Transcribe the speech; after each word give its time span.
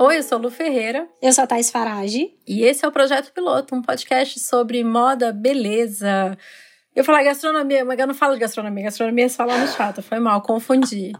Oi, 0.00 0.18
eu 0.18 0.22
sou 0.22 0.38
Lu 0.38 0.50
Ferreira. 0.50 1.08
Eu 1.20 1.32
sou 1.32 1.44
a 1.44 1.46
Thais 1.46 1.70
Farage. 1.70 2.34
E 2.46 2.62
esse 2.62 2.84
é 2.84 2.88
o 2.88 2.92
Projeto 2.92 3.32
Piloto, 3.32 3.74
um 3.74 3.82
podcast 3.82 4.40
sobre 4.40 4.82
moda, 4.82 5.32
beleza. 5.32 6.36
Eu 6.96 7.04
falar 7.04 7.22
gastronomia, 7.22 7.84
mas 7.84 7.98
eu 7.98 8.06
não 8.06 8.14
falo 8.14 8.34
de 8.34 8.40
gastronomia. 8.40 8.84
Gastronomia 8.84 9.26
é 9.26 9.28
só 9.28 9.44
lá 9.44 9.58
no 9.58 9.68
chato, 9.68 10.02
foi 10.02 10.18
mal, 10.18 10.40
confundi. 10.42 11.12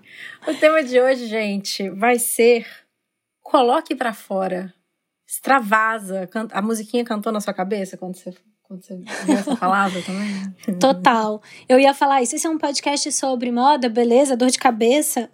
o 0.47 0.55
tema 0.55 0.83
de 0.83 1.01
hoje, 1.01 1.27
gente, 1.27 1.91
vai 1.91 2.19
ser 2.19 2.67
Coloque 3.49 3.95
para 3.95 4.13
fora. 4.13 4.75
Extravasa. 5.27 6.29
A 6.53 6.61
musiquinha 6.61 7.03
cantou 7.03 7.33
na 7.33 7.41
sua 7.41 7.55
cabeça 7.55 7.97
quando 7.97 8.15
você 8.15 8.35
quando 8.69 8.85
você 8.85 8.97
viu 8.97 9.35
essa 9.35 9.57
palavra 9.57 10.03
também? 10.03 10.77
Total. 10.79 11.43
Eu 11.67 11.81
ia 11.81 11.95
falar 11.95 12.21
isso. 12.21 12.37
Esse 12.37 12.47
é 12.47 12.51
um 12.51 12.59
podcast 12.59 13.11
sobre 13.13 13.51
moda, 13.51 13.89
beleza, 13.89 14.37
dor 14.37 14.51
de 14.51 14.59
cabeça. 14.59 15.31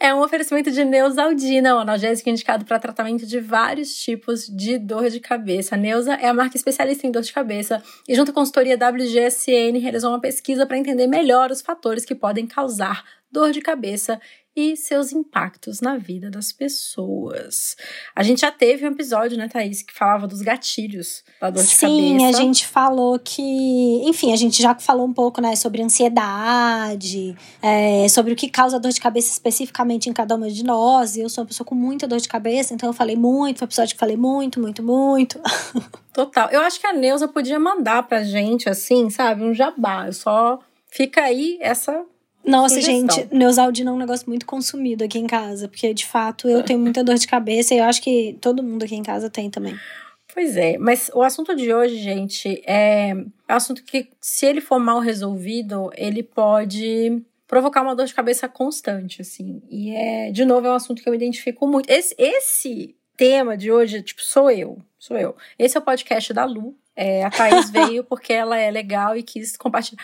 É 0.00 0.12
um 0.12 0.20
oferecimento 0.20 0.72
de 0.72 0.84
Neusaldina, 0.84 1.76
um 1.76 1.78
analgésico 1.78 2.28
indicado 2.28 2.64
para 2.64 2.80
tratamento 2.80 3.24
de 3.24 3.40
vários 3.40 3.94
tipos 3.94 4.46
de 4.46 4.76
dor 4.76 5.08
de 5.08 5.20
cabeça. 5.20 5.76
A 5.76 5.78
Neusa 5.78 6.14
é 6.14 6.26
a 6.26 6.34
marca 6.34 6.56
especialista 6.56 7.06
em 7.06 7.12
dor 7.12 7.22
de 7.22 7.32
cabeça 7.32 7.80
e, 8.06 8.14
junto 8.14 8.32
com 8.32 8.40
a 8.40 8.42
consultoria 8.42 8.76
WGSN, 8.76 9.78
realizou 9.78 10.10
uma 10.10 10.20
pesquisa 10.20 10.66
para 10.66 10.76
entender 10.76 11.06
melhor 11.06 11.50
os 11.50 11.62
fatores 11.62 12.04
que 12.04 12.14
podem 12.14 12.46
causar 12.46 13.04
dor 13.30 13.50
de 13.50 13.60
cabeça 13.60 14.20
e 14.56 14.76
seus 14.76 15.12
impactos 15.12 15.80
na 15.80 15.96
vida 15.96 16.30
das 16.30 16.52
pessoas. 16.52 17.76
A 18.14 18.22
gente 18.22 18.42
já 18.42 18.52
teve 18.52 18.86
um 18.86 18.92
episódio, 18.92 19.36
né, 19.36 19.48
Thaís, 19.48 19.82
que 19.82 19.92
falava 19.92 20.28
dos 20.28 20.42
gatilhos 20.42 21.24
da 21.40 21.50
dor 21.50 21.62
de 21.62 21.68
Sim, 21.68 21.86
cabeça. 21.86 22.18
Sim, 22.18 22.26
a 22.26 22.32
gente 22.32 22.66
falou 22.66 23.18
que. 23.18 23.42
Enfim, 24.04 24.32
a 24.32 24.36
gente 24.36 24.62
já 24.62 24.74
falou 24.76 25.06
um 25.06 25.12
pouco, 25.12 25.40
né, 25.40 25.56
sobre 25.56 25.82
ansiedade, 25.82 27.36
é, 27.60 28.08
sobre 28.08 28.32
o 28.32 28.36
que 28.36 28.48
causa 28.48 28.78
dor 28.78 28.92
de 28.92 29.00
cabeça 29.00 29.32
especificamente 29.32 30.08
em 30.08 30.12
cada 30.12 30.36
uma 30.36 30.48
de 30.48 30.62
nós. 30.62 31.16
Eu 31.16 31.28
sou 31.28 31.42
uma 31.42 31.48
pessoa 31.48 31.66
com 31.66 31.74
muita 31.74 32.06
dor 32.06 32.20
de 32.20 32.28
cabeça, 32.28 32.72
então 32.72 32.88
eu 32.88 32.94
falei 32.94 33.16
muito, 33.16 33.58
foi 33.58 33.66
um 33.66 33.68
episódio 33.68 33.94
que 33.94 34.00
falei 34.00 34.16
muito, 34.16 34.60
muito, 34.60 34.82
muito. 34.82 35.40
Total. 36.14 36.48
Eu 36.50 36.60
acho 36.60 36.80
que 36.80 36.86
a 36.86 36.92
Neuza 36.92 37.26
podia 37.26 37.58
mandar 37.58 38.04
pra 38.04 38.22
gente, 38.22 38.68
assim, 38.68 39.10
sabe, 39.10 39.42
um 39.42 39.52
jabá. 39.52 40.06
Eu 40.06 40.12
só. 40.12 40.60
Fica 40.88 41.22
aí 41.22 41.58
essa 41.60 42.04
nossa, 42.44 42.74
Sugestão. 42.74 43.16
gente, 43.16 43.34
Neusaldina 43.34 43.90
é 43.90 43.94
um 43.94 43.98
negócio 43.98 44.28
muito 44.28 44.46
consumido 44.46 45.04
aqui 45.04 45.18
em 45.18 45.26
casa, 45.26 45.68
porque 45.68 45.94
de 45.94 46.06
fato 46.06 46.48
eu 46.48 46.62
tenho 46.62 46.78
muita 46.78 47.02
dor 47.02 47.16
de 47.16 47.26
cabeça 47.26 47.74
e 47.74 47.78
eu 47.78 47.84
acho 47.84 48.02
que 48.02 48.36
todo 48.40 48.62
mundo 48.62 48.84
aqui 48.84 48.94
em 48.94 49.02
casa 49.02 49.30
tem 49.30 49.50
também. 49.50 49.76
Pois 50.32 50.56
é, 50.56 50.76
mas 50.78 51.10
o 51.14 51.22
assunto 51.22 51.54
de 51.54 51.72
hoje, 51.72 51.96
gente, 51.96 52.60
é, 52.66 53.14
um 53.14 53.30
assunto 53.46 53.84
que, 53.84 54.08
se 54.20 54.44
ele 54.44 54.60
for 54.60 54.80
mal 54.80 54.98
resolvido, 54.98 55.90
ele 55.96 56.24
pode 56.24 57.22
provocar 57.46 57.82
uma 57.82 57.94
dor 57.94 58.06
de 58.06 58.14
cabeça 58.14 58.48
constante, 58.48 59.22
assim. 59.22 59.62
E 59.70 59.94
é, 59.94 60.32
de 60.32 60.44
novo, 60.44 60.66
é 60.66 60.70
um 60.70 60.74
assunto 60.74 61.00
que 61.00 61.08
eu 61.08 61.14
identifico 61.14 61.68
muito. 61.68 61.88
Esse, 61.88 62.16
esse 62.18 62.96
tema 63.16 63.56
de 63.56 63.70
hoje, 63.70 64.02
tipo, 64.02 64.22
sou 64.22 64.50
eu, 64.50 64.78
sou 64.98 65.16
eu. 65.16 65.36
Esse 65.56 65.76
é 65.76 65.80
o 65.80 65.84
podcast 65.84 66.32
da 66.32 66.44
Lu. 66.44 66.76
É, 66.96 67.24
a 67.24 67.30
Thaís 67.30 67.70
veio 67.70 68.02
porque 68.02 68.32
ela 68.32 68.58
é 68.58 68.70
legal 68.72 69.16
e 69.16 69.22
quis 69.22 69.56
compartilhar. 69.56 70.02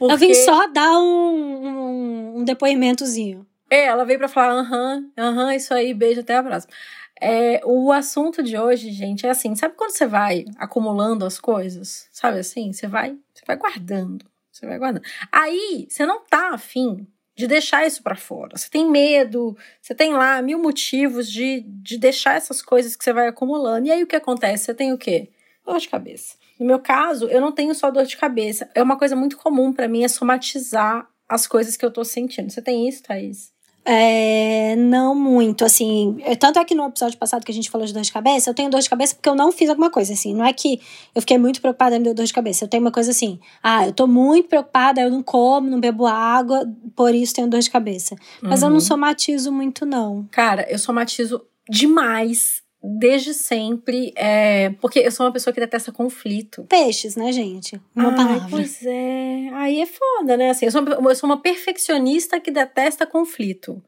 Porque... 0.00 0.14
Eu 0.14 0.16
vim 0.16 0.32
só 0.32 0.66
dar 0.66 0.98
um, 0.98 1.66
um, 1.66 2.38
um 2.38 2.44
depoimentozinho. 2.44 3.46
É, 3.68 3.84
ela 3.84 4.02
veio 4.02 4.18
para 4.18 4.28
falar, 4.28 4.54
aham, 4.54 5.10
aham, 5.16 5.54
isso 5.54 5.74
aí, 5.74 5.92
beijo, 5.92 6.22
até 6.22 6.36
a 6.36 6.42
próxima. 6.42 6.72
É, 7.20 7.60
o 7.66 7.92
assunto 7.92 8.42
de 8.42 8.56
hoje, 8.56 8.90
gente, 8.92 9.26
é 9.26 9.30
assim, 9.30 9.54
sabe 9.54 9.74
quando 9.76 9.90
você 9.90 10.06
vai 10.06 10.46
acumulando 10.56 11.26
as 11.26 11.38
coisas? 11.38 12.08
Sabe 12.10 12.38
assim? 12.38 12.72
Você 12.72 12.86
vai, 12.86 13.10
você 13.34 13.44
vai 13.46 13.58
guardando, 13.58 14.24
você 14.50 14.66
vai 14.66 14.78
guardando. 14.78 15.04
Aí, 15.30 15.86
você 15.86 16.06
não 16.06 16.24
tá 16.24 16.54
afim 16.54 17.06
de 17.36 17.46
deixar 17.46 17.86
isso 17.86 18.02
para 18.02 18.16
fora. 18.16 18.56
Você 18.56 18.70
tem 18.70 18.90
medo, 18.90 19.54
você 19.82 19.94
tem 19.94 20.14
lá 20.14 20.40
mil 20.40 20.58
motivos 20.58 21.30
de, 21.30 21.60
de 21.60 21.98
deixar 21.98 22.36
essas 22.36 22.62
coisas 22.62 22.96
que 22.96 23.04
você 23.04 23.12
vai 23.12 23.28
acumulando. 23.28 23.86
E 23.86 23.90
aí 23.90 24.02
o 24.02 24.06
que 24.06 24.16
acontece? 24.16 24.64
Você 24.64 24.74
tem 24.74 24.94
o 24.94 24.98
quê? 24.98 25.28
Dor 25.62 25.78
de 25.78 25.90
cabeça. 25.90 26.39
No 26.60 26.66
meu 26.66 26.78
caso, 26.78 27.26
eu 27.28 27.40
não 27.40 27.50
tenho 27.50 27.74
só 27.74 27.90
dor 27.90 28.04
de 28.04 28.18
cabeça. 28.18 28.68
É 28.74 28.82
uma 28.82 28.98
coisa 28.98 29.16
muito 29.16 29.38
comum 29.38 29.72
para 29.72 29.88
mim 29.88 30.04
é 30.04 30.08
somatizar 30.08 31.08
as 31.26 31.46
coisas 31.46 31.74
que 31.74 31.84
eu 31.84 31.90
tô 31.90 32.04
sentindo. 32.04 32.50
Você 32.50 32.60
tem 32.60 32.86
isso, 32.86 33.02
Thaís? 33.02 33.50
É, 33.82 34.76
não 34.76 35.14
muito, 35.14 35.64
assim. 35.64 36.18
Tanto 36.38 36.58
é 36.58 36.64
que 36.64 36.74
no 36.74 36.86
episódio 36.86 37.18
passado 37.18 37.44
que 37.44 37.50
a 37.50 37.54
gente 37.54 37.70
falou 37.70 37.86
de 37.86 37.94
dor 37.94 38.02
de 38.02 38.12
cabeça, 38.12 38.50
eu 38.50 38.54
tenho 38.54 38.68
dor 38.68 38.80
de 38.80 38.90
cabeça 38.90 39.14
porque 39.14 39.28
eu 39.28 39.34
não 39.34 39.50
fiz 39.50 39.70
alguma 39.70 39.88
coisa, 39.90 40.12
assim. 40.12 40.34
Não 40.34 40.44
é 40.44 40.52
que 40.52 40.80
eu 41.14 41.22
fiquei 41.22 41.38
muito 41.38 41.62
preocupada 41.62 41.96
e 41.96 41.98
me 41.98 42.04
deu 42.04 42.14
dor 42.14 42.26
de 42.26 42.32
cabeça. 42.32 42.64
Eu 42.64 42.68
tenho 42.68 42.82
uma 42.82 42.92
coisa 42.92 43.10
assim, 43.10 43.40
ah, 43.62 43.86
eu 43.86 43.92
tô 43.94 44.06
muito 44.06 44.50
preocupada, 44.50 45.00
eu 45.00 45.10
não 45.10 45.22
como, 45.22 45.70
não 45.70 45.80
bebo 45.80 46.06
água, 46.06 46.70
por 46.94 47.14
isso 47.14 47.34
tenho 47.34 47.48
dor 47.48 47.60
de 47.60 47.70
cabeça. 47.70 48.14
Mas 48.42 48.60
uhum. 48.60 48.66
eu 48.66 48.70
não 48.70 48.76
uhum. 48.76 48.80
somatizo 48.80 49.50
muito, 49.50 49.86
não. 49.86 50.28
Cara, 50.30 50.66
eu 50.70 50.78
somatizo 50.78 51.42
demais 51.68 52.59
desde 52.82 53.34
sempre, 53.34 54.12
é, 54.16 54.70
porque 54.80 55.00
eu 55.00 55.12
sou 55.12 55.26
uma 55.26 55.32
pessoa 55.32 55.52
que 55.52 55.60
detesta 55.60 55.92
conflito. 55.92 56.64
Peixes, 56.64 57.14
né, 57.14 57.30
gente? 57.30 57.80
Uma 57.94 58.10
Ai, 58.10 58.16
palavra. 58.16 58.48
Pois 58.48 58.84
é. 58.84 59.50
Aí 59.52 59.80
é 59.80 59.86
foda, 59.86 60.36
né? 60.36 60.50
Assim, 60.50 60.66
eu, 60.66 60.72
sou, 60.72 60.82
eu 60.86 61.14
sou 61.14 61.28
uma 61.28 61.40
perfeccionista 61.40 62.40
que 62.40 62.50
detesta 62.50 63.06
conflito. 63.06 63.82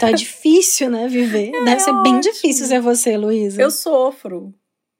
Tá 0.00 0.10
difícil, 0.10 0.90
né, 0.90 1.06
viver? 1.06 1.52
É 1.62 1.64
Deve 1.64 1.80
ser 1.80 1.90
ótimo. 1.90 2.02
bem 2.02 2.20
difícil 2.20 2.66
ser 2.66 2.80
você, 2.80 3.16
Luísa. 3.16 3.62
Eu 3.62 3.70
sofro. 3.70 4.52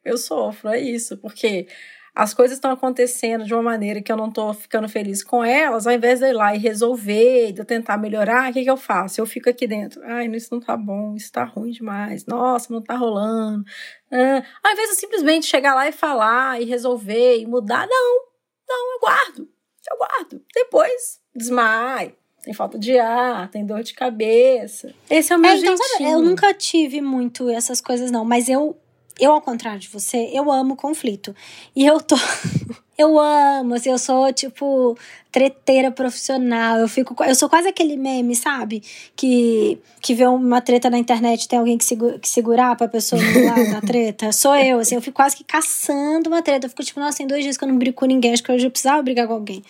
Eu 0.04 0.16
sofro, 0.16 0.69
é 0.69 0.81
isso. 0.81 1.16
Porque 1.16 1.66
as 2.15 2.34
coisas 2.34 2.59
estão 2.59 2.71
acontecendo 2.71 3.45
de 3.45 3.55
uma 3.55 3.62
maneira 3.62 4.03
que 4.03 4.12
eu 4.12 4.17
não 4.17 4.31
tô 4.31 4.53
ficando 4.53 4.89
feliz 4.89 5.25
com 5.25 5.43
elas, 5.43 5.87
ao 5.87 5.93
invés 5.93 6.21
de 6.21 6.27
eu 6.27 6.31
ir 6.31 6.34
lá 6.34 6.55
e 6.55 6.59
resolver, 6.59 7.53
de 7.53 7.61
eu 7.61 7.65
tentar 7.65 7.97
melhorar, 7.97 8.50
o 8.50 8.53
que, 8.53 8.62
que 8.62 8.71
eu 8.71 8.77
faço? 8.77 9.21
Eu 9.21 9.27
fico 9.27 9.49
aqui 9.49 9.67
dentro, 9.67 10.03
ai, 10.05 10.27
isso 10.27 10.49
não 10.53 10.61
tá 10.61 10.77
bom, 10.77 11.15
isso 11.17 11.33
tá 11.33 11.45
ruim 11.45 11.71
demais, 11.71 12.27
nossa, 12.27 12.73
não 12.73 12.83
tá 12.83 12.97
rolando. 12.97 13.65
Ah, 14.11 14.43
ao 14.62 14.73
invés 14.73 14.89
de 14.89 14.95
eu 14.95 15.00
simplesmente 15.00 15.47
chegar 15.47 15.75
lá 15.75 15.89
e 15.89 15.93
falar, 15.93 16.61
e 16.61 16.65
resolver, 16.65 17.39
e 17.39 17.47
mudar, 17.47 17.87
não, 17.89 18.21
não, 18.69 18.94
eu 18.94 19.00
guardo, 19.00 19.49
eu 19.91 19.97
guardo. 19.97 20.44
Depois, 20.55 21.19
desmaio, 21.34 22.15
tem 22.43 22.53
falta 22.53 22.79
de 22.79 22.99
ar, 22.99 23.49
tem 23.50 23.65
dor 23.65 23.83
de 23.83 23.94
cabeça. 23.94 24.93
Esse 25.09 25.33
é 25.33 25.37
o 25.37 25.39
meu 25.39 25.53
é, 25.53 25.56
então. 25.56 25.77
Sabe, 25.77 26.11
eu 26.11 26.21
nunca 26.21 26.53
tive 26.53 27.00
muito 27.00 27.49
essas 27.49 27.81
coisas, 27.81 28.11
não, 28.11 28.25
mas 28.25 28.49
eu 28.49 28.77
eu, 29.21 29.33
ao 29.33 29.41
contrário 29.41 29.78
de 29.78 29.89
você, 29.89 30.31
eu 30.33 30.50
amo 30.50 30.77
conflito. 30.77 31.34
E 31.77 31.87
eu 31.87 32.00
tô. 32.00 32.17
eu 32.97 33.19
amo, 33.19 33.75
assim, 33.75 33.91
eu 33.91 33.99
sou, 33.99 34.33
tipo, 34.33 34.97
treteira 35.31 35.91
profissional. 35.91 36.78
Eu 36.78 36.89
fico. 36.89 37.15
Eu 37.25 37.34
sou 37.34 37.49
quase 37.49 37.69
aquele 37.69 37.97
meme, 37.97 38.34
sabe? 38.34 38.83
Que, 39.15 39.78
que 40.00 40.15
vê 40.15 40.27
uma 40.27 40.61
treta 40.61 40.89
na 40.89 40.99
internet 40.99 41.47
tem 41.47 41.59
alguém 41.59 41.77
que, 41.77 41.84
segura, 41.84 42.19
que 42.19 42.28
segurar 42.28 42.75
pra 42.77 42.89
pessoa 42.89 43.21
não 43.21 43.45
lá 43.45 43.65
na 43.75 43.81
treta. 43.87 44.33
Sou 44.33 44.55
eu, 44.56 44.78
assim, 44.78 44.95
eu 44.95 45.03
fico 45.03 45.17
quase 45.17 45.37
que 45.37 45.44
caçando 45.44 46.29
uma 46.29 46.43
treta. 46.43 46.67
Eu 46.67 46.71
fico, 46.71 46.83
tipo, 46.83 46.99
nossa, 46.99 47.19
tem 47.19 47.27
dois 47.27 47.43
dias 47.44 47.56
que 47.56 47.65
eu 47.65 47.69
não 47.69 47.79
brigo 47.79 47.97
com 47.97 48.06
ninguém, 48.06 48.33
acho 48.33 48.43
que 48.43 48.50
hoje 48.50 48.67
eu 48.67 48.71
precisava 48.71 49.03
brigar 49.03 49.27
com 49.27 49.34
alguém. 49.34 49.62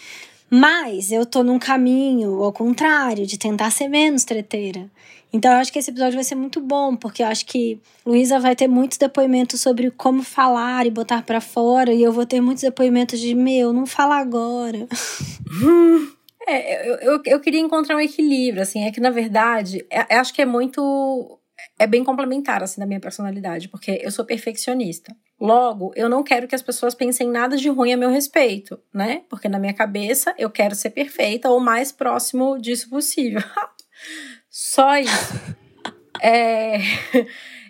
Mas 0.55 1.11
eu 1.11 1.25
tô 1.25 1.43
num 1.43 1.59
caminho 1.59 2.43
ao 2.43 2.53
contrário, 2.53 3.25
de 3.25 3.39
tentar 3.39 3.71
ser 3.71 3.89
menos 3.89 4.23
treteira. 4.23 4.91
Então 5.33 5.51
eu 5.51 5.57
acho 5.57 5.73
que 5.73 5.79
esse 5.79 5.91
episódio 5.91 6.17
vai 6.17 6.25
ser 6.25 6.35
muito 6.35 6.61
bom, 6.61 6.95
porque 6.95 7.23
eu 7.23 7.27
acho 7.27 7.47
que 7.47 7.81
Luísa 8.05 8.39
vai 8.39 8.55
ter 8.55 8.69
muitos 8.69 8.99
depoimentos 8.99 9.62
sobre 9.62 9.91
como 9.91 10.23
falar 10.23 10.87
e 10.87 10.91
botar 10.91 11.23
para 11.23 11.41
fora, 11.41 11.91
e 11.91 12.03
eu 12.03 12.12
vou 12.12 12.27
ter 12.27 12.43
muitos 12.43 12.62
depoimentos 12.62 13.19
de 13.19 13.35
meu, 13.35 13.73
não 13.73 13.87
fala 13.87 14.19
agora. 14.19 14.87
É, 16.45 16.89
eu, 16.89 16.95
eu, 16.97 17.23
eu 17.25 17.41
queria 17.41 17.61
encontrar 17.61 17.95
um 17.95 18.01
equilíbrio, 18.01 18.62
assim, 18.62 18.83
é 18.83 18.91
que 18.91 19.01
na 19.01 19.11
verdade, 19.11 19.87
é, 19.89 20.17
acho 20.17 20.35
que 20.35 20.43
é 20.43 20.45
muito. 20.45 21.39
É 21.79 21.87
bem 21.87 22.03
complementar, 22.03 22.65
assim, 22.65 22.81
da 22.81 22.87
minha 22.87 22.99
personalidade, 22.99 23.69
porque 23.69 24.01
eu 24.03 24.11
sou 24.11 24.25
perfeccionista. 24.25 25.15
Logo, 25.43 25.91
eu 25.97 26.09
não 26.09 26.23
quero 26.23 26.47
que 26.47 26.55
as 26.55 26.63
pessoas 26.63 26.95
pensem 26.95 27.29
nada 27.29 27.57
de 27.57 27.69
ruim 27.69 27.93
a 27.93 27.97
meu 27.97 28.11
respeito, 28.11 28.79
né? 28.94 29.25
Porque 29.29 29.49
na 29.49 29.59
minha 29.59 29.75
cabeça 29.75 30.33
eu 30.39 30.49
quero 30.49 30.73
ser 30.77 30.91
perfeita 30.91 31.50
ou 31.50 31.59
mais 31.59 31.91
próximo 31.91 32.56
disso 32.61 32.89
possível. 32.89 33.43
Só 34.49 34.99
isso. 34.99 35.35
é... 36.23 36.79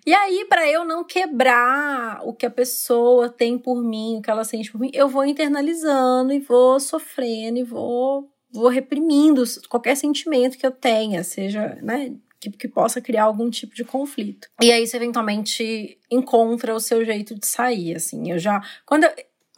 E 0.05 0.13
aí, 0.13 0.45
para 0.49 0.69
eu 0.69 0.85
não 0.85 1.05
quebrar 1.05 2.21
o 2.25 2.35
que 2.35 2.45
a 2.45 2.51
pessoa 2.51 3.29
tem 3.29 3.57
por 3.57 3.81
mim, 3.81 4.17
o 4.17 4.21
que 4.21 4.29
ela 4.29 4.43
sente 4.43 4.73
por 4.73 4.81
mim, 4.81 4.91
eu 4.93 5.09
vou 5.09 5.25
internalizando 5.25 6.33
e 6.33 6.41
vou 6.41 6.81
sofrendo 6.81 7.61
e 7.61 7.63
vou, 7.63 8.29
vou 8.53 8.67
reprimindo 8.67 9.45
qualquer 9.69 9.97
sentimento 9.97 10.59
que 10.59 10.67
eu 10.67 10.73
tenha, 10.73 11.23
seja, 11.23 11.79
né, 11.81 12.17
que, 12.43 12.51
que 12.51 12.69
possa 12.69 13.01
criar 13.01 13.25
algum 13.25 13.49
tipo 13.49 13.75
de 13.75 13.85
conflito. 13.85 14.49
E 14.61 14.73
aí 14.73 14.87
você 14.87 14.97
eventualmente 14.97 15.99
encontra 16.11 16.75
o 16.75 16.81
seu 16.81 17.05
jeito 17.05 17.39
de 17.39 17.47
sair, 17.47 17.95
assim. 17.95 18.31
Eu 18.31 18.39
já. 18.39 18.61
Quando 18.85 19.07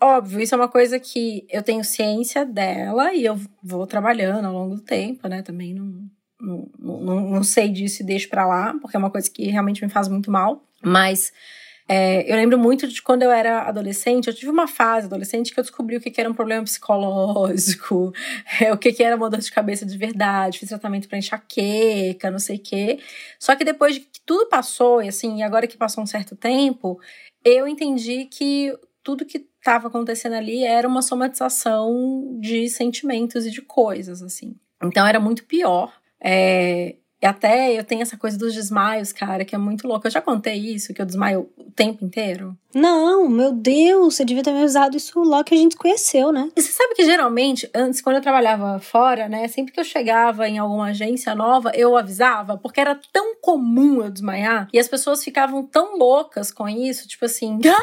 Óbvio, 0.00 0.40
isso 0.40 0.54
é 0.54 0.58
uma 0.58 0.68
coisa 0.68 1.00
que 1.00 1.46
eu 1.48 1.62
tenho 1.62 1.82
ciência 1.82 2.44
dela 2.44 3.14
e 3.14 3.24
eu 3.24 3.40
vou 3.62 3.86
trabalhando 3.86 4.44
ao 4.44 4.52
longo 4.52 4.74
do 4.74 4.82
tempo, 4.82 5.26
né? 5.28 5.40
Também 5.40 5.72
não, 5.72 6.10
não, 6.38 6.68
não, 6.78 7.30
não 7.30 7.42
sei 7.44 7.70
disso 7.70 8.02
e 8.02 8.04
deixo 8.04 8.28
pra 8.28 8.46
lá, 8.46 8.74
porque 8.82 8.96
é 8.96 8.98
uma 8.98 9.08
coisa 9.08 9.30
que 9.30 9.46
realmente 9.46 9.82
me 9.82 9.90
faz 9.90 10.06
muito 10.08 10.30
mal. 10.30 10.62
Mas 10.82 11.32
É, 11.86 12.30
eu 12.30 12.36
lembro 12.36 12.58
muito 12.58 12.88
de 12.88 13.02
quando 13.02 13.22
eu 13.22 13.30
era 13.30 13.62
adolescente, 13.62 14.28
eu 14.28 14.34
tive 14.34 14.50
uma 14.50 14.66
fase 14.66 15.06
adolescente 15.06 15.52
que 15.52 15.60
eu 15.60 15.64
descobri 15.64 15.96
o 15.96 16.00
que, 16.00 16.10
que 16.10 16.18
era 16.18 16.30
um 16.30 16.34
problema 16.34 16.64
psicológico, 16.64 18.12
é, 18.60 18.72
o 18.72 18.78
que, 18.78 18.90
que 18.90 19.02
era 19.02 19.14
uma 19.16 19.28
dor 19.28 19.40
de 19.40 19.52
cabeça 19.52 19.84
de 19.84 19.98
verdade, 19.98 20.58
fiz 20.58 20.70
tratamento 20.70 21.08
para 21.08 21.18
enxaqueca, 21.18 22.30
não 22.30 22.38
sei 22.38 22.56
o 22.56 22.60
quê. 22.60 23.00
Só 23.38 23.54
que 23.54 23.64
depois 23.64 23.94
de 23.94 24.00
que 24.00 24.20
tudo 24.24 24.48
passou, 24.48 25.02
e 25.02 25.08
assim, 25.08 25.42
agora 25.42 25.66
que 25.66 25.76
passou 25.76 26.02
um 26.02 26.06
certo 26.06 26.34
tempo, 26.34 26.98
eu 27.44 27.68
entendi 27.68 28.24
que 28.24 28.74
tudo 29.02 29.26
que 29.26 29.46
estava 29.58 29.88
acontecendo 29.88 30.34
ali 30.34 30.64
era 30.64 30.88
uma 30.88 31.02
somatização 31.02 32.38
de 32.40 32.68
sentimentos 32.70 33.44
e 33.44 33.50
de 33.50 33.60
coisas, 33.60 34.22
assim. 34.22 34.56
Então 34.82 35.06
era 35.06 35.20
muito 35.20 35.44
pior. 35.44 35.92
É, 36.18 36.96
e 37.24 37.26
até 37.26 37.72
eu 37.72 37.82
tenho 37.82 38.02
essa 38.02 38.18
coisa 38.18 38.36
dos 38.36 38.52
desmaios, 38.52 39.10
cara, 39.10 39.46
que 39.46 39.54
é 39.54 39.58
muito 39.58 39.88
louco. 39.88 40.06
Eu 40.06 40.10
já 40.10 40.20
contei 40.20 40.56
isso, 40.56 40.92
que 40.92 41.00
eu 41.00 41.06
desmaio 41.06 41.50
o 41.56 41.70
tempo 41.70 42.04
inteiro. 42.04 42.54
Não, 42.74 43.30
meu 43.30 43.50
Deus, 43.50 44.14
você 44.14 44.26
devia 44.26 44.42
ter 44.42 44.52
me 44.52 44.62
usado 44.62 44.94
isso 44.94 45.18
logo 45.18 45.44
que 45.44 45.54
a 45.54 45.56
gente 45.56 45.74
conheceu, 45.74 46.30
né? 46.30 46.50
E 46.54 46.60
você 46.60 46.70
sabe 46.70 46.94
que 46.94 47.02
geralmente, 47.02 47.66
antes, 47.74 48.02
quando 48.02 48.16
eu 48.16 48.20
trabalhava 48.20 48.78
fora, 48.78 49.26
né, 49.26 49.48
sempre 49.48 49.72
que 49.72 49.80
eu 49.80 49.84
chegava 49.84 50.46
em 50.46 50.58
alguma 50.58 50.88
agência 50.88 51.34
nova, 51.34 51.72
eu 51.74 51.96
avisava, 51.96 52.58
porque 52.58 52.78
era 52.78 53.00
tão 53.10 53.36
comum 53.36 54.02
eu 54.02 54.10
desmaiar, 54.10 54.68
e 54.70 54.78
as 54.78 54.86
pessoas 54.86 55.24
ficavam 55.24 55.64
tão 55.64 55.96
loucas 55.96 56.52
com 56.52 56.68
isso, 56.68 57.08
tipo 57.08 57.24
assim. 57.24 57.56
desmaiou! 57.56 57.78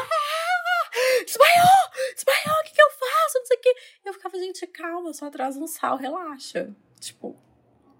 Desmaiou, 2.14 2.60
o 2.60 2.64
que, 2.64 2.74
que 2.74 2.82
eu 2.82 2.90
faço? 2.90 3.38
Não 3.40 3.46
sei 3.46 3.56
o 3.56 3.60
quê. 3.60 3.74
Eu 4.04 4.12
ficava, 4.12 4.38
gente, 4.38 4.64
calma, 4.68 5.12
só 5.12 5.26
atrasa 5.26 5.58
um 5.58 5.66
sal, 5.66 5.96
relaxa. 5.96 6.70
Tipo, 7.00 7.36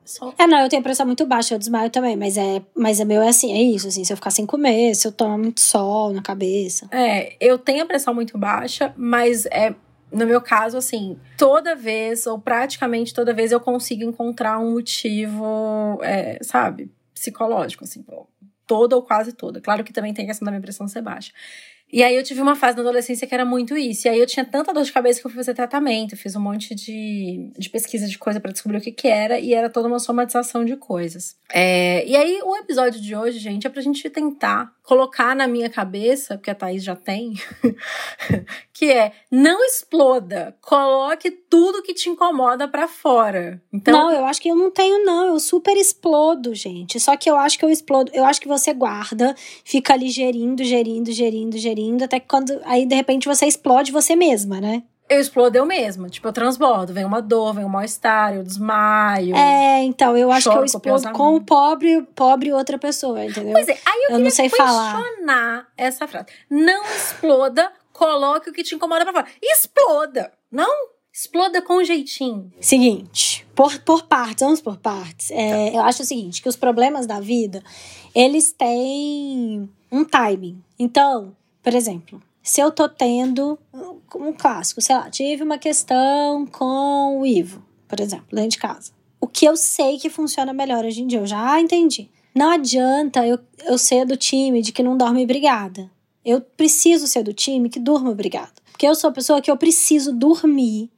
só... 0.05 0.35
É, 0.39 0.47
não, 0.47 0.59
eu 0.59 0.69
tenho 0.69 0.83
pressão 0.83 1.07
muito 1.07 1.27
baixa, 1.27 1.55
eu 1.55 1.59
desmaio 1.59 1.91
também, 1.91 2.17
mas 2.17 2.37
é, 2.37 2.63
mas 2.77 3.01
é 3.01 3.05
meu 3.05 3.23
é 3.23 3.29
assim, 3.29 3.53
é 3.53 3.63
isso, 3.63 3.89
assim, 3.89 4.05
se 4.05 4.13
eu 4.13 4.17
ficar 4.17 4.31
sem 4.31 4.47
comer, 4.47 4.95
se 4.95 5.07
eu 5.07 5.13
tomar 5.13 5.39
muito 5.39 5.61
sol 5.61 6.13
na 6.13 6.23
cabeça. 6.23 6.89
É, 6.91 7.37
eu 7.41 7.59
tenho 7.59 7.83
a 7.83 7.87
pressão 7.87 8.15
muito 8.15 8.37
baixa, 8.37 8.93
mas 8.97 9.47
é 9.47 9.75
no 10.13 10.27
meu 10.27 10.43
caso, 10.43 10.77
assim, 10.77 11.19
toda 11.39 11.75
vez, 11.75 12.27
ou 12.27 12.39
praticamente 12.39 13.15
toda 13.15 13.33
vez, 13.33 13.51
eu 13.51 13.59
consigo 13.59 14.05
encontrar 14.05 14.59
um 14.59 14.73
motivo, 14.73 15.99
é, 16.03 16.39
sabe, 16.43 16.93
psicológico, 17.15 17.85
assim, 17.85 18.05
toda 18.67 18.95
ou 18.95 19.03
quase 19.03 19.33
toda. 19.33 19.61
Claro 19.61 19.83
que 19.83 19.93
também 19.93 20.13
tem 20.13 20.25
a 20.25 20.29
questão 20.29 20.45
da 20.45 20.53
minha 20.53 20.61
pressão 20.61 20.87
ser 20.87 21.01
baixa. 21.01 21.33
E 21.93 22.03
aí 22.03 22.17
eu 22.17 22.23
tive 22.23 22.41
uma 22.41 22.57
fase 22.57 22.77
na 22.77 22.83
adolescência 22.83 23.27
que 23.27 23.35
era 23.35 23.45
muito 23.45 23.77
isso. 23.77 24.07
E 24.07 24.11
aí 24.11 24.19
eu 24.19 24.27
tinha 24.27 24.45
tanta 24.47 24.73
dor 24.73 24.83
de 24.83 24.91
cabeça 24.91 25.21
que 25.21 25.27
eu 25.27 25.31
fui 25.31 25.37
fazer 25.37 25.53
tratamento. 25.53 26.17
fiz 26.17 26.35
um 26.35 26.41
monte 26.41 26.75
de, 26.75 27.51
de 27.59 27.69
pesquisa 27.69 28.09
de 28.09 28.19
coisa 28.19 28.41
para 28.41 28.51
descobrir 28.51 28.79
o 28.79 28.81
que 28.81 28.91
que 28.91 29.09
era. 29.09 29.39
E 29.39 29.53
era 29.53 29.69
toda 29.69 29.89
uma 29.89 29.99
somatização 29.99 30.65
de 30.65 30.75
coisas. 30.77 31.37
É, 31.53 32.03
e 32.07 32.17
aí 32.17 32.41
o 32.43 32.57
episódio 32.57 32.99
de 32.99 33.15
hoje, 33.15 33.39
gente, 33.39 33.67
é 33.67 33.71
pra 33.71 33.83
gente 33.83 34.09
tentar 34.09 34.73
colocar 34.83 35.37
na 35.37 35.47
minha 35.47 35.69
cabeça, 35.69 36.37
porque 36.37 36.51
a 36.51 36.55
Thaís 36.55 36.83
já 36.83 36.97
tem, 36.97 37.35
que 38.73 38.91
é 38.91 39.13
não 39.31 39.63
exploda, 39.65 40.57
coloque 40.61 41.42
tudo 41.53 41.83
que 41.83 41.93
te 41.93 42.09
incomoda 42.09 42.67
para 42.67 42.89
fora. 42.89 43.61
Então, 43.71 43.93
não, 43.93 44.11
eu 44.11 44.25
acho 44.25 44.41
que 44.41 44.49
eu 44.49 44.57
não 44.57 44.71
tenho 44.71 45.05
não, 45.05 45.27
eu 45.27 45.39
super 45.39 45.77
explodo, 45.77 46.55
gente. 46.55 46.99
Só 46.99 47.15
que 47.15 47.29
eu 47.29 47.37
acho 47.37 47.59
que 47.59 47.65
eu 47.67 47.69
explodo, 47.69 48.11
eu 48.15 48.25
acho 48.25 48.41
que 48.41 48.49
você 48.49 48.73
guarda, 48.73 49.35
fica 49.63 49.93
ali 49.93 50.09
gerindo, 50.09 50.65
gerindo, 50.65 51.13
gerindo, 51.13 51.59
gerindo, 51.59 52.05
até 52.05 52.19
que 52.19 52.27
quando 52.27 52.59
aí 52.65 52.87
de 52.87 52.95
repente 52.95 53.29
você 53.29 53.45
explode 53.45 53.93
você 53.93 54.17
mesma, 54.17 54.63
né? 54.63 54.83
eu 55.11 55.21
explodo 55.21 55.59
eu 55.59 55.67
mesma. 55.67 56.09
Tipo, 56.09 56.29
eu 56.29 56.33
transbordo. 56.33 56.95
Vem 56.95 57.05
uma 57.05 57.21
dor, 57.21 57.53
vem 57.53 57.67
um 57.67 57.69
mal-estar, 57.69 58.35
eu 58.35 58.43
desmaio. 58.43 59.37
É, 59.37 59.83
então, 59.83 60.17
eu 60.17 60.33
acho 60.33 60.51
que 60.51 60.57
eu 60.57 60.65
explodo 60.65 61.13
com 61.13 61.35
o 61.35 61.41
pobre, 61.43 62.01
pobre 62.15 62.51
outra 62.51 62.79
pessoa, 62.79 63.23
entendeu? 63.23 63.53
Pois 63.53 63.69
é, 63.69 63.73
aí 63.73 64.07
eu, 64.09 64.17
eu 64.17 64.19
não 64.21 64.31
sei 64.31 64.49
falar. 64.49 65.03
essa 65.77 66.09
frase. 66.09 66.29
Não 66.49 66.83
exploda, 66.87 67.71
coloque 67.93 68.49
o 68.49 68.55
que 68.55 68.63
te 68.63 68.75
incomoda 68.75 69.05
pra 69.05 69.13
fora. 69.13 69.27
Exploda! 69.43 70.33
Não 70.51 70.92
Exploda 71.13 71.61
com 71.61 71.85
jeitinho. 71.85 72.51
Seguinte, 72.59 73.47
por, 73.55 73.79
por 73.81 74.05
partes, 74.05 74.43
vamos 74.43 74.63
por 74.63 74.79
partes. 74.79 75.31
É, 75.31 75.71
tá. 75.71 75.77
Eu 75.77 75.83
acho 75.83 76.03
o 76.03 76.07
seguinte, 76.07 76.41
que 76.41 76.49
os 76.49 76.57
problemas 76.57 77.07
da 77.07 77.21
vida, 77.21 77.63
eles 78.15 78.51
têm 78.51 79.69
um 79.91 80.05
timing. 80.07 80.63
Então, 80.79 81.37
por 81.63 81.75
exemplo, 81.75 82.23
se 82.43 82.63
eu 82.63 82.71
tô 82.71 82.89
tendo 82.89 83.59
um 84.17 84.33
clássico, 84.33 84.81
sei 84.81 84.97
lá, 84.97 85.11
tive 85.11 85.43
uma 85.43 85.59
questão 85.59 86.47
com 86.47 87.21
o 87.21 87.27
Ivo, 87.27 87.63
por 87.87 88.01
exemplo, 88.01 88.27
dentro 88.33 88.51
de 88.51 88.59
casa. 88.59 88.93
O 89.21 89.27
que 89.27 89.45
eu 89.45 89.57
sei 89.57 89.99
que 89.99 90.09
funciona 90.09 90.53
melhor 90.55 90.85
hoje 90.85 91.03
em 91.03 91.07
dia, 91.07 91.21
eu 91.21 91.27
já 91.27 91.61
entendi. 91.61 92.09
Não 92.35 92.51
adianta 92.51 93.27
eu, 93.27 93.39
eu 93.67 93.77
ser 93.77 94.07
do 94.07 94.17
time 94.17 94.63
de 94.63 94.73
que 94.73 94.83
não 94.83 94.97
dorme 94.97 95.27
brigada. 95.27 95.91
Eu 96.25 96.41
preciso 96.41 97.07
ser 97.07 97.23
do 97.23 97.35
time 97.35 97.69
que 97.69 97.79
durma 97.79 98.15
brigada. 98.15 98.53
Porque 98.73 98.87
eu 98.87 98.95
sou 98.95 99.11
a 99.11 99.13
pessoa 99.13 99.41
que 99.41 99.51
eu 99.51 99.57
preciso 99.57 100.13
dormir, 100.13 100.91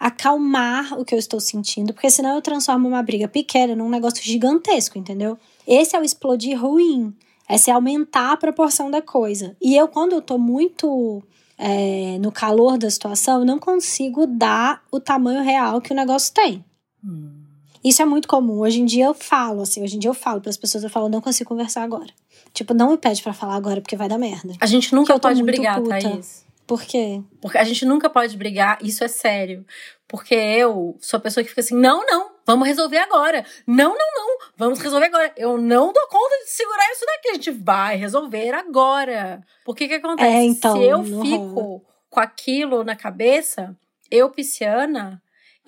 acalmar 0.00 0.98
o 0.98 1.04
que 1.04 1.14
eu 1.14 1.18
estou 1.18 1.38
sentindo, 1.38 1.92
porque 1.92 2.08
senão 2.08 2.34
eu 2.34 2.40
transformo 2.40 2.88
uma 2.88 3.02
briga 3.02 3.28
pequena 3.28 3.76
num 3.76 3.90
negócio 3.90 4.24
gigantesco, 4.24 4.98
entendeu? 4.98 5.38
Esse 5.66 5.94
é 5.94 6.00
o 6.00 6.02
explodir 6.02 6.58
ruim. 6.58 7.14
É 7.46 7.58
se 7.58 7.70
aumentar 7.70 8.32
a 8.32 8.36
proporção 8.36 8.90
da 8.90 9.02
coisa. 9.02 9.56
E 9.60 9.76
eu, 9.76 9.88
quando 9.88 10.12
eu 10.12 10.22
tô 10.22 10.38
muito 10.38 11.22
é, 11.58 12.16
no 12.18 12.32
calor 12.32 12.78
da 12.78 12.88
situação, 12.88 13.40
eu 13.40 13.44
não 13.44 13.58
consigo 13.58 14.26
dar 14.26 14.82
o 14.90 14.98
tamanho 14.98 15.42
real 15.42 15.80
que 15.80 15.92
o 15.92 15.96
negócio 15.96 16.32
tem. 16.32 16.64
Hum. 17.04 17.40
Isso 17.84 18.00
é 18.00 18.04
muito 18.04 18.28
comum. 18.28 18.60
Hoje 18.60 18.80
em 18.80 18.84
dia 18.84 19.06
eu 19.06 19.14
falo, 19.14 19.62
assim, 19.62 19.82
hoje 19.82 19.96
em 19.96 19.98
dia 19.98 20.10
eu 20.10 20.14
falo 20.14 20.40
para 20.40 20.50
as 20.50 20.56
pessoas, 20.56 20.84
eu 20.84 20.90
falo, 20.90 21.08
não 21.08 21.20
consigo 21.20 21.48
conversar 21.48 21.82
agora. 21.82 22.12
Tipo, 22.54 22.72
não 22.72 22.90
me 22.92 22.98
pede 22.98 23.22
para 23.22 23.32
falar 23.32 23.56
agora 23.56 23.80
porque 23.80 23.96
vai 23.96 24.08
dar 24.08 24.18
merda. 24.18 24.54
A 24.60 24.66
gente 24.66 24.94
nunca 24.94 25.18
pode 25.18 25.42
brigar, 25.42 25.80
puta. 25.80 25.98
Thaís. 25.98 26.44
Por 26.70 26.84
quê? 26.84 27.20
Porque 27.42 27.58
a 27.58 27.64
gente 27.64 27.84
nunca 27.84 28.08
pode 28.08 28.36
brigar, 28.36 28.78
isso 28.80 29.02
é 29.02 29.08
sério. 29.08 29.66
Porque 30.06 30.36
eu 30.36 30.96
sou 31.00 31.18
a 31.18 31.20
pessoa 31.20 31.42
que 31.42 31.50
fica 31.50 31.62
assim: 31.62 31.74
não, 31.74 32.06
não, 32.06 32.30
vamos 32.46 32.68
resolver 32.68 32.98
agora. 32.98 33.44
Não, 33.66 33.88
não, 33.88 34.14
não, 34.14 34.38
vamos 34.56 34.78
resolver 34.78 35.06
agora. 35.06 35.32
Eu 35.36 35.58
não 35.58 35.92
dou 35.92 36.06
conta 36.06 36.36
de 36.44 36.50
segurar 36.50 36.92
isso 36.92 37.04
daqui. 37.04 37.28
A 37.30 37.34
gente 37.34 37.50
vai 37.50 37.96
resolver 37.96 38.52
agora. 38.52 39.40
Porque 39.64 39.88
que 39.88 39.94
acontece? 39.94 40.30
É, 40.30 40.44
então, 40.44 40.76
Se 40.76 40.84
eu 40.84 41.02
fico 41.02 41.60
rola. 41.60 41.80
com 42.08 42.20
aquilo 42.20 42.84
na 42.84 42.94
cabeça, 42.94 43.76
eu, 44.08 44.30
pisciana, 44.30 45.20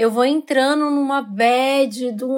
eu 0.03 0.11
vou 0.11 0.25
entrando 0.25 0.91
numa 0.91 1.23
bad, 1.23 2.13
do, 2.13 2.29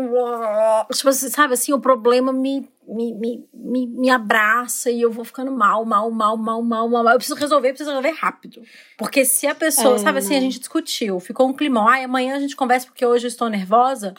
tipo, 0.93 1.13
sabe 1.13 1.55
assim, 1.55 1.73
o 1.73 1.81
problema 1.81 2.33
me 2.33 2.69
me, 2.87 3.15
me, 3.15 3.49
me, 3.53 3.87
me 3.87 4.11
abraça 4.11 4.91
e 4.91 5.01
eu 5.01 5.11
vou 5.11 5.25
ficando 5.25 5.51
mal, 5.51 5.85
mal, 5.85 6.11
mal, 6.11 6.37
mal, 6.37 6.63
mal, 6.63 6.89
mal. 6.89 7.09
Eu 7.09 7.17
preciso 7.17 7.39
resolver, 7.39 7.69
eu 7.69 7.73
preciso 7.73 7.91
resolver 7.91 8.11
rápido. 8.11 8.63
Porque 8.99 9.25
se 9.25 9.47
a 9.47 9.55
pessoa, 9.55 9.95
é, 9.95 9.99
sabe 9.99 10.19
assim, 10.19 10.37
a 10.37 10.41
gente 10.41 10.59
discutiu, 10.59 11.19
ficou 11.19 11.49
um 11.49 11.55
climão, 11.55 11.89
ai, 11.89 12.05
amanhã 12.05 12.37
a 12.37 12.39
gente 12.39 12.55
conversa 12.55 12.87
porque 12.87 13.05
hoje 13.05 13.25
eu 13.25 13.29
estou 13.29 13.49
nervosa. 13.49 14.15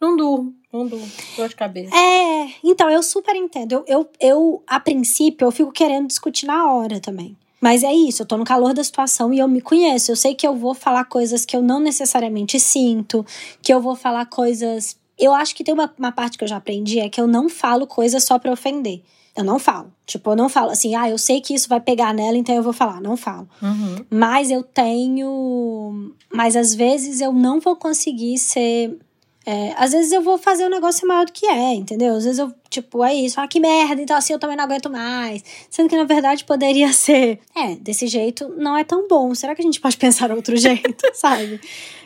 Não 0.00 0.16
durmo, 0.16 0.54
não 0.72 0.86
durmo, 0.86 1.10
dor 1.36 1.48
de 1.48 1.56
cabeça. 1.56 1.94
É, 1.94 2.54
então, 2.64 2.88
eu 2.88 3.02
super 3.02 3.34
entendo. 3.36 3.72
Eu, 3.72 3.84
eu, 3.86 4.10
eu, 4.20 4.62
a 4.66 4.80
princípio, 4.80 5.46
eu 5.46 5.50
fico 5.50 5.70
querendo 5.72 6.06
discutir 6.06 6.46
na 6.46 6.72
hora 6.72 7.00
também. 7.00 7.36
Mas 7.60 7.82
é 7.82 7.92
isso, 7.92 8.22
eu 8.22 8.26
tô 8.26 8.36
no 8.36 8.44
calor 8.44 8.72
da 8.72 8.82
situação 8.82 9.32
e 9.32 9.38
eu 9.38 9.46
me 9.46 9.60
conheço. 9.60 10.10
Eu 10.10 10.16
sei 10.16 10.34
que 10.34 10.46
eu 10.46 10.56
vou 10.56 10.74
falar 10.74 11.04
coisas 11.04 11.44
que 11.44 11.54
eu 11.54 11.62
não 11.62 11.78
necessariamente 11.78 12.58
sinto, 12.58 13.24
que 13.62 13.72
eu 13.72 13.80
vou 13.80 13.94
falar 13.94 14.26
coisas 14.26 14.98
eu 15.20 15.34
acho 15.34 15.54
que 15.54 15.62
tem 15.62 15.74
uma, 15.74 15.92
uma 15.98 16.10
parte 16.10 16.38
que 16.38 16.44
eu 16.44 16.48
já 16.48 16.56
aprendi 16.56 16.98
é 16.98 17.08
que 17.08 17.20
eu 17.20 17.26
não 17.26 17.48
falo 17.48 17.86
coisa 17.86 18.18
só 18.18 18.38
pra 18.38 18.50
ofender. 18.50 19.02
Eu 19.36 19.44
não 19.44 19.58
falo. 19.58 19.92
Tipo, 20.06 20.30
eu 20.30 20.36
não 20.36 20.48
falo 20.48 20.70
assim, 20.70 20.94
ah, 20.94 21.08
eu 21.08 21.18
sei 21.18 21.40
que 21.40 21.54
isso 21.54 21.68
vai 21.68 21.80
pegar 21.80 22.12
nela, 22.12 22.36
então 22.36 22.54
eu 22.54 22.62
vou 22.62 22.72
falar. 22.72 23.00
Não 23.00 23.16
falo. 23.16 23.48
Uhum. 23.62 24.04
Mas 24.10 24.50
eu 24.50 24.62
tenho. 24.62 26.12
Mas 26.32 26.56
às 26.56 26.74
vezes 26.74 27.20
eu 27.20 27.32
não 27.32 27.60
vou 27.60 27.76
conseguir 27.76 28.38
ser. 28.38 28.98
É, 29.46 29.72
às 29.78 29.92
vezes 29.92 30.12
eu 30.12 30.20
vou 30.20 30.36
fazer 30.36 30.66
um 30.66 30.68
negócio 30.68 31.08
maior 31.08 31.24
do 31.24 31.32
que 31.32 31.46
é, 31.46 31.74
entendeu? 31.74 32.14
Às 32.14 32.24
vezes 32.24 32.38
eu, 32.38 32.52
tipo, 32.68 33.02
é 33.02 33.14
isso, 33.14 33.40
ah, 33.40 33.48
que 33.48 33.58
merda, 33.58 34.00
então 34.02 34.16
assim 34.16 34.34
eu 34.34 34.38
também 34.38 34.56
não 34.56 34.64
aguento 34.64 34.90
mais. 34.90 35.42
Sendo 35.70 35.88
que 35.88 35.96
na 35.96 36.04
verdade 36.04 36.44
poderia 36.44 36.92
ser, 36.94 37.40
é, 37.56 37.74
desse 37.76 38.06
jeito 38.06 38.54
não 38.56 38.76
é 38.76 38.84
tão 38.84 39.08
bom. 39.08 39.34
Será 39.34 39.54
que 39.54 39.62
a 39.62 39.64
gente 39.64 39.80
pode 39.80 39.96
pensar 39.96 40.30
outro 40.32 40.56
jeito, 40.56 41.04
sabe? 41.14 41.60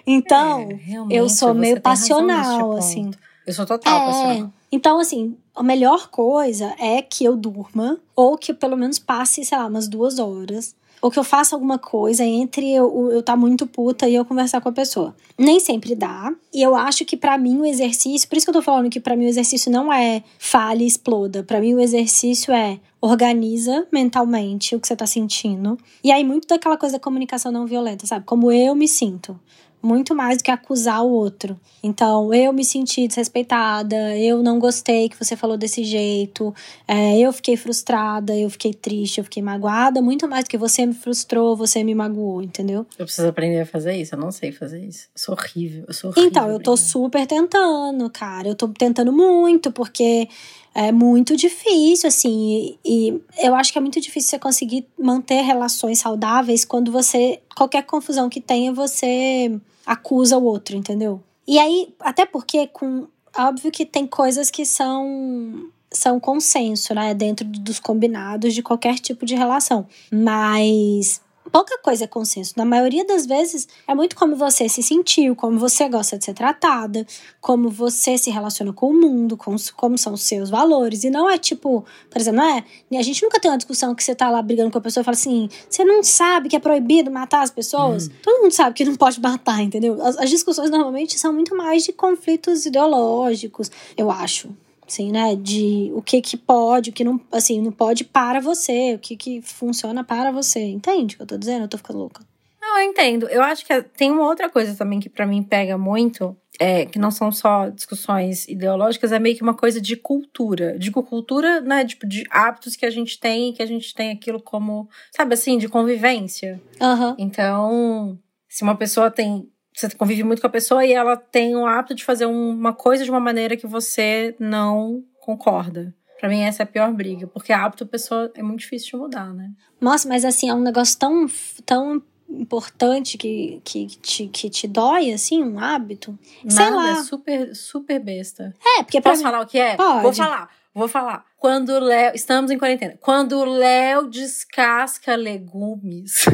Então, 0.06 0.68
é, 0.70 1.06
eu 1.10 1.28
sou 1.28 1.54
meio 1.54 1.80
passional, 1.80 2.76
assim. 2.76 3.10
Eu 3.46 3.52
sou 3.52 3.66
total 3.66 4.02
é, 4.02 4.06
passional. 4.06 4.52
Então, 4.70 4.98
assim, 4.98 5.36
a 5.54 5.62
melhor 5.62 6.08
coisa 6.08 6.74
é 6.78 7.02
que 7.02 7.24
eu 7.24 7.36
durma, 7.36 7.98
ou 8.14 8.36
que 8.36 8.52
eu 8.52 8.56
pelo 8.56 8.76
menos 8.76 8.98
passe, 8.98 9.44
sei 9.44 9.56
lá, 9.58 9.66
umas 9.66 9.88
duas 9.88 10.18
horas. 10.18 10.74
Ou 11.04 11.10
que 11.10 11.18
eu 11.18 11.22
faça 11.22 11.54
alguma 11.54 11.78
coisa 11.78 12.24
entre 12.24 12.72
eu, 12.72 13.12
eu 13.12 13.22
tá 13.22 13.36
muito 13.36 13.66
puta 13.66 14.08
e 14.08 14.14
eu 14.14 14.24
conversar 14.24 14.62
com 14.62 14.70
a 14.70 14.72
pessoa. 14.72 15.14
Nem 15.36 15.60
sempre 15.60 15.94
dá. 15.94 16.32
E 16.50 16.62
eu 16.62 16.74
acho 16.74 17.04
que 17.04 17.14
para 17.14 17.36
mim 17.36 17.58
o 17.58 17.66
exercício, 17.66 18.26
por 18.26 18.38
isso 18.38 18.46
que 18.46 18.48
eu 18.48 18.54
tô 18.54 18.62
falando 18.62 18.88
que 18.88 18.98
para 18.98 19.14
mim 19.14 19.26
o 19.26 19.28
exercício 19.28 19.70
não 19.70 19.92
é 19.92 20.22
fale 20.38 20.82
e 20.82 20.86
exploda. 20.86 21.42
Para 21.42 21.60
mim 21.60 21.74
o 21.74 21.80
exercício 21.80 22.54
é 22.54 22.80
organiza 23.02 23.86
mentalmente 23.92 24.74
o 24.74 24.80
que 24.80 24.88
você 24.88 24.96
tá 24.96 25.06
sentindo. 25.06 25.76
E 26.02 26.10
aí 26.10 26.24
muito 26.24 26.48
daquela 26.48 26.78
coisa 26.78 26.94
da 26.94 26.98
comunicação 26.98 27.52
não 27.52 27.66
violenta, 27.66 28.06
sabe? 28.06 28.24
Como 28.24 28.50
eu 28.50 28.74
me 28.74 28.88
sinto. 28.88 29.38
Muito 29.84 30.14
mais 30.14 30.38
do 30.38 30.44
que 30.44 30.50
acusar 30.50 31.04
o 31.04 31.10
outro. 31.10 31.60
Então, 31.82 32.32
eu 32.32 32.52
me 32.52 32.64
senti 32.64 33.06
desrespeitada, 33.06 34.16
eu 34.16 34.42
não 34.42 34.58
gostei 34.58 35.08
que 35.08 35.18
você 35.22 35.36
falou 35.36 35.58
desse 35.58 35.84
jeito, 35.84 36.54
é, 36.88 37.18
eu 37.18 37.30
fiquei 37.32 37.56
frustrada, 37.56 38.34
eu 38.34 38.48
fiquei 38.48 38.72
triste, 38.72 39.18
eu 39.18 39.24
fiquei 39.24 39.42
magoada, 39.42 40.00
muito 40.00 40.26
mais 40.26 40.44
do 40.44 40.50
que 40.50 40.56
você 40.56 40.86
me 40.86 40.94
frustrou, 40.94 41.54
você 41.54 41.84
me 41.84 41.94
magoou, 41.94 42.42
entendeu? 42.42 42.86
Eu 42.98 43.04
preciso 43.04 43.28
aprender 43.28 43.60
a 43.60 43.66
fazer 43.66 43.94
isso, 43.96 44.14
eu 44.14 44.18
não 44.18 44.32
sei 44.32 44.50
fazer 44.50 44.82
isso. 44.82 45.08
Eu 45.14 45.18
sou 45.20 45.34
horrível, 45.34 45.84
eu 45.86 45.92
sou 45.92 46.10
horrível. 46.10 46.30
Então, 46.30 46.48
eu 46.48 46.58
tô 46.58 46.76
super 46.76 47.26
tentando, 47.26 48.08
cara, 48.08 48.48
eu 48.48 48.54
tô 48.54 48.66
tentando 48.68 49.12
muito, 49.12 49.70
porque 49.70 50.26
é 50.74 50.90
muito 50.90 51.36
difícil, 51.36 52.08
assim, 52.08 52.78
e, 52.84 53.10
e, 53.10 53.20
eu 53.46 53.54
acho 53.54 53.70
que 53.70 53.78
é 53.78 53.80
muito 53.80 54.00
difícil 54.00 54.30
você 54.30 54.38
conseguir 54.38 54.86
manter 54.98 55.42
relações 55.42 55.98
saudáveis 55.98 56.64
quando 56.64 56.90
você, 56.90 57.40
qualquer 57.54 57.84
confusão 57.84 58.28
que 58.28 58.40
tenha, 58.40 58.72
você 58.72 59.60
acusa 59.86 60.38
o 60.38 60.44
outro, 60.44 60.76
entendeu? 60.76 61.22
E 61.46 61.58
aí, 61.58 61.94
até 62.00 62.24
porque 62.24 62.66
com 62.68 63.06
óbvio 63.36 63.70
que 63.70 63.84
tem 63.84 64.06
coisas 64.06 64.50
que 64.50 64.64
são 64.64 65.70
são 65.92 66.18
consenso, 66.18 66.92
né, 66.92 67.14
dentro 67.14 67.46
dos 67.46 67.78
combinados 67.78 68.52
de 68.52 68.62
qualquer 68.64 68.96
tipo 68.96 69.24
de 69.24 69.36
relação. 69.36 69.86
Mas 70.10 71.20
pouca 71.50 71.78
coisa 71.78 72.04
é 72.04 72.06
consenso. 72.06 72.54
Na 72.56 72.64
maioria 72.64 73.04
das 73.04 73.26
vezes, 73.26 73.68
é 73.86 73.94
muito 73.94 74.16
como 74.16 74.36
você 74.36 74.68
se 74.68 74.82
sentiu, 74.82 75.36
como 75.36 75.58
você 75.58 75.88
gosta 75.88 76.18
de 76.18 76.24
ser 76.24 76.34
tratada, 76.34 77.06
como 77.40 77.68
você 77.68 78.16
se 78.18 78.30
relaciona 78.30 78.72
com 78.72 78.90
o 78.90 78.94
mundo, 78.94 79.36
com, 79.36 79.54
como 79.76 79.98
são 79.98 80.14
os 80.14 80.22
seus 80.22 80.50
valores. 80.50 81.04
E 81.04 81.10
não 81.10 81.28
é 81.28 81.38
tipo, 81.38 81.84
por 82.10 82.20
exemplo, 82.20 82.40
não 82.40 82.56
é. 82.56 82.64
A 82.98 83.02
gente 83.02 83.22
nunca 83.22 83.38
tem 83.38 83.50
uma 83.50 83.56
discussão 83.56 83.94
que 83.94 84.02
você 84.02 84.14
tá 84.14 84.30
lá 84.30 84.40
brigando 84.42 84.70
com 84.70 84.78
a 84.78 84.80
pessoa 84.80 85.02
e 85.02 85.04
fala 85.04 85.16
assim: 85.16 85.48
você 85.68 85.84
não 85.84 86.02
sabe 86.02 86.48
que 86.48 86.56
é 86.56 86.60
proibido 86.60 87.10
matar 87.10 87.42
as 87.42 87.50
pessoas? 87.50 88.08
Hum. 88.08 88.10
Todo 88.22 88.42
mundo 88.42 88.52
sabe 88.52 88.74
que 88.74 88.84
não 88.84 88.96
pode 88.96 89.20
matar, 89.20 89.62
entendeu? 89.62 90.02
As, 90.02 90.18
as 90.18 90.30
discussões 90.30 90.70
normalmente 90.70 91.18
são 91.18 91.32
muito 91.32 91.56
mais 91.56 91.84
de 91.84 91.92
conflitos 91.92 92.66
ideológicos, 92.66 93.70
eu 93.96 94.10
acho 94.10 94.50
assim, 94.86 95.10
né? 95.10 95.34
De 95.36 95.90
o 95.94 96.02
que 96.02 96.20
que 96.20 96.36
pode, 96.36 96.90
o 96.90 96.92
que 96.92 97.04
não, 97.04 97.20
assim, 97.32 97.60
não 97.60 97.72
pode 97.72 98.04
para 98.04 98.40
você, 98.40 98.94
o 98.94 98.98
que 98.98 99.16
que 99.16 99.42
funciona 99.42 100.04
para 100.04 100.30
você. 100.30 100.60
Entende 100.60 101.14
o 101.14 101.18
que 101.18 101.22
eu 101.22 101.26
tô 101.26 101.36
dizendo? 101.36 101.64
Eu 101.64 101.68
tô 101.68 101.78
ficando 101.78 101.98
louca. 101.98 102.22
Não, 102.60 102.78
eu 102.78 102.88
entendo. 102.88 103.28
Eu 103.28 103.42
acho 103.42 103.64
que 103.64 103.82
tem 103.82 104.10
uma 104.10 104.26
outra 104.26 104.48
coisa 104.48 104.74
também 104.74 104.98
que 104.98 105.08
para 105.08 105.26
mim 105.26 105.42
pega 105.42 105.76
muito, 105.76 106.36
é, 106.58 106.86
que 106.86 106.98
não 106.98 107.10
são 107.10 107.30
só 107.30 107.68
discussões 107.68 108.48
ideológicas, 108.48 109.12
é 109.12 109.18
meio 109.18 109.36
que 109.36 109.42
uma 109.42 109.54
coisa 109.54 109.80
de 109.80 109.96
cultura. 109.96 110.78
Digo 110.78 111.02
cultura, 111.02 111.60
né, 111.60 111.84
tipo, 111.84 112.06
de 112.06 112.24
hábitos 112.30 112.74
que 112.74 112.86
a 112.86 112.90
gente 112.90 113.18
tem, 113.20 113.52
que 113.52 113.62
a 113.62 113.66
gente 113.66 113.94
tem 113.94 114.10
aquilo 114.10 114.40
como, 114.40 114.88
sabe 115.14 115.34
assim, 115.34 115.58
de 115.58 115.68
convivência. 115.68 116.60
Uhum. 116.80 117.14
Então, 117.18 118.18
se 118.48 118.62
uma 118.62 118.76
pessoa 118.76 119.10
tem 119.10 119.48
você 119.74 119.90
convive 119.90 120.22
muito 120.22 120.40
com 120.40 120.46
a 120.46 120.50
pessoa 120.50 120.86
e 120.86 120.92
ela 120.92 121.16
tem 121.16 121.56
o 121.56 121.66
hábito 121.66 121.94
de 121.94 122.04
fazer 122.04 122.26
uma 122.26 122.72
coisa 122.72 123.04
de 123.04 123.10
uma 123.10 123.20
maneira 123.20 123.56
que 123.56 123.66
você 123.66 124.36
não 124.38 125.02
concorda. 125.20 125.94
Para 126.20 126.28
mim, 126.28 126.42
essa 126.42 126.62
é 126.62 126.64
a 126.64 126.66
pior 126.66 126.92
briga, 126.92 127.26
porque 127.26 127.52
hábito 127.52 127.84
a 127.84 127.86
pessoa 127.86 128.30
é 128.34 128.42
muito 128.42 128.60
difícil 128.60 128.92
de 128.92 128.96
mudar, 128.96 129.34
né? 129.34 129.50
Nossa, 129.80 130.08
mas 130.08 130.24
assim, 130.24 130.48
é 130.48 130.54
um 130.54 130.60
negócio 130.60 130.98
tão, 130.98 131.26
tão 131.66 132.02
importante 132.30 133.18
que, 133.18 133.60
que, 133.64 133.86
te, 133.86 134.28
que 134.28 134.48
te 134.48 134.68
dói, 134.68 135.12
assim, 135.12 135.42
um 135.42 135.58
hábito. 135.58 136.16
Nada, 136.44 136.54
Sei 136.54 136.70
lá. 136.70 136.90
é 136.90 137.02
super, 137.02 137.54
super 137.54 137.98
besta. 137.98 138.54
É, 138.78 138.82
porque 138.82 139.00
Posso 139.00 139.18
mim... 139.18 139.22
falar 139.24 139.40
o 139.40 139.46
que 139.46 139.58
é? 139.58 139.76
Pode. 139.76 140.02
Vou 140.02 140.12
falar. 140.12 140.50
Vou 140.72 140.88
falar. 140.88 141.24
Quando 141.36 141.70
o 141.70 141.80
Léo. 141.80 142.14
Estamos 142.14 142.50
em 142.50 142.58
quarentena. 142.58 142.96
Quando 143.00 143.38
o 143.38 143.44
Léo 143.44 144.08
descasca 144.08 145.14
legumes. 145.14 146.24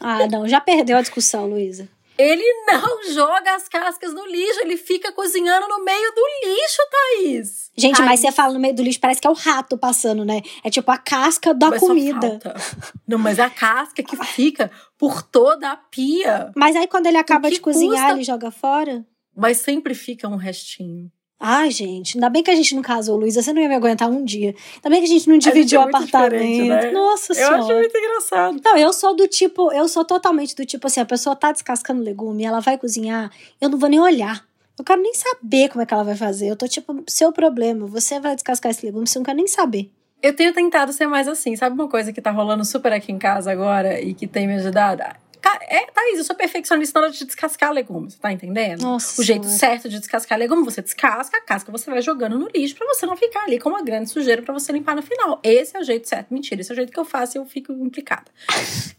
Ah, 0.00 0.26
não. 0.26 0.46
Já 0.46 0.60
perdeu 0.60 0.98
a 0.98 1.00
discussão, 1.00 1.46
Luísa. 1.46 1.88
Ele 2.16 2.44
não 2.66 3.02
joga 3.12 3.54
as 3.54 3.68
cascas 3.68 4.12
no 4.12 4.26
lixo, 4.26 4.60
ele 4.60 4.76
fica 4.76 5.12
cozinhando 5.12 5.68
no 5.68 5.84
meio 5.84 6.12
do 6.14 6.48
lixo, 6.48 6.82
Thaís. 6.90 7.70
Gente, 7.76 7.96
Thaís. 7.96 8.08
mas 8.08 8.20
você 8.20 8.32
fala 8.32 8.52
no 8.52 8.60
meio 8.60 8.74
do 8.74 8.82
lixo, 8.82 9.00
parece 9.00 9.20
que 9.20 9.26
é 9.26 9.30
o 9.30 9.34
rato 9.34 9.76
passando, 9.76 10.24
né? 10.24 10.42
É 10.62 10.70
tipo 10.70 10.90
a 10.90 10.98
casca 10.98 11.52
da 11.52 11.70
Mas 11.70 11.80
comida. 11.80 12.38
Não, 13.06 13.18
mas 13.18 13.38
a 13.38 13.50
casca 13.50 14.02
que 14.02 14.16
fica 14.24 14.70
por 14.96 15.22
toda 15.22 15.70
a 15.70 15.76
pia. 15.76 16.52
Mas 16.56 16.76
aí 16.76 16.86
quando 16.86 17.06
ele 17.06 17.18
acaba 17.18 17.50
de 17.50 17.60
cozinhar, 17.60 17.96
custa? 17.96 18.12
ele 18.12 18.24
joga 18.24 18.50
fora? 18.50 19.04
Mas 19.36 19.58
sempre 19.58 19.94
fica 19.94 20.28
um 20.28 20.36
restinho. 20.36 21.10
Ai, 21.46 21.70
gente, 21.70 22.16
ainda 22.16 22.30
bem 22.30 22.42
que 22.42 22.50
a 22.50 22.54
gente 22.54 22.74
não 22.74 22.80
casou, 22.80 23.18
Luísa. 23.18 23.42
Você 23.42 23.52
não 23.52 23.60
ia 23.60 23.68
me 23.68 23.74
aguentar 23.74 24.08
um 24.08 24.24
dia. 24.24 24.54
Ainda 24.76 24.88
bem 24.88 25.00
que 25.00 25.04
a 25.04 25.08
gente 25.08 25.28
não 25.28 25.36
dividiu 25.36 25.78
é 25.78 25.84
o 25.84 25.88
apartamento. 25.88 26.64
né? 26.68 26.90
Nossa 26.90 27.32
Eu 27.32 27.36
senhora. 27.36 27.58
acho 27.58 27.72
muito 27.74 27.98
engraçado. 27.98 28.60
Não, 28.64 28.76
eu 28.78 28.92
sou 28.94 29.14
do 29.14 29.28
tipo, 29.28 29.70
eu 29.70 29.86
sou 29.86 30.06
totalmente 30.06 30.56
do 30.56 30.64
tipo 30.64 30.86
assim, 30.86 31.00
a 31.00 31.04
pessoa 31.04 31.36
tá 31.36 31.52
descascando 31.52 32.02
legume, 32.02 32.44
ela 32.44 32.60
vai 32.60 32.78
cozinhar, 32.78 33.30
eu 33.60 33.68
não 33.68 33.78
vou 33.78 33.90
nem 33.90 34.00
olhar. 34.00 34.42
Eu 34.78 34.84
quero 34.84 35.02
nem 35.02 35.12
saber 35.12 35.68
como 35.68 35.82
é 35.82 35.86
que 35.86 35.92
ela 35.92 36.02
vai 36.02 36.16
fazer. 36.16 36.48
Eu 36.48 36.56
tô 36.56 36.66
tipo, 36.66 37.04
seu 37.06 37.30
problema, 37.30 37.86
você 37.86 38.18
vai 38.18 38.34
descascar 38.34 38.70
esse 38.72 38.86
legume, 38.86 39.06
você 39.06 39.18
não 39.18 39.24
quer 39.26 39.34
nem 39.34 39.46
saber. 39.46 39.90
Eu 40.22 40.34
tenho 40.34 40.54
tentado 40.54 40.94
ser 40.94 41.06
mais 41.06 41.28
assim. 41.28 41.54
Sabe 41.54 41.74
uma 41.74 41.88
coisa 41.88 42.10
que 42.10 42.22
tá 42.22 42.30
rolando 42.30 42.64
super 42.64 42.90
aqui 42.90 43.12
em 43.12 43.18
casa 43.18 43.52
agora 43.52 44.00
e 44.00 44.14
que 44.14 44.26
tem 44.26 44.46
me 44.46 44.54
ajudado? 44.54 45.02
É, 45.68 45.86
Thaís, 45.86 46.18
eu 46.18 46.24
sou 46.24 46.36
perfeccionista 46.36 46.98
na 46.98 47.06
hora 47.06 47.14
de 47.14 47.24
descascar 47.24 47.72
legumes, 47.72 48.14
tá 48.16 48.32
entendendo? 48.32 48.82
Nossa 48.82 49.20
o 49.20 49.24
jeito 49.24 49.46
certo 49.46 49.88
de 49.88 49.98
descascar 49.98 50.38
legume, 50.38 50.64
você 50.64 50.80
descasca 50.82 51.36
a 51.38 51.40
casca, 51.40 51.70
você 51.70 51.90
vai 51.90 52.00
jogando 52.02 52.38
no 52.38 52.48
lixo 52.48 52.74
pra 52.74 52.86
você 52.86 53.06
não 53.06 53.16
ficar 53.16 53.44
ali 53.44 53.58
com 53.58 53.68
uma 53.68 53.82
grande 53.82 54.10
sujeira 54.10 54.42
pra 54.42 54.54
você 54.54 54.72
limpar 54.72 54.96
no 54.96 55.02
final. 55.02 55.40
Esse 55.42 55.76
é 55.76 55.80
o 55.80 55.84
jeito 55.84 56.08
certo. 56.08 56.32
Mentira, 56.32 56.60
esse 56.60 56.70
é 56.70 56.74
o 56.74 56.76
jeito 56.76 56.92
que 56.92 56.98
eu 56.98 57.04
faço 57.04 57.36
e 57.36 57.40
eu 57.40 57.44
fico 57.46 57.72
implicada. 57.72 58.24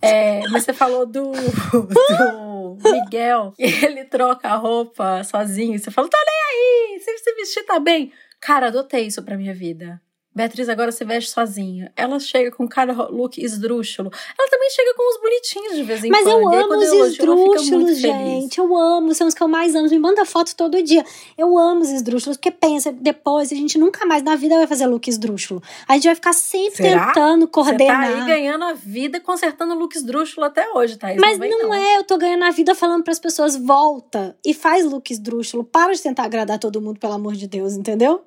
É, 0.01 0.41
mas 0.49 0.63
você 0.63 0.73
falou 0.73 1.05
do, 1.05 1.31
do 1.31 2.91
Miguel, 2.91 3.53
ele 3.57 4.05
troca 4.05 4.47
a 4.49 4.55
roupa 4.55 5.23
sozinho. 5.23 5.75
e 5.75 5.79
Você 5.79 5.91
falou, 5.91 6.09
tô 6.09 6.17
nem 6.17 6.95
aí, 6.95 6.99
se 6.99 7.17
você 7.17 7.33
vestir 7.35 7.63
tá 7.65 7.79
bem. 7.79 8.11
Cara, 8.39 8.67
adotei 8.67 9.07
isso 9.07 9.23
pra 9.23 9.37
minha 9.37 9.53
vida. 9.53 10.01
Beatriz 10.35 10.67
agora 10.67 10.91
se 10.91 11.05
veste 11.05 11.31
sozinha. 11.31 11.93
Ela 11.95 12.19
chega 12.19 12.51
com 12.51 12.67
cada 12.67 12.91
look 13.07 13.41
esdrúxulo. 13.41 14.11
Ela 14.37 14.49
também 14.49 14.69
chega 14.69 14.93
com 14.93 15.09
os 15.09 15.21
bonitinhos 15.21 15.75
de 15.77 15.83
vez 15.83 16.03
em 16.03 16.09
Mas 16.09 16.23
quando. 16.23 16.41
eu 16.43 16.51
E 16.51 16.55
aí, 16.55 16.61
amo 16.63 16.73
os 16.77 16.83
eu 16.87 17.05
esdrúxulos, 17.05 17.97
gente. 17.97 18.57
Eu 18.59 18.75
amo, 18.75 19.15
são 19.15 19.27
os 19.27 19.33
que 19.33 19.41
eu 19.41 19.47
mais 19.47 19.73
amo. 19.75 19.89
Me 19.89 19.97
manda 19.97 20.25
foto 20.25 20.53
todo 20.55 20.83
dia. 20.83 21.05
Eu 21.37 21.57
amo 21.57 21.81
os 21.81 21.89
esdrúxulos, 21.89 22.35
porque 22.35 22.51
pensa, 22.51 22.91
depois 22.91 23.49
a 23.51 23.55
gente 23.55 23.77
nunca 23.77 24.05
mais 24.05 24.23
na 24.23 24.35
vida 24.35 24.57
vai 24.57 24.67
fazer 24.67 24.85
look 24.87 25.07
esdrúxulo. 25.07 25.63
A 25.87 25.93
gente 25.93 26.05
vai 26.07 26.15
ficar 26.15 26.33
sempre 26.33 26.83
Será? 26.83 27.07
tentando 27.07 27.41
Você 27.41 27.47
tá 27.47 27.51
coordenar. 27.51 28.03
aí 28.03 28.25
ganhando 28.27 28.65
a 28.65 28.73
vida 28.73 29.21
consertando 29.21 29.73
look 29.73 29.95
esdrúxulo 29.95 30.45
até 30.45 30.69
hoje, 30.73 30.97
Thaís. 30.97 31.17
Mas 31.17 31.37
vem, 31.39 31.49
não, 31.51 31.73
é, 31.73 31.97
eu 31.97 32.03
tô 32.03 32.17
ganhando 32.17 32.43
a 32.43 32.51
vida 32.51 32.75
falando 32.75 33.03
pras 33.05 33.19
pessoas, 33.19 33.55
volta 33.55 34.35
e 34.45 34.53
faz 34.53 34.85
look 34.85 35.11
esdrúxulo. 35.11 35.63
Para 35.63 35.93
de 35.93 36.01
tentar 36.01 36.23
agradar 36.23 36.59
todo 36.59 36.81
mundo, 36.81 36.99
pelo 36.99 37.13
amor 37.13 37.35
de 37.35 37.47
Deus, 37.47 37.73
entendeu? 37.75 38.21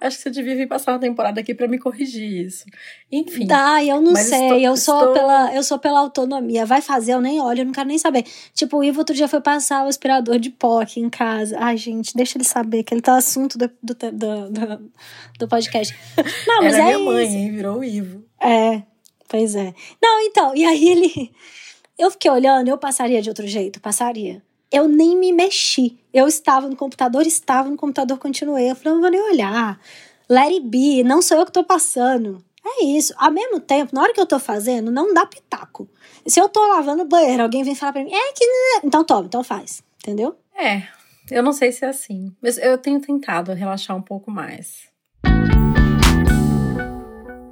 Acho 0.00 0.16
que 0.16 0.22
você 0.22 0.30
devia 0.30 0.56
vir 0.56 0.66
passar 0.68 0.92
uma 0.92 0.98
temporada 0.98 1.40
aqui 1.40 1.54
pra 1.54 1.68
me 1.68 1.78
corrigir 1.78 2.46
isso. 2.46 2.64
Enfim. 3.10 3.46
Tá, 3.46 3.84
eu 3.84 4.00
não 4.00 4.14
sei. 4.16 4.42
estou- 4.42 4.58
eu 4.58 4.76
sou 4.76 4.98
estou- 4.98 5.12
pela 5.12 5.54
eu 5.54 5.62
sou 5.62 5.78
pela 5.78 6.00
autonomia. 6.00 6.64
Vai 6.64 6.80
fazer, 6.80 7.12
eu 7.14 7.20
nem 7.20 7.40
olho, 7.40 7.60
eu 7.60 7.64
não 7.66 7.72
quero 7.72 7.88
nem 7.88 7.98
saber. 7.98 8.24
Tipo, 8.54 8.78
o 8.78 8.84
Ivo 8.84 9.00
outro 9.00 9.14
dia 9.14 9.28
foi 9.28 9.40
passar 9.40 9.84
o 9.84 9.88
aspirador 9.88 10.38
de 10.38 10.50
pó 10.50 10.80
aqui 10.80 11.00
em 11.00 11.10
casa. 11.10 11.56
Ai, 11.60 11.76
gente, 11.76 12.14
deixa 12.16 12.36
ele 12.38 12.44
saber 12.44 12.82
que 12.82 12.94
ele 12.94 13.02
tá 13.02 13.16
assunto 13.16 13.58
do, 13.58 13.70
do, 13.82 13.94
do, 13.94 14.50
do- 14.50 14.92
do 15.38 15.48
podcast. 15.48 15.94
Não, 16.46 16.62
mas 16.62 16.74
Era 16.74 16.82
é 16.82 16.86
minha 16.86 16.98
mãe, 16.98 17.26
isso. 17.26 17.36
hein? 17.36 17.52
Virou 17.52 17.78
o 17.78 17.84
Ivo. 17.84 18.24
É, 18.42 18.82
pois 19.28 19.54
é. 19.54 19.74
Não, 20.02 20.20
então, 20.20 20.54
e 20.56 20.64
aí 20.64 20.88
ele. 20.88 21.30
Eu 21.98 22.10
fiquei 22.10 22.30
olhando, 22.30 22.68
eu 22.68 22.78
passaria 22.78 23.20
de 23.20 23.28
outro 23.28 23.46
jeito? 23.46 23.78
Passaria. 23.80 24.42
Eu 24.72 24.86
nem 24.86 25.16
me 25.16 25.32
mexi. 25.32 25.98
Eu 26.12 26.28
estava 26.28 26.68
no 26.68 26.76
computador, 26.76 27.26
estava 27.26 27.68
no 27.68 27.76
computador, 27.76 28.18
continuei. 28.18 28.70
Eu 28.70 28.76
falei, 28.76 28.94
não 28.94 29.00
vou 29.00 29.10
nem 29.10 29.20
olhar. 29.20 29.80
Let 30.28 30.52
it 30.52 30.66
be, 30.68 31.02
não 31.02 31.20
sou 31.20 31.38
eu 31.38 31.46
que 31.46 31.52
tô 31.52 31.64
passando. 31.64 32.44
É 32.64 32.84
isso. 32.84 33.12
Ao 33.16 33.32
mesmo 33.32 33.58
tempo, 33.58 33.94
na 33.94 34.02
hora 34.02 34.12
que 34.12 34.20
eu 34.20 34.26
tô 34.26 34.38
fazendo, 34.38 34.90
não 34.90 35.12
dá 35.12 35.26
pitaco. 35.26 35.88
Se 36.26 36.40
eu 36.40 36.48
tô 36.48 36.64
lavando 36.68 37.02
o 37.02 37.08
banheiro, 37.08 37.42
alguém 37.42 37.64
vem 37.64 37.74
falar 37.74 37.92
pra 37.92 38.04
mim, 38.04 38.12
é 38.12 38.32
que. 38.32 38.44
Então 38.84 39.04
toma, 39.04 39.26
então 39.26 39.42
faz. 39.42 39.82
Entendeu? 39.98 40.36
É, 40.54 40.82
eu 41.30 41.42
não 41.42 41.52
sei 41.52 41.72
se 41.72 41.84
é 41.84 41.88
assim. 41.88 42.34
Mas 42.40 42.58
eu 42.58 42.78
tenho 42.78 43.00
tentado 43.00 43.52
relaxar 43.52 43.96
um 43.96 44.02
pouco 44.02 44.30
mais. 44.30 44.88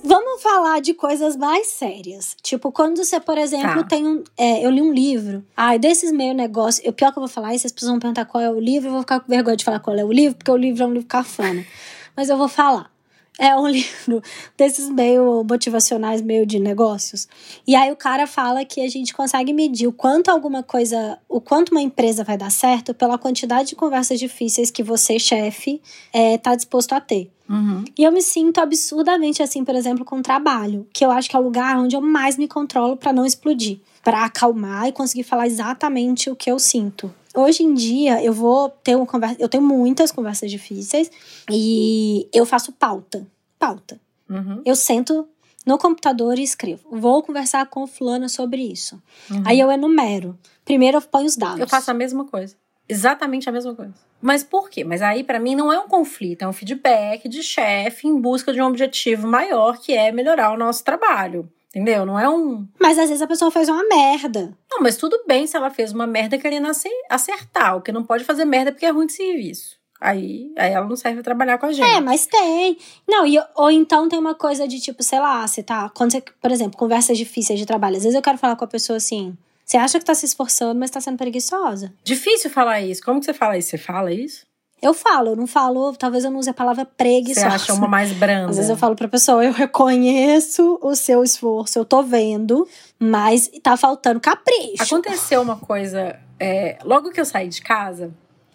Vamos 0.08 0.40
falar 0.42 0.80
de 0.80 0.94
coisas 0.94 1.36
mais 1.36 1.66
sérias. 1.66 2.34
Tipo, 2.42 2.72
quando 2.72 2.96
você, 3.04 3.20
por 3.20 3.36
exemplo, 3.36 3.82
Tá. 3.82 3.88
tem 3.88 4.06
um. 4.06 4.24
é, 4.38 4.64
eu 4.64 4.70
li 4.70 4.80
um 4.80 4.90
livro. 4.90 5.44
Ai, 5.54 5.78
desses 5.78 6.10
meio 6.10 6.32
negócio. 6.32 6.88
O 6.88 6.92
pior 6.94 7.12
que 7.12 7.18
eu 7.18 7.20
vou 7.20 7.28
falar, 7.28 7.54
e 7.54 7.58
vocês 7.58 7.70
precisam 7.70 7.98
perguntar 7.98 8.24
qual 8.24 8.42
é 8.42 8.50
o 8.50 8.58
livro, 8.58 8.88
eu 8.88 8.92
vou 8.92 9.00
ficar 9.02 9.20
com 9.20 9.28
vergonha 9.28 9.54
de 9.56 9.66
falar 9.66 9.80
qual 9.80 9.94
é 9.94 10.02
o 10.02 10.10
livro, 10.10 10.38
porque 10.38 10.50
o 10.50 10.56
livro 10.56 10.82
é 10.82 10.86
um 10.86 10.92
livro 10.94 11.06
cafona. 11.06 11.62
Mas 12.16 12.30
eu 12.30 12.38
vou 12.38 12.48
falar. 12.48 12.90
É 13.38 13.54
um 13.54 13.66
livro 13.68 14.22
desses 14.56 14.88
meio 14.88 15.44
motivacionais, 15.48 16.22
meio 16.22 16.46
de 16.46 16.58
negócios. 16.58 17.28
E 17.66 17.76
aí 17.76 17.92
o 17.92 17.96
cara 17.96 18.26
fala 18.26 18.64
que 18.64 18.80
a 18.80 18.88
gente 18.88 19.12
consegue 19.12 19.52
medir 19.52 19.86
o 19.88 19.92
quanto 19.92 20.30
alguma 20.30 20.62
coisa, 20.62 21.18
o 21.28 21.38
quanto 21.38 21.68
uma 21.70 21.82
empresa 21.82 22.24
vai 22.24 22.38
dar 22.38 22.50
certo 22.50 22.94
pela 22.94 23.18
quantidade 23.18 23.68
de 23.68 23.76
conversas 23.76 24.18
difíceis 24.18 24.70
que 24.70 24.82
você, 24.82 25.18
chefe, 25.18 25.82
é, 26.14 26.38
tá 26.38 26.54
disposto 26.54 26.94
a 26.94 27.00
ter. 27.00 27.30
Uhum. 27.48 27.84
E 27.96 28.04
eu 28.04 28.12
me 28.12 28.20
sinto 28.20 28.58
absurdamente 28.58 29.42
assim, 29.42 29.64
por 29.64 29.74
exemplo, 29.74 30.04
com 30.04 30.18
o 30.18 30.22
trabalho, 30.22 30.86
que 30.92 31.04
eu 31.04 31.10
acho 31.10 31.30
que 31.30 31.36
é 31.36 31.38
o 31.38 31.42
lugar 31.42 31.78
onde 31.78 31.96
eu 31.96 32.00
mais 32.00 32.36
me 32.36 32.46
controlo 32.46 32.96
pra 32.96 33.12
não 33.12 33.24
explodir, 33.24 33.80
Pra 34.02 34.24
acalmar 34.24 34.86
e 34.86 34.92
conseguir 34.92 35.22
falar 35.22 35.46
exatamente 35.46 36.30
o 36.30 36.36
que 36.36 36.50
eu 36.50 36.58
sinto. 36.58 37.12
Hoje 37.34 37.62
em 37.62 37.74
dia, 37.74 38.22
eu 38.22 38.32
vou 38.32 38.70
ter 38.70 38.96
uma 38.96 39.06
conversa. 39.06 39.36
Eu 39.38 39.48
tenho 39.48 39.62
muitas 39.62 40.10
conversas 40.10 40.50
difíceis 40.50 41.10
e 41.50 42.26
eu 42.32 42.46
faço 42.46 42.72
pauta. 42.72 43.26
Pauta. 43.58 44.00
Uhum. 44.28 44.62
Eu 44.64 44.74
sento 44.74 45.28
no 45.66 45.76
computador 45.76 46.38
e 46.38 46.42
escrevo. 46.42 46.88
Vou 46.90 47.22
conversar 47.22 47.66
com 47.66 47.86
fulana 47.86 48.28
sobre 48.28 48.62
isso. 48.62 49.00
Uhum. 49.30 49.42
Aí 49.44 49.60
eu 49.60 49.70
enumero. 49.70 50.38
Primeiro 50.64 50.96
eu 50.98 51.02
ponho 51.02 51.26
os 51.26 51.36
dados. 51.36 51.60
Eu 51.60 51.68
faço 51.68 51.90
a 51.90 51.94
mesma 51.94 52.24
coisa. 52.24 52.56
Exatamente 52.88 53.48
a 53.48 53.52
mesma 53.52 53.74
coisa. 53.74 53.94
Mas 54.20 54.42
por 54.42 54.70
quê? 54.70 54.82
Mas 54.82 55.02
aí, 55.02 55.22
para 55.22 55.38
mim, 55.38 55.54
não 55.54 55.72
é 55.72 55.78
um 55.78 55.88
conflito, 55.88 56.42
é 56.42 56.48
um 56.48 56.52
feedback 56.52 57.28
de 57.28 57.42
chefe 57.42 58.08
em 58.08 58.20
busca 58.20 58.52
de 58.52 58.60
um 58.60 58.66
objetivo 58.66 59.26
maior, 59.26 59.78
que 59.78 59.92
é 59.92 60.10
melhorar 60.10 60.52
o 60.52 60.56
nosso 60.56 60.82
trabalho. 60.82 61.48
Entendeu? 61.68 62.06
Não 62.06 62.18
é 62.18 62.28
um. 62.28 62.66
Mas 62.80 62.98
às 62.98 63.08
vezes 63.08 63.20
a 63.20 63.26
pessoa 63.26 63.50
fez 63.50 63.68
uma 63.68 63.86
merda. 63.86 64.56
Não, 64.70 64.80
mas 64.80 64.96
tudo 64.96 65.22
bem 65.26 65.46
se 65.46 65.54
ela 65.56 65.68
fez 65.70 65.92
uma 65.92 66.06
merda 66.06 66.38
querendo 66.38 66.66
acertar. 67.10 67.76
O 67.76 67.82
que 67.82 67.92
não 67.92 68.02
pode 68.02 68.24
fazer 68.24 68.46
merda 68.46 68.70
é 68.70 68.72
porque 68.72 68.86
é 68.86 68.90
ruim 68.90 69.06
de 69.06 69.12
serviço. 69.12 69.76
Aí, 70.00 70.52
aí 70.56 70.72
ela 70.72 70.86
não 70.86 70.96
serve 70.96 71.16
pra 71.16 71.24
trabalhar 71.24 71.58
com 71.58 71.66
a 71.66 71.72
gente. 71.72 71.86
É, 71.86 72.00
mas 72.00 72.24
tem. 72.24 72.78
Não, 73.06 73.26
e, 73.26 73.38
ou 73.54 73.70
então 73.70 74.08
tem 74.08 74.18
uma 74.18 74.34
coisa 74.34 74.66
de 74.66 74.80
tipo, 74.80 75.02
sei 75.02 75.18
lá, 75.18 75.46
você 75.46 75.62
tá. 75.62 75.90
Quando 75.90 76.12
você, 76.12 76.22
por 76.40 76.50
exemplo, 76.50 76.78
conversas 76.78 77.18
difíceis 77.18 77.58
de 77.58 77.66
trabalho. 77.66 77.96
Às 77.96 78.04
vezes 78.04 78.16
eu 78.16 78.22
quero 78.22 78.38
falar 78.38 78.56
com 78.56 78.64
a 78.64 78.68
pessoa 78.68 78.96
assim. 78.96 79.36
Você 79.68 79.76
acha 79.76 79.98
que 79.98 80.04
tá 80.06 80.14
se 80.14 80.24
esforçando, 80.24 80.80
mas 80.80 80.90
tá 80.90 80.98
sendo 80.98 81.18
preguiçosa. 81.18 81.92
Difícil 82.02 82.48
falar 82.48 82.80
isso. 82.80 83.02
Como 83.02 83.20
que 83.20 83.26
você 83.26 83.34
fala 83.34 83.58
isso? 83.58 83.68
Você 83.68 83.76
fala 83.76 84.10
isso? 84.10 84.46
Eu 84.80 84.94
falo, 84.94 85.30
eu 85.30 85.36
não 85.36 85.46
falo, 85.46 85.92
talvez 85.94 86.24
eu 86.24 86.30
não 86.30 86.38
use 86.38 86.48
a 86.48 86.54
palavra 86.54 86.86
preguiçosa. 86.86 87.50
Você 87.50 87.54
acha 87.54 87.74
uma 87.74 87.88
mais 87.88 88.12
branda? 88.12 88.48
Às 88.48 88.56
vezes 88.56 88.70
eu 88.70 88.76
falo 88.76 88.94
pra 88.94 89.08
pessoa, 89.08 89.44
eu 89.44 89.52
reconheço 89.52 90.78
o 90.80 90.94
seu 90.94 91.22
esforço, 91.22 91.78
eu 91.78 91.84
tô 91.84 92.02
vendo, 92.02 92.66
mas 92.98 93.50
tá 93.62 93.76
faltando 93.76 94.20
capricho. 94.20 94.82
Aconteceu 94.84 95.42
uma 95.42 95.56
coisa, 95.56 96.18
é, 96.40 96.78
logo 96.84 97.10
que 97.10 97.20
eu 97.20 97.24
saí 97.24 97.48
de 97.48 97.60
casa, 97.60 98.10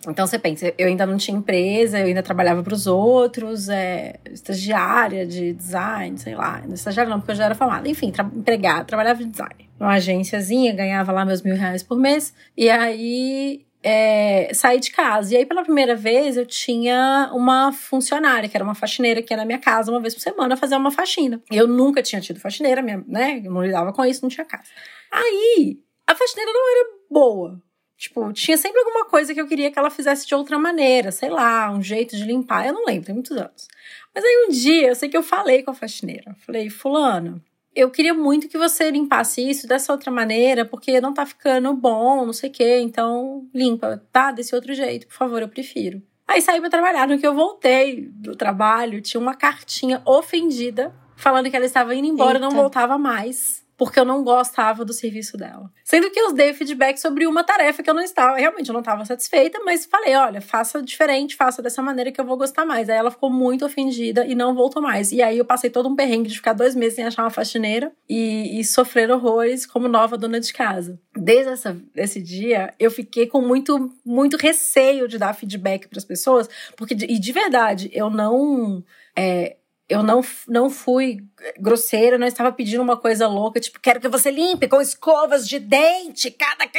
então 0.07 0.27
você 0.27 0.37
pensa, 0.37 0.73
eu 0.77 0.87
ainda 0.87 1.05
não 1.05 1.17
tinha 1.17 1.37
empresa, 1.37 1.99
eu 1.99 2.07
ainda 2.07 2.23
trabalhava 2.23 2.63
para 2.63 2.73
os 2.73 2.87
outros, 2.87 3.69
é, 3.69 4.19
estagiária 4.31 5.25
de 5.25 5.53
design, 5.53 6.17
sei 6.17 6.35
lá. 6.35 6.61
Estagiária 6.71 7.09
não, 7.09 7.19
porque 7.19 7.31
eu 7.31 7.35
já 7.35 7.45
era 7.45 7.55
formada. 7.55 7.87
Enfim, 7.87 8.11
tra 8.11 8.23
empregada, 8.23 8.85
trabalhava 8.85 9.19
de 9.19 9.29
design. 9.29 9.69
Uma 9.79 9.93
agênciazinha, 9.93 10.73
ganhava 10.73 11.11
lá 11.11 11.25
meus 11.25 11.41
mil 11.41 11.55
reais 11.55 11.83
por 11.83 11.97
mês. 11.97 12.33
E 12.55 12.69
aí 12.69 13.65
é, 13.83 14.49
saí 14.53 14.79
de 14.79 14.91
casa. 14.91 15.33
E 15.33 15.37
aí, 15.37 15.45
pela 15.45 15.63
primeira 15.63 15.95
vez, 15.95 16.37
eu 16.37 16.45
tinha 16.45 17.29
uma 17.33 17.71
funcionária, 17.71 18.47
que 18.47 18.55
era 18.55 18.63
uma 18.63 18.73
faxineira 18.73 19.21
que 19.21 19.33
ia 19.33 19.37
na 19.37 19.45
minha 19.45 19.59
casa 19.59 19.91
uma 19.91 19.99
vez 19.99 20.13
por 20.15 20.21
semana 20.21 20.55
fazer 20.55 20.75
uma 20.75 20.89
faxina. 20.89 21.41
Eu 21.51 21.67
nunca 21.67 22.01
tinha 22.01 22.21
tido 22.21 22.39
faxineira, 22.39 22.81
minha, 22.81 23.03
né? 23.07 23.41
Eu 23.43 23.51
não 23.51 23.63
lidava 23.63 23.91
com 23.91 24.05
isso, 24.05 24.21
não 24.21 24.29
tinha 24.29 24.45
casa. 24.45 24.69
Aí, 25.11 25.79
a 26.07 26.15
faxineira 26.15 26.51
não 26.51 26.71
era 26.71 26.89
boa. 27.11 27.61
Tipo, 28.03 28.33
tinha 28.33 28.57
sempre 28.57 28.79
alguma 28.79 29.05
coisa 29.05 29.33
que 29.33 29.39
eu 29.39 29.47
queria 29.47 29.71
que 29.71 29.79
ela 29.79 29.89
fizesse 29.89 30.27
de 30.27 30.35
outra 30.35 30.59
maneira, 30.59 31.09
sei 31.09 31.29
lá, 31.29 31.71
um 31.71 31.81
jeito 31.81 32.17
de 32.17 32.25
limpar. 32.25 32.67
Eu 32.67 32.73
não 32.73 32.83
lembro, 32.85 33.05
tem 33.05 33.15
muitos 33.15 33.31
anos. 33.37 33.69
Mas 34.13 34.25
aí 34.25 34.45
um 34.45 34.51
dia, 34.51 34.89
eu 34.89 34.95
sei 34.95 35.07
que 35.07 35.15
eu 35.15 35.23
falei 35.23 35.63
com 35.63 35.71
a 35.71 35.73
faxineira. 35.73 36.35
Falei, 36.45 36.69
fulano, 36.69 37.41
eu 37.73 37.89
queria 37.89 38.13
muito 38.13 38.49
que 38.49 38.57
você 38.57 38.91
limpasse 38.91 39.49
isso 39.49 39.65
dessa 39.65 39.93
outra 39.93 40.11
maneira, 40.11 40.65
porque 40.65 40.99
não 40.99 41.13
tá 41.13 41.25
ficando 41.25 41.73
bom, 41.73 42.25
não 42.25 42.33
sei 42.33 42.49
o 42.49 42.51
quê. 42.51 42.79
Então, 42.81 43.47
limpa, 43.55 44.03
tá? 44.11 44.33
Desse 44.33 44.53
outro 44.53 44.73
jeito, 44.73 45.07
por 45.07 45.15
favor, 45.15 45.41
eu 45.41 45.47
prefiro. 45.47 46.01
Aí 46.27 46.41
saí 46.41 46.59
pra 46.59 46.69
trabalhar. 46.69 47.07
No 47.07 47.17
que 47.17 47.25
eu 47.25 47.33
voltei 47.33 48.01
do 48.01 48.35
trabalho, 48.35 49.01
tinha 49.01 49.21
uma 49.21 49.33
cartinha 49.33 50.01
ofendida 50.03 50.93
falando 51.15 51.49
que 51.49 51.55
ela 51.55 51.65
estava 51.65 51.95
indo 51.95 52.07
embora 52.07 52.37
e 52.37 52.41
não 52.41 52.51
voltava 52.51 52.97
mais 52.97 53.62
porque 53.83 53.99
eu 53.99 54.05
não 54.05 54.23
gostava 54.23 54.85
do 54.85 54.93
serviço 54.93 55.35
dela. 55.35 55.69
Sendo 55.83 56.09
que 56.09 56.17
eu 56.17 56.31
dei 56.31 56.53
feedback 56.53 56.97
sobre 56.97 57.27
uma 57.27 57.43
tarefa 57.43 57.83
que 57.83 57.89
eu 57.89 57.93
não 57.93 58.01
estava, 58.01 58.37
realmente 58.37 58.69
eu 58.69 58.73
não 58.73 58.79
estava 58.79 59.03
satisfeita, 59.03 59.59
mas 59.65 59.85
falei, 59.85 60.15
olha, 60.15 60.39
faça 60.39 60.81
diferente, 60.81 61.35
faça 61.35 61.61
dessa 61.61 61.81
maneira 61.81 62.09
que 62.09 62.19
eu 62.19 62.23
vou 62.23 62.37
gostar 62.37 62.65
mais. 62.65 62.89
Aí 62.89 62.95
ela 62.95 63.11
ficou 63.11 63.29
muito 63.29 63.65
ofendida 63.65 64.25
e 64.25 64.35
não 64.35 64.55
voltou 64.55 64.81
mais. 64.81 65.11
E 65.11 65.21
aí 65.21 65.37
eu 65.37 65.43
passei 65.43 65.69
todo 65.69 65.89
um 65.89 65.97
perrengue 65.97 66.29
de 66.29 66.35
ficar 66.37 66.53
dois 66.53 66.75
meses 66.75 66.95
sem 66.95 67.03
achar 67.03 67.23
uma 67.23 67.29
faxineira 67.29 67.91
e, 68.07 68.57
e 68.57 68.63
sofrer 68.63 69.11
horrores 69.11 69.65
como 69.65 69.89
nova 69.89 70.17
dona 70.17 70.39
de 70.39 70.53
casa. 70.53 70.97
Desde 71.13 71.51
essa, 71.51 71.77
esse 71.93 72.21
dia, 72.21 72.73
eu 72.79 72.89
fiquei 72.89 73.27
com 73.27 73.41
muito, 73.41 73.91
muito 74.05 74.37
receio 74.37 75.09
de 75.09 75.17
dar 75.17 75.33
feedback 75.33 75.89
para 75.89 75.99
as 75.99 76.05
pessoas, 76.05 76.49
porque, 76.77 76.93
e 76.93 77.19
de 77.19 77.31
verdade, 77.33 77.89
eu 77.93 78.09
não. 78.09 78.81
É, 79.13 79.57
eu 79.89 80.01
não, 80.01 80.21
não 80.47 80.69
fui 80.69 81.17
grosseira, 81.59 82.17
não 82.17 82.25
estava 82.25 82.51
pedindo 82.51 82.81
uma 82.81 82.95
coisa 82.95 83.27
louca, 83.27 83.59
tipo, 83.59 83.79
quero 83.81 83.99
que 83.99 84.07
você 84.07 84.31
limpe 84.31 84.67
com 84.67 84.81
escovas 84.81 85.47
de 85.47 85.59
dente, 85.59 86.31
cada. 86.31 86.69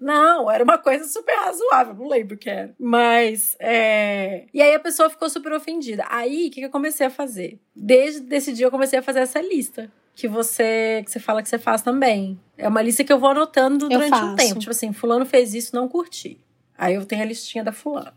Não, 0.00 0.50
era 0.50 0.62
uma 0.62 0.78
coisa 0.78 1.04
super 1.04 1.34
razoável, 1.36 1.94
não 1.94 2.08
lembro 2.08 2.36
o 2.36 2.38
que 2.38 2.48
era. 2.48 2.74
Mas. 2.78 3.56
É... 3.58 4.46
E 4.54 4.62
aí 4.62 4.74
a 4.74 4.80
pessoa 4.80 5.10
ficou 5.10 5.28
super 5.28 5.52
ofendida. 5.52 6.04
Aí, 6.08 6.46
o 6.46 6.50
que, 6.50 6.60
que 6.60 6.66
eu 6.66 6.70
comecei 6.70 7.06
a 7.06 7.10
fazer? 7.10 7.58
Desde 7.74 8.34
esse 8.34 8.52
dia 8.52 8.66
eu 8.66 8.70
comecei 8.70 8.98
a 8.98 9.02
fazer 9.02 9.20
essa 9.20 9.40
lista. 9.40 9.90
Que 10.14 10.28
você, 10.28 11.02
que 11.04 11.10
você 11.10 11.18
fala 11.18 11.42
que 11.42 11.48
você 11.48 11.58
faz 11.58 11.80
também. 11.80 12.38
É 12.58 12.68
uma 12.68 12.82
lista 12.82 13.02
que 13.02 13.10
eu 13.10 13.18
vou 13.18 13.30
anotando 13.30 13.88
durante 13.88 14.14
um 14.14 14.36
tempo. 14.36 14.58
Tipo 14.58 14.70
assim, 14.70 14.92
fulano 14.92 15.24
fez 15.24 15.54
isso, 15.54 15.74
não 15.74 15.88
curti. 15.88 16.38
Aí 16.76 16.94
eu 16.94 17.06
tenho 17.06 17.22
a 17.22 17.24
listinha 17.24 17.64
da 17.64 17.72
fulano. 17.72 18.12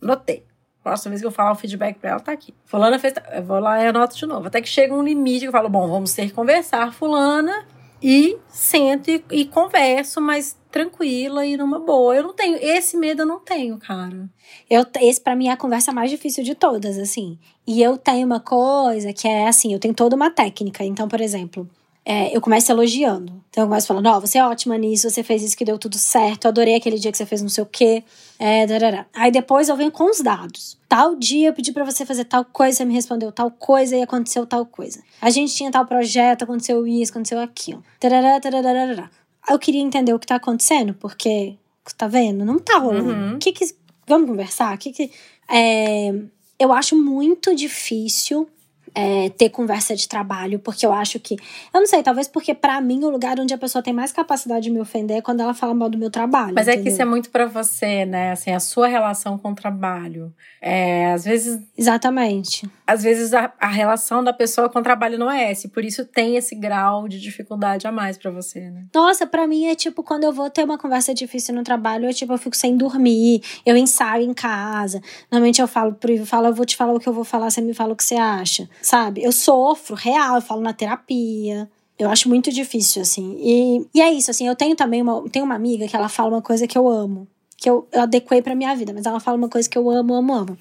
Notei. 0.00 0.46
Próxima 0.86 1.10
vez 1.10 1.20
que 1.20 1.26
eu 1.26 1.32
falar 1.32 1.50
o 1.50 1.56
feedback 1.56 1.98
pra 1.98 2.10
ela, 2.10 2.20
tá 2.20 2.30
aqui. 2.30 2.54
Fulana 2.64 2.96
fez. 2.96 3.12
Eu 3.32 3.42
vou 3.42 3.58
lá 3.58 3.82
e 3.82 3.88
anoto 3.88 4.14
de 4.14 4.24
novo. 4.24 4.46
Até 4.46 4.62
que 4.62 4.68
chega 4.68 4.94
um 4.94 5.02
limite 5.02 5.40
que 5.40 5.46
eu 5.48 5.50
falo, 5.50 5.68
bom, 5.68 5.88
vamos 5.88 6.12
ter 6.12 6.26
que 6.26 6.32
conversar, 6.32 6.92
Fulana. 6.92 7.66
E 8.00 8.38
sento 8.46 9.10
e, 9.10 9.24
e 9.32 9.44
converso, 9.46 10.20
mas 10.20 10.56
tranquila 10.70 11.44
e 11.44 11.56
numa 11.56 11.80
boa. 11.80 12.14
Eu 12.14 12.22
não 12.22 12.32
tenho. 12.32 12.56
Esse 12.62 12.96
medo 12.96 13.22
eu 13.22 13.26
não 13.26 13.40
tenho, 13.40 13.76
cara. 13.78 14.30
Eu, 14.70 14.86
esse 15.00 15.20
para 15.20 15.34
mim 15.34 15.48
é 15.48 15.50
a 15.50 15.56
conversa 15.56 15.90
mais 15.90 16.08
difícil 16.08 16.44
de 16.44 16.54
todas, 16.54 16.96
assim. 16.98 17.36
E 17.66 17.82
eu 17.82 17.98
tenho 17.98 18.24
uma 18.24 18.38
coisa 18.38 19.12
que 19.12 19.26
é 19.26 19.48
assim, 19.48 19.72
eu 19.72 19.80
tenho 19.80 19.92
toda 19.92 20.14
uma 20.14 20.30
técnica. 20.30 20.84
Então, 20.84 21.08
por 21.08 21.20
exemplo, 21.20 21.68
é, 22.08 22.34
eu 22.34 22.40
começo 22.40 22.70
elogiando. 22.70 23.32
Então 23.50 23.64
eu 23.64 23.68
começo 23.68 23.88
falando, 23.88 24.06
ó, 24.06 24.16
oh, 24.16 24.20
você 24.20 24.38
é 24.38 24.46
ótima 24.46 24.78
nisso, 24.78 25.10
você 25.10 25.24
fez 25.24 25.42
isso 25.42 25.56
que 25.56 25.64
deu 25.64 25.76
tudo 25.76 25.98
certo, 25.98 26.46
adorei 26.46 26.76
aquele 26.76 27.00
dia 27.00 27.10
que 27.10 27.18
você 27.18 27.26
fez 27.26 27.42
não 27.42 27.48
sei 27.48 27.64
o 27.64 27.66
quê. 27.66 28.04
É, 28.38 28.64
darará. 28.64 29.06
Aí 29.12 29.32
depois 29.32 29.68
eu 29.68 29.76
venho 29.76 29.90
com 29.90 30.08
os 30.08 30.20
dados. 30.20 30.78
Tal 30.88 31.16
dia 31.16 31.48
eu 31.48 31.52
pedi 31.52 31.72
para 31.72 31.84
você 31.84 32.06
fazer 32.06 32.24
tal 32.26 32.44
coisa, 32.44 32.76
você 32.76 32.84
me 32.84 32.94
respondeu 32.94 33.32
tal 33.32 33.50
coisa 33.50 33.96
e 33.96 34.02
aconteceu 34.02 34.46
tal 34.46 34.64
coisa. 34.64 35.02
A 35.20 35.30
gente 35.30 35.52
tinha 35.52 35.68
tal 35.68 35.84
projeto, 35.84 36.44
aconteceu 36.44 36.86
isso, 36.86 37.10
aconteceu 37.10 37.40
aquilo. 37.40 37.82
Tarará, 37.98 38.38
tarará. 38.38 39.10
Eu 39.50 39.58
queria 39.58 39.80
entender 39.80 40.14
o 40.14 40.18
que 40.18 40.26
tá 40.28 40.36
acontecendo, 40.36 40.94
porque, 40.94 41.56
tá 41.98 42.06
vendo? 42.06 42.44
Não 42.44 42.60
tá 42.60 42.78
rolando. 42.78 43.10
Uhum. 43.10 43.38
Que 43.40 43.50
que, 43.50 43.74
vamos 44.06 44.28
conversar? 44.28 44.78
Que 44.78 44.92
que, 44.92 45.10
é, 45.50 46.14
eu 46.56 46.72
acho 46.72 46.96
muito 46.96 47.52
difícil 47.54 48.48
é, 48.96 49.28
ter 49.28 49.50
conversa 49.50 49.94
de 49.94 50.08
trabalho, 50.08 50.58
porque 50.58 50.86
eu 50.86 50.92
acho 50.92 51.20
que. 51.20 51.34
Eu 51.72 51.80
não 51.80 51.86
sei, 51.86 52.02
talvez 52.02 52.26
porque 52.26 52.54
para 52.54 52.80
mim 52.80 53.04
o 53.04 53.10
lugar 53.10 53.38
onde 53.38 53.52
a 53.52 53.58
pessoa 53.58 53.82
tem 53.82 53.92
mais 53.92 54.10
capacidade 54.10 54.64
de 54.64 54.70
me 54.70 54.80
ofender 54.80 55.18
é 55.18 55.20
quando 55.20 55.40
ela 55.40 55.52
fala 55.52 55.74
mal 55.74 55.90
do 55.90 55.98
meu 55.98 56.10
trabalho. 56.10 56.54
Mas 56.54 56.66
entendeu? 56.66 56.80
é 56.80 56.82
que 56.82 56.88
isso 56.88 57.02
é 57.02 57.04
muito 57.04 57.28
para 57.28 57.44
você, 57.44 58.06
né? 58.06 58.32
Assim, 58.32 58.52
a 58.52 58.58
sua 58.58 58.88
relação 58.88 59.36
com 59.36 59.50
o 59.50 59.54
trabalho. 59.54 60.32
É, 60.62 61.12
às 61.12 61.26
vezes. 61.26 61.60
Exatamente. 61.76 62.66
Às 62.86 63.02
vezes 63.02 63.34
a, 63.34 63.52
a 63.60 63.66
relação 63.66 64.24
da 64.24 64.32
pessoa 64.32 64.70
com 64.70 64.78
o 64.78 64.82
trabalho 64.82 65.18
não 65.18 65.30
é 65.30 65.50
essa, 65.50 65.66
e 65.66 65.70
por 65.70 65.84
isso 65.84 66.02
tem 66.06 66.36
esse 66.36 66.54
grau 66.54 67.06
de 67.06 67.20
dificuldade 67.20 67.86
a 67.86 67.92
mais 67.92 68.16
para 68.16 68.30
você, 68.30 68.70
né? 68.70 68.86
Nossa, 68.94 69.26
para 69.26 69.46
mim 69.46 69.66
é 69.66 69.74
tipo 69.74 70.02
quando 70.02 70.24
eu 70.24 70.32
vou 70.32 70.48
ter 70.48 70.64
uma 70.64 70.78
conversa 70.78 71.12
difícil 71.12 71.54
no 71.54 71.62
trabalho, 71.62 72.06
eu 72.06 72.14
tipo, 72.14 72.32
eu 72.32 72.38
fico 72.38 72.56
sem 72.56 72.76
dormir, 72.76 73.42
eu 73.66 73.76
ensaio 73.76 74.24
em 74.24 74.32
casa. 74.32 75.02
Normalmente 75.30 75.60
eu 75.60 75.68
falo 75.68 75.92
pro 75.92 76.10
Ivo, 76.10 76.24
falo, 76.24 76.46
eu 76.46 76.54
vou 76.54 76.64
te 76.64 76.74
falar 76.76 76.94
o 76.94 77.00
que 77.00 77.08
eu 77.08 77.12
vou 77.12 77.24
falar, 77.24 77.50
você 77.50 77.60
me 77.60 77.74
fala 77.74 77.92
o 77.92 77.96
que 77.96 78.04
você 78.04 78.14
acha 78.14 78.66
sabe? 78.86 79.24
Eu 79.24 79.32
sofro, 79.32 79.96
real, 79.96 80.36
eu 80.36 80.40
falo 80.40 80.60
na 80.60 80.72
terapia. 80.72 81.68
Eu 81.98 82.08
acho 82.08 82.28
muito 82.28 82.52
difícil, 82.52 83.02
assim. 83.02 83.36
E, 83.40 83.84
e 83.92 84.00
é 84.00 84.12
isso, 84.12 84.30
assim, 84.30 84.46
eu 84.46 84.54
tenho 84.54 84.76
também 84.76 85.02
uma, 85.02 85.28
tenho 85.28 85.44
uma 85.44 85.56
amiga 85.56 85.88
que 85.88 85.96
ela 85.96 86.08
fala 86.08 86.28
uma 86.28 86.42
coisa 86.42 86.68
que 86.68 86.78
eu 86.78 86.88
amo. 86.88 87.26
Que 87.56 87.68
eu, 87.68 87.88
eu 87.90 88.02
adequei 88.02 88.40
pra 88.40 88.54
minha 88.54 88.76
vida, 88.76 88.92
mas 88.92 89.04
ela 89.04 89.18
fala 89.18 89.36
uma 89.36 89.48
coisa 89.48 89.68
que 89.68 89.76
eu 89.76 89.90
amo, 89.90 90.14
amo, 90.14 90.32
amo. 90.32 90.58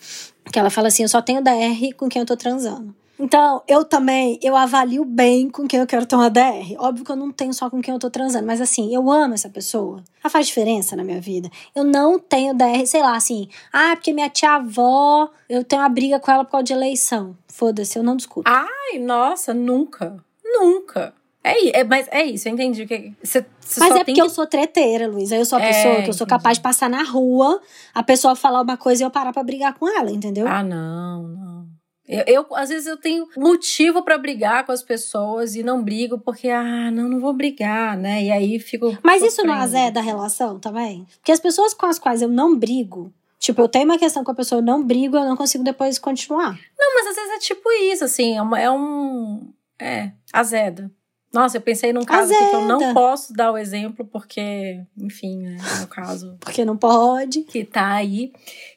Que 0.52 0.58
ela 0.58 0.72
fala 0.72 0.88
assim: 0.88 1.04
eu 1.04 1.10
só 1.10 1.22
tenho 1.22 1.44
DR 1.44 1.94
com 1.96 2.10
quem 2.10 2.22
eu 2.22 2.26
tô 2.26 2.36
transando. 2.36 2.96
Então, 3.20 3.64
eu 3.68 3.86
também, 3.86 4.38
eu 4.44 4.56
avalio 4.56 5.06
bem 5.06 5.50
com 5.50 5.68
quem 5.68 5.80
eu 5.80 5.88
quero 5.88 6.06
ter 6.06 6.16
uma 6.16 6.30
DR. 6.30 6.76
Óbvio 6.78 7.06
que 7.06 7.12
eu 7.12 7.16
não 7.16 7.32
tenho 7.32 7.54
só 7.54 7.70
com 7.70 7.82
quem 7.82 7.94
eu 7.94 8.00
tô 8.00 8.10
transando, 8.10 8.46
mas 8.46 8.60
assim, 8.60 8.94
eu 8.94 9.10
amo 9.10 9.34
essa 9.34 9.50
pessoa. 9.50 10.04
Ela 10.22 10.30
faz 10.30 10.48
diferença 10.48 10.96
na 10.96 11.04
minha 11.04 11.22
vida. 11.22 11.50
Eu 11.74 11.84
não 11.84 12.20
tenho 12.20 12.54
DR, 12.54 12.86
sei 12.86 13.02
lá, 13.02 13.16
assim, 13.16 13.48
ah, 13.72 13.96
porque 13.96 14.12
minha 14.12 14.30
tia-avó, 14.30 15.30
eu 15.50 15.64
tenho 15.64 15.82
uma 15.82 15.90
briga 15.90 16.20
com 16.20 16.32
ela 16.32 16.44
por 16.44 16.52
causa 16.52 16.66
de 16.66 16.74
eleição. 16.74 17.36
Foda-se, 17.48 17.98
eu 17.98 18.04
não 18.04 18.18
discuto. 18.18 18.50
Ai, 18.50 19.00
nossa, 19.00 19.54
nunca. 19.54 20.18
Nunca. 20.44 21.14
É, 21.42 21.82
é, 21.82 21.84
mas 21.84 22.08
é 22.10 22.26
isso, 22.26 22.50
eu 22.50 22.54
entendi 22.54 22.84
o 22.84 22.88
que. 22.88 23.14
Cê, 23.22 23.46
cê 23.60 23.80
mas 23.80 23.96
é 23.96 24.00
porque 24.00 24.14
que... 24.14 24.22
eu 24.22 24.30
sou 24.30 24.48
treteira, 24.48 25.08
Luísa. 25.08 25.36
Eu 25.36 25.46
sou 25.46 25.60
a 25.60 25.62
é, 25.62 25.68
pessoa 25.68 26.02
que 26.02 26.10
eu 26.10 26.14
sou 26.14 26.26
capaz 26.26 26.58
de 26.58 26.64
passar 26.64 26.90
na 26.90 27.04
rua, 27.04 27.62
a 27.94 28.02
pessoa 28.02 28.36
falar 28.36 28.62
uma 28.62 28.76
coisa 28.76 29.04
e 29.04 29.06
eu 29.06 29.12
parar 29.12 29.32
pra 29.32 29.44
brigar 29.44 29.76
com 29.76 29.88
ela, 29.88 30.10
entendeu? 30.10 30.48
Ah, 30.48 30.64
não, 30.64 31.22
não. 31.22 31.68
Eu, 32.08 32.24
eu, 32.28 32.56
às 32.56 32.70
vezes 32.70 32.88
eu 32.88 32.98
tenho 32.98 33.28
motivo 33.36 34.04
para 34.04 34.18
brigar 34.18 34.66
com 34.66 34.72
as 34.72 34.84
pessoas 34.84 35.56
e 35.56 35.64
não 35.64 35.84
brigo 35.84 36.20
porque 36.20 36.50
ah, 36.50 36.92
não, 36.92 37.10
não 37.10 37.20
vou 37.20 37.34
brigar, 37.34 37.98
né? 37.98 38.24
E 38.24 38.32
aí 38.32 38.60
fico 38.60 38.98
Mas 39.02 39.24
isso 39.24 39.44
não 39.44 39.56
azeda 39.56 40.00
a 40.00 40.04
relação 40.04 40.60
também? 40.60 41.08
Porque 41.18 41.32
as 41.32 41.40
pessoas 41.40 41.74
com 41.74 41.88
as 41.88 41.98
quais 41.98 42.22
eu 42.22 42.30
não 42.30 42.56
brigo, 42.56 43.12
Tipo, 43.38 43.62
eu 43.62 43.70
tenho 43.70 43.86
uma 43.86 44.00
questão 44.00 44.24
com 44.24 44.32
a 44.32 44.36
pessoa, 44.36 44.60
eu 44.60 44.66
não 44.66 44.84
brigo, 44.84 45.18
eu 45.18 45.26
não 45.26 45.38
consigo 45.38 45.64
depois 45.64 46.00
continuar. 46.00 46.58
Não, 46.80 46.96
mas 46.96 47.08
às 47.08 47.16
vezes 47.16 47.32
é 47.32 47.40
tipo 47.40 47.72
isso, 47.72 48.04
assim, 48.04 48.36
é, 48.38 48.42
uma, 48.42 48.60
é 48.60 48.72
um. 48.72 49.54
É, 49.78 50.12
azeda. 50.34 50.90
Nossa, 51.36 51.58
eu 51.58 51.62
pensei 51.62 51.92
num 51.92 52.06
caso 52.06 52.34
aqui 52.34 52.50
que 52.50 52.56
eu 52.56 52.62
não 52.62 52.94
posso 52.94 53.34
dar 53.34 53.52
o 53.52 53.58
exemplo, 53.58 54.06
porque, 54.06 54.82
enfim, 54.98 55.40
né, 55.40 55.58
no 55.82 55.88
caso. 55.92 56.38
porque 56.40 56.64
não 56.64 56.78
pode. 56.78 57.42
Que 57.42 57.66
tá 57.66 57.92
aí. 57.92 58.32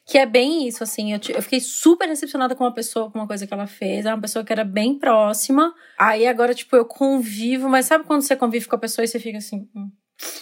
Que 0.05 0.17
é 0.17 0.25
bem 0.25 0.67
isso, 0.67 0.83
assim. 0.83 1.13
Eu, 1.13 1.19
eu 1.29 1.41
fiquei 1.41 1.61
super 1.61 2.05
decepcionada 2.07 2.55
com 2.55 2.65
uma 2.65 2.73
pessoa, 2.73 3.09
com 3.09 3.17
uma 3.17 3.27
coisa 3.27 3.47
que 3.47 3.53
ela 3.53 3.65
fez. 3.65 4.05
Era 4.05 4.15
uma 4.15 4.21
pessoa 4.21 4.43
que 4.43 4.51
era 4.51 4.65
bem 4.65 4.99
próxima. 4.99 5.73
Aí 5.97 6.27
agora, 6.27 6.53
tipo, 6.53 6.75
eu 6.75 6.83
convivo, 6.83 7.69
mas 7.69 7.85
sabe 7.85 8.03
quando 8.03 8.23
você 8.23 8.35
convive 8.35 8.67
com 8.67 8.75
a 8.75 8.79
pessoa 8.79 9.05
e 9.05 9.07
você 9.07 9.19
fica 9.19 9.37
assim, 9.37 9.69
hum, 9.73 9.89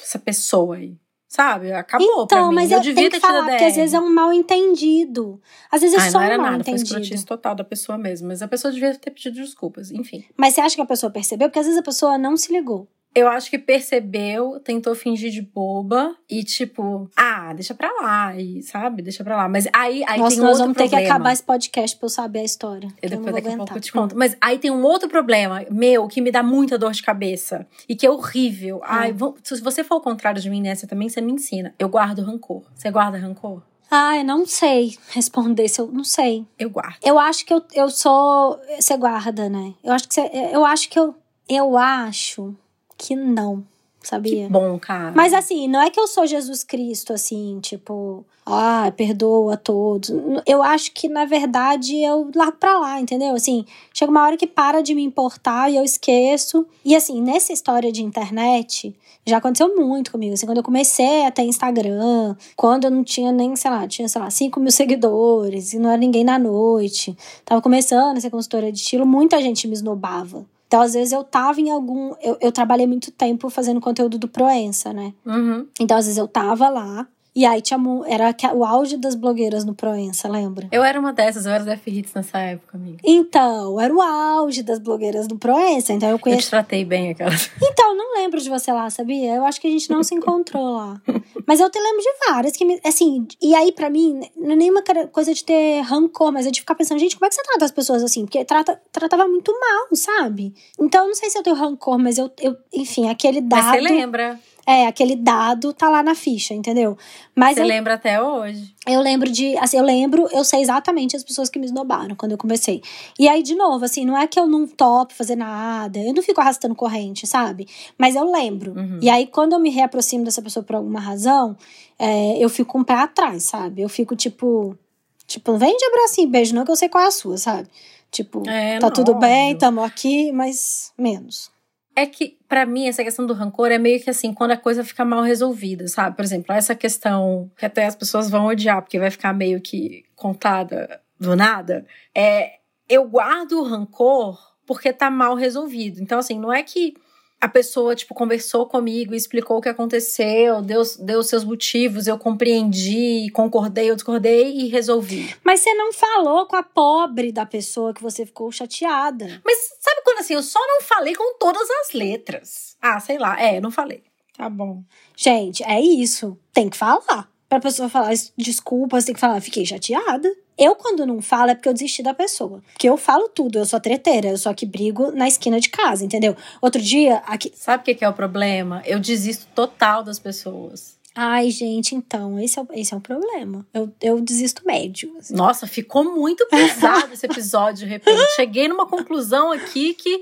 essa 0.02 0.18
pessoa 0.18 0.78
aí. 0.78 0.98
Sabe? 1.28 1.74
Acabou 1.74 2.24
então, 2.24 2.26
pra 2.28 2.48
mim. 2.50 2.56
Mas 2.56 2.72
eu, 2.72 2.78
eu 2.78 2.84
devia 2.84 3.10
ter 3.10 3.20
falar, 3.20 3.46
porque 3.46 3.64
às 3.66 3.76
vezes 3.76 3.94
é 3.94 4.00
um 4.00 4.14
mal 4.14 4.32
entendido. 4.32 5.42
Às 5.70 5.82
vezes 5.82 5.98
é 5.98 6.02
Ai, 6.02 6.10
só 6.10 6.20
não 6.20 6.26
era 6.26 6.36
um 6.36 6.42
mal 6.42 6.52
nada, 6.52 6.62
entendido. 6.62 6.88
Foi 6.88 7.02
escrotice 7.02 7.26
total 7.26 7.54
da 7.54 7.64
pessoa 7.64 7.98
mesmo. 7.98 8.28
Mas 8.30 8.42
a 8.42 8.48
pessoa 8.48 8.72
devia 8.72 8.96
ter 8.96 9.12
pedido 9.12 9.36
desculpas, 9.36 9.92
enfim. 9.92 10.24
Mas 10.38 10.54
você 10.54 10.62
acha 10.62 10.76
que 10.76 10.82
a 10.82 10.86
pessoa 10.86 11.12
percebeu? 11.12 11.50
Porque 11.50 11.60
às 11.60 11.66
vezes 11.66 11.80
a 11.80 11.84
pessoa 11.84 12.18
não 12.18 12.38
se 12.38 12.52
ligou. 12.52 12.88
Eu 13.18 13.28
acho 13.28 13.50
que 13.50 13.58
percebeu, 13.58 14.60
tentou 14.60 14.94
fingir 14.94 15.32
de 15.32 15.42
boba 15.42 16.16
e 16.30 16.44
tipo, 16.44 17.10
ah, 17.16 17.52
deixa 17.52 17.74
pra 17.74 17.92
lá, 18.00 18.36
e 18.36 18.62
sabe? 18.62 19.02
Deixa 19.02 19.24
pra 19.24 19.36
lá. 19.36 19.50
Mas 19.50 19.68
aí, 19.74 20.04
aí 20.08 20.20
Nossa, 20.20 20.36
tem 20.36 20.44
nós 20.44 20.50
outro 20.52 20.66
vamos 20.66 20.78
problema. 20.78 20.90
ter 20.90 20.90
que 20.90 20.96
acabar 21.10 21.34
esse 21.34 21.42
podcast 21.42 21.98
pra 21.98 22.06
eu 22.06 22.10
saber 22.10 22.40
a 22.42 22.44
história. 22.44 22.88
Eu 23.02 23.10
depois 23.10 23.34
daqui 23.34 23.48
a 23.48 23.58
pouco 23.58 23.76
eu 23.76 23.82
te 23.82 23.92
conto. 23.92 24.16
Mas 24.16 24.38
aí 24.40 24.60
tem 24.60 24.70
um 24.70 24.84
outro 24.84 25.10
problema 25.10 25.66
meu 25.72 26.08
que 26.08 26.22
me 26.22 26.30
dá 26.30 26.44
muita 26.44 26.78
dor 26.78 26.92
de 26.92 27.02
cabeça 27.02 27.66
e 27.90 27.96
que 27.96 28.06
é 28.06 28.12
horrível. 28.12 28.78
Hum. 28.78 28.82
Ai, 28.84 29.16
se 29.42 29.62
você 29.62 29.84
for 29.84 29.96
ao 29.96 30.02
contrário 30.02 30.40
de 30.40 30.48
mim 30.48 30.62
nessa 30.62 30.86
também, 30.86 31.10
você 31.10 31.20
me 31.20 31.32
ensina. 31.32 31.74
Eu 31.80 31.90
guardo 31.90 32.22
rancor. 32.22 32.62
Você 32.76 32.92
guarda 32.92 33.18
rancor? 33.18 33.64
Ah, 33.90 34.16
eu 34.18 34.24
não 34.24 34.46
sei 34.46 34.96
responder 35.10 35.68
se 35.70 35.82
eu 35.82 35.88
não 35.88 36.04
sei. 36.04 36.46
Eu 36.60 36.70
guardo. 36.70 36.98
Eu 37.04 37.18
acho 37.18 37.44
que 37.44 37.52
eu, 37.52 37.64
eu 37.74 37.90
sou. 37.90 38.60
Você 38.80 38.96
guarda, 38.96 39.50
né? 39.50 39.74
Eu 39.84 39.94
acho 39.94 40.08
que 40.08 40.14
você. 40.14 40.30
Eu 40.54 40.64
acho 40.64 40.88
que 40.88 41.00
eu. 41.00 41.16
Eu 41.50 41.78
acho 41.78 42.54
que 42.98 43.16
não 43.16 43.64
sabia? 44.08 44.46
Que 44.46 44.52
bom, 44.52 44.80
cara. 44.80 45.12
Mas 45.16 45.34
assim, 45.34 45.68
não 45.68 45.82
é 45.82 45.90
que 45.90 46.00
eu 46.00 46.08
sou 46.08 46.26
Jesus 46.26 46.64
Cristo, 46.64 47.14
assim, 47.14 47.60
tipo, 47.62 48.26
ah, 48.46 48.92
perdoa 48.96 49.56
a 49.56 49.58
todos. 49.58 50.12
Eu 50.46 50.64
acho 50.64 50.92
que, 50.94 51.10
na 51.10 51.26
verdade, 51.26 51.98
eu 52.02 52.30
largo 52.34 52.58
pra 52.58 52.80
lá, 52.80 53.00
entendeu? 53.00 53.36
Assim, 53.36 53.66
chega 53.94 54.10
uma 54.10 54.24
hora 54.24 54.38
que 54.38 54.48
para 54.48 54.82
de 54.82 54.96
me 54.96 55.04
importar 55.04 55.70
e 55.70 55.76
eu 55.76 55.84
esqueço. 55.84 56.66
E 56.84 56.96
assim, 56.96 57.22
nessa 57.22 57.52
história 57.52 57.92
de 57.92 58.04
internet, 58.04 58.96
já 59.26 59.38
aconteceu 59.38 59.76
muito 59.76 60.12
comigo. 60.12 60.34
Assim, 60.34 60.46
quando 60.46 60.60
eu 60.60 60.64
comecei 60.64 61.26
a 61.26 61.32
ter 61.32 61.44
Instagram, 61.44 62.36
quando 62.56 62.86
eu 62.86 62.92
não 62.92 63.04
tinha 63.04 63.32
nem, 63.32 63.56
sei 63.56 63.70
lá, 63.70 63.88
tinha, 63.88 64.08
sei 64.08 64.22
lá, 64.22 64.30
5 64.30 64.60
mil 64.60 64.72
seguidores, 64.72 65.74
e 65.74 65.80
não 65.80 65.90
era 65.90 65.98
ninguém 65.98 66.24
na 66.24 66.40
noite. 66.40 67.16
Tava 67.44 67.62
começando 67.62 68.18
a 68.18 68.22
ser 68.22 68.30
consultora 68.30 68.72
de 68.72 68.80
estilo, 68.80 69.06
muita 69.06 69.42
gente 69.42 69.68
me 69.68 69.74
esnobava. 69.74 70.46
Então, 70.68 70.82
às 70.82 70.94
vezes, 70.94 71.14
eu 71.14 71.24
tava 71.24 71.62
em 71.62 71.72
algum. 71.72 72.14
Eu, 72.22 72.38
eu 72.42 72.52
trabalhei 72.52 72.86
muito 72.86 73.10
tempo 73.12 73.50
fazendo 73.50 73.80
conteúdo 73.80 74.18
do 74.18 74.28
Proença, 74.28 74.92
né? 74.92 75.14
Uhum. 75.26 75.66
Então, 75.80 75.98
às 75.98 76.06
vezes, 76.06 76.18
eu 76.18 76.28
tava 76.28 76.70
lá. 76.70 77.08
E 77.38 77.46
aí 77.46 77.62
tinha, 77.62 77.80
era 78.08 78.36
o 78.56 78.66
auge 78.66 78.98
das 78.98 79.14
blogueiras 79.14 79.64
no 79.64 79.76
Proença, 79.76 80.28
lembra? 80.28 80.68
Eu 80.72 80.84
era 80.84 81.00
uma 81.00 81.14
dessas, 81.14 81.46
eu 81.46 81.52
era 81.52 81.64
da 81.64 81.74
F-Hits 81.74 82.12
nessa 82.16 82.40
época, 82.40 82.76
amiga. 82.76 82.98
Então, 83.04 83.80
era 83.80 83.94
o 83.94 84.02
auge 84.02 84.64
das 84.64 84.80
blogueiras 84.80 85.28
no 85.28 85.38
Proença, 85.38 85.94
então 85.94 86.10
eu 86.10 86.18
conheço... 86.18 86.40
Eu 86.40 86.46
te 86.46 86.50
tratei 86.50 86.84
bem 86.84 87.12
aquelas. 87.12 87.52
Então, 87.62 87.96
não 87.96 88.16
lembro 88.16 88.42
de 88.42 88.50
você 88.50 88.74
lá, 88.74 88.90
sabia? 88.90 89.36
Eu 89.36 89.46
acho 89.46 89.62
que 89.62 89.68
a 89.68 89.70
gente 89.70 89.88
não 89.88 90.02
se 90.02 90.16
encontrou 90.16 90.78
lá. 90.78 91.00
Mas 91.46 91.60
eu 91.60 91.70
te 91.70 91.80
lembro 91.80 92.02
de 92.02 92.10
várias 92.28 92.58
que 92.58 92.66
me... 92.66 92.80
Assim, 92.84 93.28
e 93.40 93.54
aí 93.54 93.72
pra 93.72 93.88
mim, 93.88 94.20
não 94.36 94.54
é 94.54 94.56
nenhuma 94.56 94.82
coisa 95.12 95.32
de 95.32 95.44
ter 95.44 95.82
rancor, 95.82 96.32
mas 96.32 96.48
é 96.48 96.50
de 96.50 96.62
ficar 96.62 96.74
pensando, 96.74 96.98
gente, 96.98 97.16
como 97.16 97.28
é 97.28 97.30
que 97.30 97.36
você 97.36 97.44
trata 97.44 97.66
as 97.66 97.72
pessoas 97.72 98.04
assim? 98.04 98.26
Porque 98.26 98.44
trata, 98.46 98.82
tratava 98.92 99.28
muito 99.28 99.52
mal, 99.52 99.96
sabe? 99.96 100.56
Então, 100.80 101.06
não 101.06 101.14
sei 101.14 101.30
se 101.30 101.38
eu 101.38 101.44
tenho 101.44 101.56
rancor, 101.56 102.00
mas 102.00 102.18
eu, 102.18 102.32
eu 102.40 102.58
enfim, 102.74 103.08
aquele 103.08 103.42
dado... 103.42 103.64
Mas 103.64 103.84
você 103.84 103.94
lembra. 103.94 104.40
É, 104.68 104.86
aquele 104.86 105.16
dado 105.16 105.72
tá 105.72 105.88
lá 105.88 106.04
na 106.04 106.14
ficha, 106.14 106.54
entendeu? 106.54 106.98
Mas 107.34 107.56
Você 107.56 107.62
eu, 107.62 107.66
lembra 107.66 107.94
até 107.94 108.22
hoje? 108.22 108.76
Eu 108.86 109.00
lembro 109.00 109.32
de. 109.32 109.58
Assim, 109.60 109.78
eu 109.78 109.84
lembro, 109.84 110.28
eu 110.30 110.44
sei 110.44 110.60
exatamente 110.60 111.16
as 111.16 111.24
pessoas 111.24 111.50
que 111.50 111.58
me 111.58 111.66
esnobaram 111.66 112.18
quando 112.18 112.34
eu 112.34 112.38
comecei. 112.38 112.82
E 113.18 113.30
aí, 113.30 113.42
de 113.42 113.56
novo, 113.56 113.86
assim, 113.86 114.04
não 114.04 114.18
é 114.18 114.28
que 114.28 114.38
eu 114.38 114.46
não 114.46 114.68
topo 114.68 115.14
fazer 115.14 115.38
nada, 115.38 115.98
eu 116.00 116.14
não 116.14 116.22
fico 116.22 116.42
arrastando 116.42 116.76
corrente, 116.76 117.26
sabe? 117.26 117.66
Mas 117.98 118.14
eu 118.14 118.30
lembro. 118.30 118.74
Uhum. 118.74 119.00
E 119.02 119.10
aí, 119.10 119.26
quando 119.26 119.54
eu 119.54 119.60
me 119.60 119.70
reaproximo 119.70 120.26
dessa 120.26 120.42
pessoa 120.42 120.62
por 120.62 120.76
alguma 120.76 121.00
razão, 121.00 121.56
é, 121.98 122.38
eu 122.38 122.50
fico 122.50 122.74
com 122.74 122.80
um 122.80 122.84
pé 122.84 122.96
atrás, 122.96 123.44
sabe? 123.44 123.82
Eu 123.82 123.88
fico 123.88 124.18
tipo. 124.18 124.78
Tipo, 125.26 125.58
vem 125.58 125.76
de 125.76 125.86
abracinho, 125.86 126.30
beijo, 126.30 126.56
não 126.56 126.66
que 126.66 126.72
eu 126.72 126.76
sei 126.76 126.90
qual 126.90 127.04
é 127.04 127.08
a 127.08 127.12
sua, 127.12 127.38
sabe? 127.38 127.70
Tipo, 128.12 128.44
é, 128.50 128.80
tá 128.80 128.88
não, 128.88 128.94
tudo 128.94 129.14
bem, 129.16 129.48
óbvio. 129.48 129.60
tamo 129.60 129.84
aqui, 129.84 130.32
mas 130.32 130.92
menos. 130.98 131.52
É 132.00 132.06
que, 132.06 132.38
para 132.48 132.64
mim, 132.64 132.88
essa 132.88 133.04
questão 133.04 133.26
do 133.26 133.34
rancor 133.34 133.72
é 133.72 133.80
meio 133.80 134.00
que 134.00 134.08
assim, 134.08 134.32
quando 134.32 134.52
a 134.52 134.58
coisa 134.58 134.84
fica 134.84 135.04
mal 135.04 135.24
resolvida, 135.24 135.88
sabe? 135.88 136.16
Por 136.16 136.24
exemplo, 136.24 136.54
essa 136.54 136.76
questão 136.76 137.50
que 137.58 137.66
até 137.66 137.88
as 137.88 137.96
pessoas 137.96 138.30
vão 138.30 138.46
odiar, 138.46 138.84
porque 138.84 139.00
vai 139.00 139.10
ficar 139.10 139.34
meio 139.34 139.60
que 139.60 140.06
contada 140.16 141.02
do 141.20 141.36
nada, 141.36 141.88
é 142.14 142.60
eu 142.88 143.04
guardo 143.10 143.54
o 143.54 143.64
rancor 143.64 144.40
porque 144.64 144.94
tá 144.94 145.10
mal 145.10 145.34
resolvido. 145.34 146.00
Então, 146.00 146.20
assim, 146.20 146.40
não 146.40 146.54
é 146.54 146.62
que 146.62 146.94
a 147.40 147.48
pessoa, 147.48 147.96
tipo, 147.96 148.16
conversou 148.16 148.66
comigo 148.66 149.14
explicou 149.14 149.58
o 149.58 149.62
que 149.62 149.70
aconteceu, 149.70 150.62
deu, 150.62 150.82
deu 151.00 151.22
seus 151.22 151.44
motivos, 151.44 152.08
eu 152.08 152.18
compreendi, 152.18 153.30
concordei, 153.32 153.90
eu 153.90 153.96
discordei 153.96 154.54
e 154.56 154.68
resolvi. 154.68 155.36
Mas 155.44 155.60
você 155.60 155.74
não 155.76 155.94
falou 155.94 156.48
com 156.48 156.56
a 156.56 156.64
pobre 156.64 157.32
da 157.32 157.46
pessoa 157.46 157.94
que 157.94 158.02
você 158.02 158.26
ficou 158.26 158.52
chateada. 158.52 159.42
Mas 159.46 159.58
sabe 159.80 160.02
quando 160.04 160.20
assim, 160.20 160.34
eu 160.34 160.44
só 160.44 160.60
não 160.60 160.82
falei 160.82 161.16
com 161.16 161.38
todas 161.38 161.68
as 161.82 161.94
letras? 161.94 162.76
Ah, 162.82 163.00
sei 163.00 163.20
lá, 163.20 163.40
é, 163.40 163.62
não 163.62 163.72
falei. 163.72 164.04
Tá 164.36 164.50
bom. 164.50 164.84
Gente, 165.16 165.64
é 165.64 165.80
isso. 165.82 166.38
Tem 166.54 166.70
que 166.70 166.78
falar. 166.78 167.30
Pra 167.50 167.60
pessoa 167.60 167.88
falar 167.88 168.12
desculpa, 168.38 169.00
você 169.00 169.08
tem 169.08 169.16
que 169.16 169.22
falar, 169.22 169.40
fiquei 169.42 169.66
chateada. 169.66 170.30
Eu, 170.58 170.76
quando 170.76 171.06
não 171.06 171.22
falo, 171.22 171.52
é 171.52 171.56
porque 171.56 171.70
eu 171.70 171.74
desisti 171.74 172.02
da 172.02 172.14
pessoa. 172.14 172.62
Porque 172.74 172.90
eu 172.90 172.98
falo 172.98 173.30
tudo, 173.30 173.60
eu 173.60 173.66
sou 173.66 173.80
treteira, 173.80 174.30
eu 174.30 174.38
só 174.38 174.54
que 174.54 174.66
brigo 174.66 175.12
na 175.12 175.28
esquina 175.28 175.60
de 175.60 175.70
casa, 175.70 176.04
entendeu? 176.04 176.36
Outro 176.60 176.82
dia, 176.82 177.18
aqui. 177.28 177.52
Sabe 177.56 177.82
o 177.82 177.86
que, 177.86 177.96
que 177.96 178.04
é 178.04 178.10
o 178.10 178.14
problema? 178.14 178.82
Eu 178.86 179.00
desisto 179.00 179.48
total 179.54 180.04
das 180.04 180.18
pessoas. 180.18 180.98
Ai, 181.20 181.50
gente, 181.50 181.96
então, 181.96 182.40
esse 182.40 182.60
é 182.60 182.62
o, 182.62 182.68
esse 182.74 182.94
é 182.94 182.98
o 182.98 183.02
problema. 183.02 183.66
Eu, 183.74 183.92
eu 184.02 184.20
desisto 184.20 184.62
médio. 184.66 185.16
assim. 185.18 185.34
Nossa, 185.34 185.66
ficou 185.66 186.04
muito 186.04 186.46
pesado 186.48 187.12
esse 187.12 187.26
episódio, 187.26 187.86
de 187.86 187.92
repente. 187.92 188.36
Cheguei 188.36 188.68
numa 188.68 188.86
conclusão 188.86 189.52
aqui 189.52 189.94
que. 189.94 190.22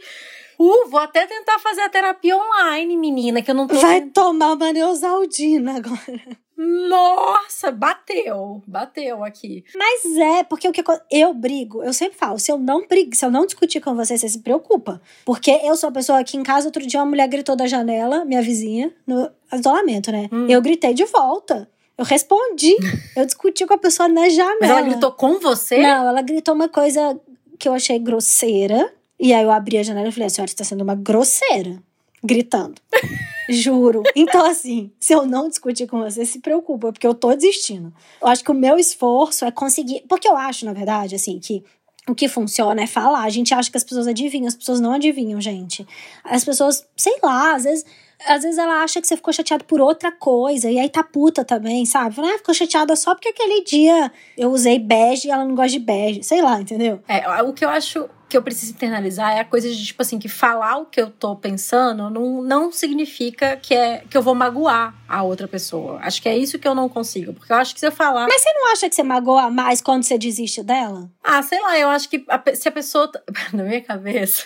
Uh, 0.57 0.89
vou 0.89 1.01
até 1.01 1.27
tentar 1.27 1.59
fazer 1.59 1.81
a 1.81 1.89
terapia 1.89 2.37
online, 2.37 2.95
menina, 2.95 3.41
que 3.41 3.51
eu 3.51 3.55
não 3.55 3.67
tô. 3.67 3.75
Vai 3.75 4.01
tomar 4.03 4.53
uma 4.53 4.71
Neosaldina 4.71 5.75
agora. 5.75 6.37
Nossa, 6.57 7.71
bateu. 7.71 8.63
Bateu 8.65 9.23
aqui. 9.23 9.63
Mas 9.75 10.17
é, 10.17 10.43
porque 10.43 10.67
o 10.67 10.71
que 10.71 10.83
eu 11.11 11.33
brigo, 11.33 11.83
eu 11.83 11.91
sempre 11.91 12.17
falo, 12.17 12.39
se 12.39 12.51
eu 12.51 12.57
não 12.57 12.87
brigo, 12.87 13.15
se 13.15 13.25
eu 13.25 13.31
não 13.31 13.45
discutir 13.45 13.81
com 13.81 13.93
você, 13.95 14.17
você 14.17 14.29
se 14.29 14.39
preocupa. 14.39 15.01
Porque 15.25 15.51
eu 15.51 15.75
sou 15.75 15.89
a 15.89 15.91
pessoa 15.91 16.23
que 16.23 16.37
em 16.37 16.43
casa, 16.43 16.67
outro 16.67 16.85
dia 16.85 16.99
uma 16.99 17.05
mulher 17.05 17.27
gritou 17.27 17.55
da 17.55 17.67
janela, 17.67 18.23
minha 18.23 18.41
vizinha, 18.41 18.93
no 19.05 19.29
isolamento, 19.53 20.11
né? 20.11 20.29
Hum. 20.31 20.47
Eu 20.47 20.61
gritei 20.61 20.93
de 20.93 21.05
volta. 21.05 21.69
Eu 21.97 22.05
respondi. 22.05 22.75
eu 23.15 23.25
discuti 23.25 23.65
com 23.65 23.73
a 23.73 23.77
pessoa 23.77 24.07
na 24.07 24.29
janela. 24.29 24.57
Mas 24.61 24.69
ela 24.69 24.81
gritou 24.81 25.11
com 25.11 25.39
você? 25.39 25.77
Não, 25.77 26.07
ela 26.07 26.21
gritou 26.21 26.55
uma 26.55 26.69
coisa 26.69 27.19
que 27.59 27.67
eu 27.67 27.73
achei 27.73 27.99
grosseira. 27.99 28.93
E 29.19 29.33
aí 29.33 29.43
eu 29.43 29.51
abri 29.51 29.77
a 29.77 29.83
janela 29.83 30.07
e 30.07 30.11
falei, 30.11 30.27
a 30.27 30.29
senhora 30.29 30.49
está 30.49 30.63
sendo 30.63 30.83
uma 30.83 30.95
grosseira. 30.95 31.81
Gritando. 32.23 32.75
Juro. 33.49 34.03
Então, 34.15 34.45
assim, 34.45 34.91
se 34.99 35.13
eu 35.13 35.25
não 35.25 35.49
discutir 35.49 35.87
com 35.87 35.99
você, 35.99 36.25
se 36.25 36.39
preocupa, 36.39 36.91
porque 36.91 37.05
eu 37.05 37.13
tô 37.13 37.33
desistindo. 37.35 37.93
Eu 38.21 38.27
acho 38.27 38.43
que 38.43 38.51
o 38.51 38.55
meu 38.55 38.77
esforço 38.77 39.45
é 39.45 39.51
conseguir. 39.51 40.03
Porque 40.07 40.27
eu 40.27 40.35
acho, 40.35 40.65
na 40.65 40.73
verdade, 40.73 41.15
assim, 41.15 41.39
que 41.39 41.63
o 42.07 42.15
que 42.15 42.27
funciona 42.27 42.81
é 42.83 42.87
falar. 42.87 43.23
A 43.23 43.29
gente 43.29 43.53
acha 43.53 43.69
que 43.69 43.77
as 43.77 43.83
pessoas 43.83 44.07
adivinham, 44.07 44.47
as 44.47 44.55
pessoas 44.55 44.79
não 44.79 44.93
adivinham, 44.93 45.39
gente. 45.41 45.85
As 46.23 46.43
pessoas, 46.43 46.85
sei 46.95 47.17
lá, 47.21 47.55
às 47.55 47.63
vezes. 47.63 47.85
Às 48.27 48.43
vezes 48.43 48.57
ela 48.57 48.83
acha 48.83 49.01
que 49.01 49.07
você 49.07 49.15
ficou 49.15 49.33
chateado 49.33 49.63
por 49.65 49.79
outra 49.79 50.11
coisa, 50.11 50.69
e 50.69 50.79
aí 50.79 50.89
tá 50.89 51.03
puta 51.03 51.43
também, 51.43 51.85
sabe? 51.85 52.15
Ah, 52.19 52.37
ficou 52.37 52.53
chateada 52.53 52.95
só 52.95 53.13
porque 53.13 53.29
aquele 53.29 53.63
dia 53.63 54.11
eu 54.37 54.51
usei 54.51 54.79
bege 54.79 55.27
e 55.27 55.31
ela 55.31 55.45
não 55.45 55.55
gosta 55.55 55.71
de 55.71 55.79
bege. 55.79 56.23
Sei 56.23 56.41
lá, 56.41 56.61
entendeu? 56.61 57.01
É, 57.07 57.41
o 57.41 57.53
que 57.53 57.63
eu 57.63 57.69
acho 57.69 58.09
que 58.27 58.35
eu 58.35 58.41
preciso 58.41 58.71
internalizar 58.71 59.37
é 59.37 59.39
a 59.39 59.45
coisa 59.45 59.69
de, 59.69 59.85
tipo 59.85 60.01
assim, 60.01 60.17
que 60.17 60.27
falar 60.27 60.77
o 60.77 60.85
que 60.85 60.99
eu 60.99 61.09
tô 61.09 61.35
pensando 61.35 62.09
não, 62.09 62.41
não 62.41 62.71
significa 62.71 63.55
que, 63.55 63.73
é, 63.73 64.03
que 64.09 64.17
eu 64.17 64.21
vou 64.21 64.33
magoar 64.33 64.95
a 65.07 65.23
outra 65.23 65.47
pessoa. 65.47 65.99
Acho 66.01 66.21
que 66.21 66.27
é 66.27 66.37
isso 66.37 66.57
que 66.57 66.67
eu 66.67 66.75
não 66.75 66.89
consigo. 66.89 67.33
Porque 67.33 67.51
eu 67.51 67.57
acho 67.57 67.73
que 67.73 67.79
se 67.79 67.85
eu 67.85 67.91
falar. 67.91 68.27
Mas 68.27 68.41
você 68.41 68.51
não 68.53 68.71
acha 68.71 68.89
que 68.89 68.95
você 68.95 69.03
magoa 69.03 69.49
mais 69.49 69.81
quando 69.81 70.03
você 70.03 70.17
desiste 70.17 70.63
dela? 70.63 71.09
Ah, 71.23 71.41
sei 71.43 71.61
lá, 71.61 71.77
eu 71.77 71.89
acho 71.89 72.09
que 72.09 72.25
a, 72.27 72.41
se 72.55 72.67
a 72.67 72.71
pessoa. 72.71 73.11
Na 73.53 73.63
minha 73.63 73.81
cabeça. 73.81 74.43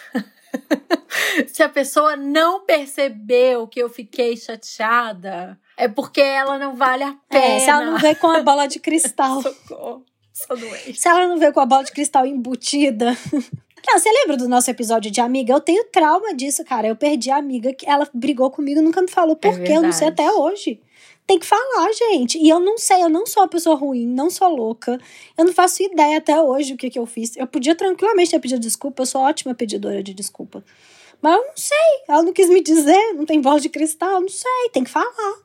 Se 1.47 1.63
a 1.63 1.69
pessoa 1.69 2.15
não 2.15 2.65
percebeu 2.65 3.67
que 3.67 3.81
eu 3.81 3.89
fiquei 3.89 4.35
chateada, 4.35 5.59
é 5.77 5.87
porque 5.87 6.21
ela 6.21 6.57
não 6.57 6.75
vale 6.75 7.03
a 7.03 7.15
pena. 7.29 7.45
É, 7.45 7.59
se 7.59 7.69
ela 7.69 7.85
não 7.85 7.97
vê 7.97 8.15
com 8.15 8.27
a 8.27 8.41
bola 8.41 8.67
de 8.67 8.79
cristal. 8.79 9.41
Socorro. 9.43 10.05
Sou 10.33 10.57
doente. 10.57 10.99
Se 10.99 11.07
ela 11.07 11.27
não 11.27 11.37
vê 11.37 11.51
com 11.51 11.59
a 11.59 11.65
bola 11.65 11.83
de 11.83 11.91
cristal 11.91 12.25
embutida. 12.25 13.15
Não, 13.87 13.97
você 13.97 14.11
lembra 14.11 14.35
do 14.35 14.49
nosso 14.49 14.69
episódio 14.69 15.09
de 15.09 15.21
amiga? 15.21 15.53
Eu 15.53 15.61
tenho 15.61 15.85
trauma 15.85 16.35
disso, 16.35 16.65
cara. 16.65 16.85
Eu 16.85 16.97
perdi 16.97 17.31
a 17.31 17.37
amiga 17.37 17.73
que 17.73 17.89
ela 17.89 18.05
brigou 18.13 18.51
comigo, 18.51 18.81
nunca 18.81 19.01
me 19.01 19.09
falou 19.09 19.37
por 19.37 19.57
é 19.57 19.63
quê. 19.63 19.71
Eu 19.71 19.81
não 19.81 19.93
sei 19.93 20.09
até 20.09 20.29
hoje 20.29 20.81
tem 21.29 21.37
que 21.37 21.45
falar, 21.45 21.93
gente. 21.93 22.39
E 22.39 22.49
eu 22.49 22.59
não 22.59 22.75
sei, 22.75 23.03
eu 23.03 23.09
não 23.09 23.23
sou 23.23 23.43
uma 23.43 23.47
pessoa 23.47 23.75
ruim, 23.75 24.03
não 24.07 24.31
sou 24.31 24.47
louca. 24.47 24.99
Eu 25.37 25.45
não 25.45 25.53
faço 25.53 25.83
ideia 25.83 26.17
até 26.17 26.41
hoje 26.41 26.73
o 26.73 26.77
que, 26.77 26.89
que 26.89 26.97
eu 26.97 27.05
fiz. 27.05 27.37
Eu 27.37 27.45
podia 27.45 27.75
tranquilamente 27.75 28.31
ter 28.31 28.39
pedido 28.39 28.59
desculpa, 28.59 29.03
eu 29.03 29.05
sou 29.05 29.21
ótima 29.21 29.53
pedidora 29.53 30.01
de 30.01 30.11
desculpa. 30.11 30.65
Mas 31.21 31.35
eu 31.35 31.45
não 31.45 31.53
sei, 31.55 31.77
ela 32.07 32.23
não 32.23 32.33
quis 32.33 32.49
me 32.49 32.63
dizer, 32.63 33.13
não 33.13 33.27
tem 33.27 33.41
voz 33.41 33.61
de 33.61 33.69
cristal, 33.69 34.19
não 34.19 34.27
sei, 34.27 34.69
tem 34.73 34.83
que 34.83 34.89
falar. 34.89 35.35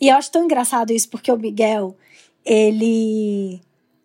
E 0.00 0.08
eu 0.08 0.14
acho 0.14 0.30
tão 0.30 0.44
engraçado 0.44 0.92
isso, 0.92 1.08
porque 1.08 1.32
o 1.32 1.36
Miguel, 1.36 1.96
ele. 2.44 3.60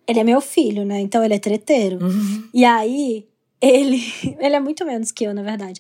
Ele 0.08 0.19
é 0.19 0.23
meu 0.23 0.41
filho, 0.41 0.84
né? 0.84 0.99
Então 0.99 1.23
ele 1.23 1.36
é 1.36 1.39
treteiro. 1.39 2.04
Uhum. 2.04 2.49
E 2.52 2.65
aí, 2.65 3.28
ele. 3.62 4.02
Ele 4.41 4.56
é 4.56 4.60
muito 4.60 4.84
menos 4.84 5.12
que 5.12 5.23
eu, 5.26 5.34
na 5.34 5.43
verdade. 5.43 5.80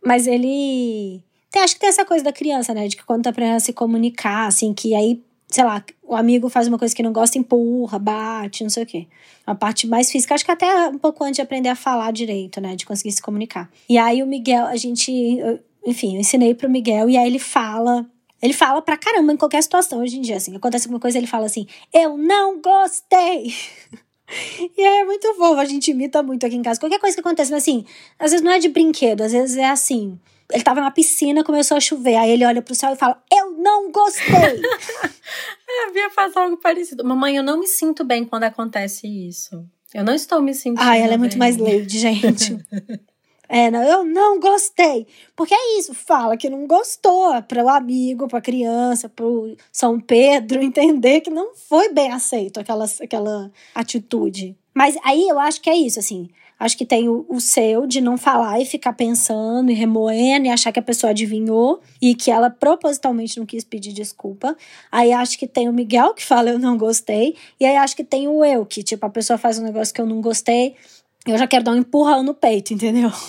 Mas 0.00 0.28
ele 0.28 1.24
tem, 1.54 1.62
acho 1.62 1.74
que 1.74 1.80
tem 1.80 1.88
essa 1.88 2.04
coisa 2.04 2.24
da 2.24 2.32
criança, 2.32 2.74
né? 2.74 2.88
De 2.88 2.96
que 2.96 3.04
quando 3.04 3.22
tá 3.22 3.30
aprendendo 3.30 3.56
a 3.56 3.60
se 3.60 3.72
comunicar, 3.72 4.48
assim, 4.48 4.74
que 4.74 4.92
aí, 4.92 5.22
sei 5.46 5.62
lá, 5.62 5.84
o 6.02 6.16
amigo 6.16 6.48
faz 6.48 6.66
uma 6.66 6.76
coisa 6.76 6.92
que 6.92 7.02
não 7.02 7.12
gosta, 7.12 7.38
empurra, 7.38 7.96
bate, 7.96 8.64
não 8.64 8.70
sei 8.70 8.82
o 8.82 8.86
quê. 8.86 9.06
A 9.46 9.54
parte 9.54 9.86
mais 9.86 10.10
física, 10.10 10.34
acho 10.34 10.44
que 10.44 10.50
até 10.50 10.88
um 10.88 10.98
pouco 10.98 11.22
antes 11.22 11.36
de 11.36 11.42
aprender 11.42 11.68
a 11.68 11.76
falar 11.76 12.12
direito, 12.12 12.60
né? 12.60 12.74
De 12.74 12.84
conseguir 12.84 13.12
se 13.12 13.22
comunicar. 13.22 13.70
E 13.88 13.96
aí 13.96 14.20
o 14.20 14.26
Miguel, 14.26 14.66
a 14.66 14.74
gente, 14.74 15.12
enfim, 15.86 16.14
eu 16.14 16.20
ensinei 16.20 16.54
pro 16.54 16.68
Miguel 16.68 17.08
e 17.08 17.16
aí 17.16 17.26
ele 17.26 17.38
fala 17.38 18.04
ele 18.42 18.52
fala 18.52 18.82
pra 18.82 18.96
caramba 18.96 19.32
em 19.32 19.36
qualquer 19.36 19.62
situação 19.62 20.00
hoje 20.00 20.18
em 20.18 20.20
dia, 20.20 20.36
assim. 20.36 20.54
Acontece 20.56 20.86
alguma 20.86 21.00
coisa, 21.00 21.16
ele 21.16 21.26
fala 21.26 21.46
assim: 21.46 21.66
Eu 21.92 22.18
não 22.18 22.60
gostei. 22.60 23.54
e 24.76 24.82
aí 24.82 25.00
é 25.00 25.04
muito 25.04 25.32
fofo, 25.34 25.60
a 25.60 25.64
gente 25.64 25.92
imita 25.92 26.22
muito 26.22 26.44
aqui 26.44 26.56
em 26.56 26.62
casa. 26.62 26.80
Qualquer 26.80 26.98
coisa 26.98 27.14
que 27.14 27.20
acontece, 27.20 27.50
mas 27.52 27.62
assim, 27.62 27.86
às 28.18 28.32
vezes 28.32 28.44
não 28.44 28.52
é 28.52 28.58
de 28.58 28.68
brinquedo, 28.68 29.22
às 29.22 29.32
vezes 29.32 29.56
é 29.56 29.64
assim. 29.64 30.18
Ele 30.52 30.62
tava 30.62 30.80
na 30.80 30.90
piscina, 30.90 31.44
começou 31.44 31.76
a 31.76 31.80
chover. 31.80 32.16
Aí 32.16 32.30
ele 32.30 32.44
olha 32.44 32.62
pro 32.62 32.74
céu 32.74 32.92
e 32.92 32.96
fala: 32.96 33.22
Eu 33.32 33.52
não 33.52 33.90
gostei. 33.90 34.24
é, 35.68 35.88
a 35.88 35.92
Bia 35.92 36.10
faz 36.10 36.36
algo 36.36 36.56
parecido. 36.56 37.04
Mamãe, 37.04 37.36
eu 37.36 37.42
não 37.42 37.58
me 37.58 37.66
sinto 37.66 38.04
bem 38.04 38.24
quando 38.24 38.44
acontece 38.44 39.06
isso. 39.06 39.64
Eu 39.92 40.04
não 40.04 40.14
estou 40.14 40.42
me 40.42 40.52
sentindo. 40.52 40.82
Ah, 40.82 40.96
ela 40.96 41.08
bem. 41.08 41.14
é 41.14 41.18
muito 41.18 41.38
mais 41.38 41.56
lady, 41.56 41.98
gente. 41.98 42.58
É, 43.48 43.70
não, 43.70 43.82
eu 43.82 44.04
não 44.04 44.40
gostei. 44.40 45.06
Porque 45.36 45.54
é 45.54 45.78
isso, 45.78 45.94
fala 45.94 46.36
que 46.36 46.48
não 46.48 46.66
gostou 46.66 47.40
para 47.42 47.62
o 47.62 47.68
amigo, 47.68 48.26
para 48.26 48.38
a 48.38 48.42
criança, 48.42 49.08
para 49.08 49.24
o 49.24 49.54
São 49.70 50.00
Pedro 50.00 50.62
entender 50.62 51.20
que 51.20 51.30
não 51.30 51.54
foi 51.54 51.92
bem 51.92 52.10
aceito 52.10 52.58
aquela, 52.58 52.86
aquela 53.00 53.52
atitude. 53.74 54.56
Mas 54.74 54.96
aí 55.04 55.28
eu 55.28 55.38
acho 55.38 55.60
que 55.60 55.70
é 55.70 55.76
isso, 55.76 55.98
assim. 55.98 56.28
Acho 56.64 56.78
que 56.78 56.86
tem 56.86 57.10
o, 57.10 57.26
o, 57.28 57.42
seu 57.42 57.86
de 57.86 58.00
não 58.00 58.16
falar 58.16 58.58
e 58.58 58.64
ficar 58.64 58.94
pensando 58.94 59.70
e 59.70 59.74
remoendo 59.74 60.46
e 60.46 60.48
achar 60.48 60.72
que 60.72 60.78
a 60.78 60.82
pessoa 60.82 61.10
adivinhou 61.10 61.82
e 62.00 62.14
que 62.14 62.30
ela 62.30 62.48
propositalmente 62.48 63.38
não 63.38 63.44
quis 63.44 63.62
pedir 63.62 63.92
desculpa. 63.92 64.56
Aí 64.90 65.12
acho 65.12 65.38
que 65.38 65.46
tem 65.46 65.68
o 65.68 65.74
Miguel 65.74 66.14
que 66.14 66.24
fala 66.24 66.48
eu 66.48 66.58
não 66.58 66.78
gostei. 66.78 67.36
E 67.60 67.66
aí 67.66 67.76
acho 67.76 67.94
que 67.94 68.02
tem 68.02 68.28
o 68.28 68.42
eu, 68.42 68.64
que 68.64 68.82
tipo, 68.82 69.04
a 69.04 69.10
pessoa 69.10 69.36
faz 69.36 69.58
um 69.58 69.62
negócio 69.62 69.92
que 69.92 70.00
eu 70.00 70.06
não 70.06 70.22
gostei, 70.22 70.74
eu 71.26 71.36
já 71.36 71.46
quero 71.46 71.64
dar 71.64 71.72
um 71.72 71.76
empurrão 71.76 72.22
no 72.22 72.32
peito, 72.32 72.72
entendeu? 72.72 73.12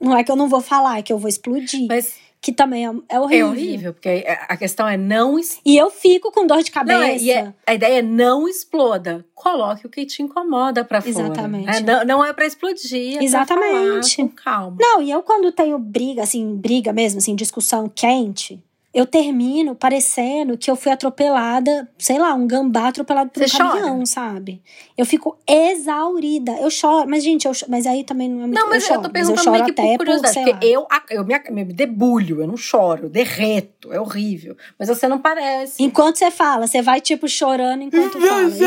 Não 0.00 0.14
é 0.14 0.24
que 0.24 0.30
eu 0.30 0.36
não 0.36 0.48
vou 0.48 0.60
falar, 0.60 0.98
é 0.98 1.02
que 1.02 1.12
eu 1.12 1.18
vou 1.18 1.28
explodir. 1.28 1.86
Mas 1.88 2.14
que 2.44 2.52
também 2.52 2.86
é, 2.86 2.90
é, 3.08 3.18
horrível. 3.18 3.46
É 3.46 3.50
horrível, 3.50 3.94
porque 3.94 4.22
a 4.26 4.54
questão 4.54 4.86
é 4.86 4.98
não. 4.98 5.40
E 5.64 5.78
eu 5.78 5.90
fico 5.90 6.30
com 6.30 6.46
dor 6.46 6.62
de 6.62 6.70
cabeça. 6.70 6.98
Não, 6.98 7.06
é, 7.06 7.54
a 7.66 7.74
ideia 7.74 8.00
é 8.00 8.02
não 8.02 8.46
exploda. 8.46 9.24
Coloque 9.34 9.86
o 9.86 9.88
que 9.88 10.04
te 10.04 10.22
incomoda 10.22 10.84
pra 10.84 11.00
fora. 11.00 11.08
Exatamente. 11.08 11.74
É, 11.74 11.80
não, 11.80 12.04
não, 12.04 12.24
é 12.24 12.34
pra 12.34 12.44
explodir. 12.44 13.16
É 13.16 13.24
Exatamente. 13.24 13.62
Pra 13.62 14.02
falar, 14.02 14.28
com 14.28 14.28
calma. 14.28 14.76
Não, 14.78 15.00
e 15.00 15.10
eu 15.10 15.22
quando 15.22 15.50
tenho 15.52 15.78
briga, 15.78 16.22
assim, 16.22 16.54
briga 16.54 16.92
mesmo, 16.92 17.16
assim, 17.16 17.34
discussão 17.34 17.88
quente 17.88 18.62
eu 18.94 19.04
termino 19.04 19.74
parecendo 19.74 20.56
que 20.56 20.70
eu 20.70 20.76
fui 20.76 20.92
atropelada, 20.92 21.90
sei 21.98 22.16
lá, 22.16 22.32
um 22.32 22.46
gambá 22.46 22.88
atropelado 22.88 23.30
por 23.30 23.42
Você 23.42 23.56
um 23.56 23.58
caminhão, 23.58 23.94
chora? 23.94 24.06
sabe? 24.06 24.62
Eu 24.96 25.04
fico 25.04 25.36
exaurida. 25.48 26.52
Eu 26.52 26.70
choro, 26.70 27.08
mas 27.10 27.24
gente, 27.24 27.44
eu, 27.44 27.52
mas 27.68 27.86
aí 27.86 28.04
também 28.04 28.28
não 28.28 28.44
é 28.44 28.46
muito 28.46 28.54
Não, 28.54 28.68
mas 28.68 28.84
eu, 28.84 28.88
choro, 28.88 29.00
eu 29.00 29.02
tô 29.02 29.10
perguntando 29.10 29.36
mas 29.36 29.46
eu 29.46 29.52
choro 29.52 29.70
até 29.70 29.82
por 29.82 29.98
curiosidade, 29.98 30.34
por, 30.34 30.44
porque 30.52 30.66
eu, 30.66 30.86
eu 31.10 31.24
me, 31.24 31.64
me 31.64 31.72
debulho, 31.72 32.40
eu 32.40 32.46
não 32.46 32.56
choro, 32.56 33.06
eu 33.06 33.10
derreto, 33.10 33.92
é 33.92 34.00
horrível. 34.00 34.56
Mas 34.78 34.88
você 34.88 35.08
não 35.08 35.18
parece. 35.18 35.82
Enquanto 35.82 36.16
você 36.16 36.30
fala, 36.30 36.68
você 36.68 36.80
vai 36.80 37.00
tipo 37.00 37.26
chorando 37.28 37.82
enquanto 37.82 38.20
fala. 38.20 38.48
Isso. 38.48 38.64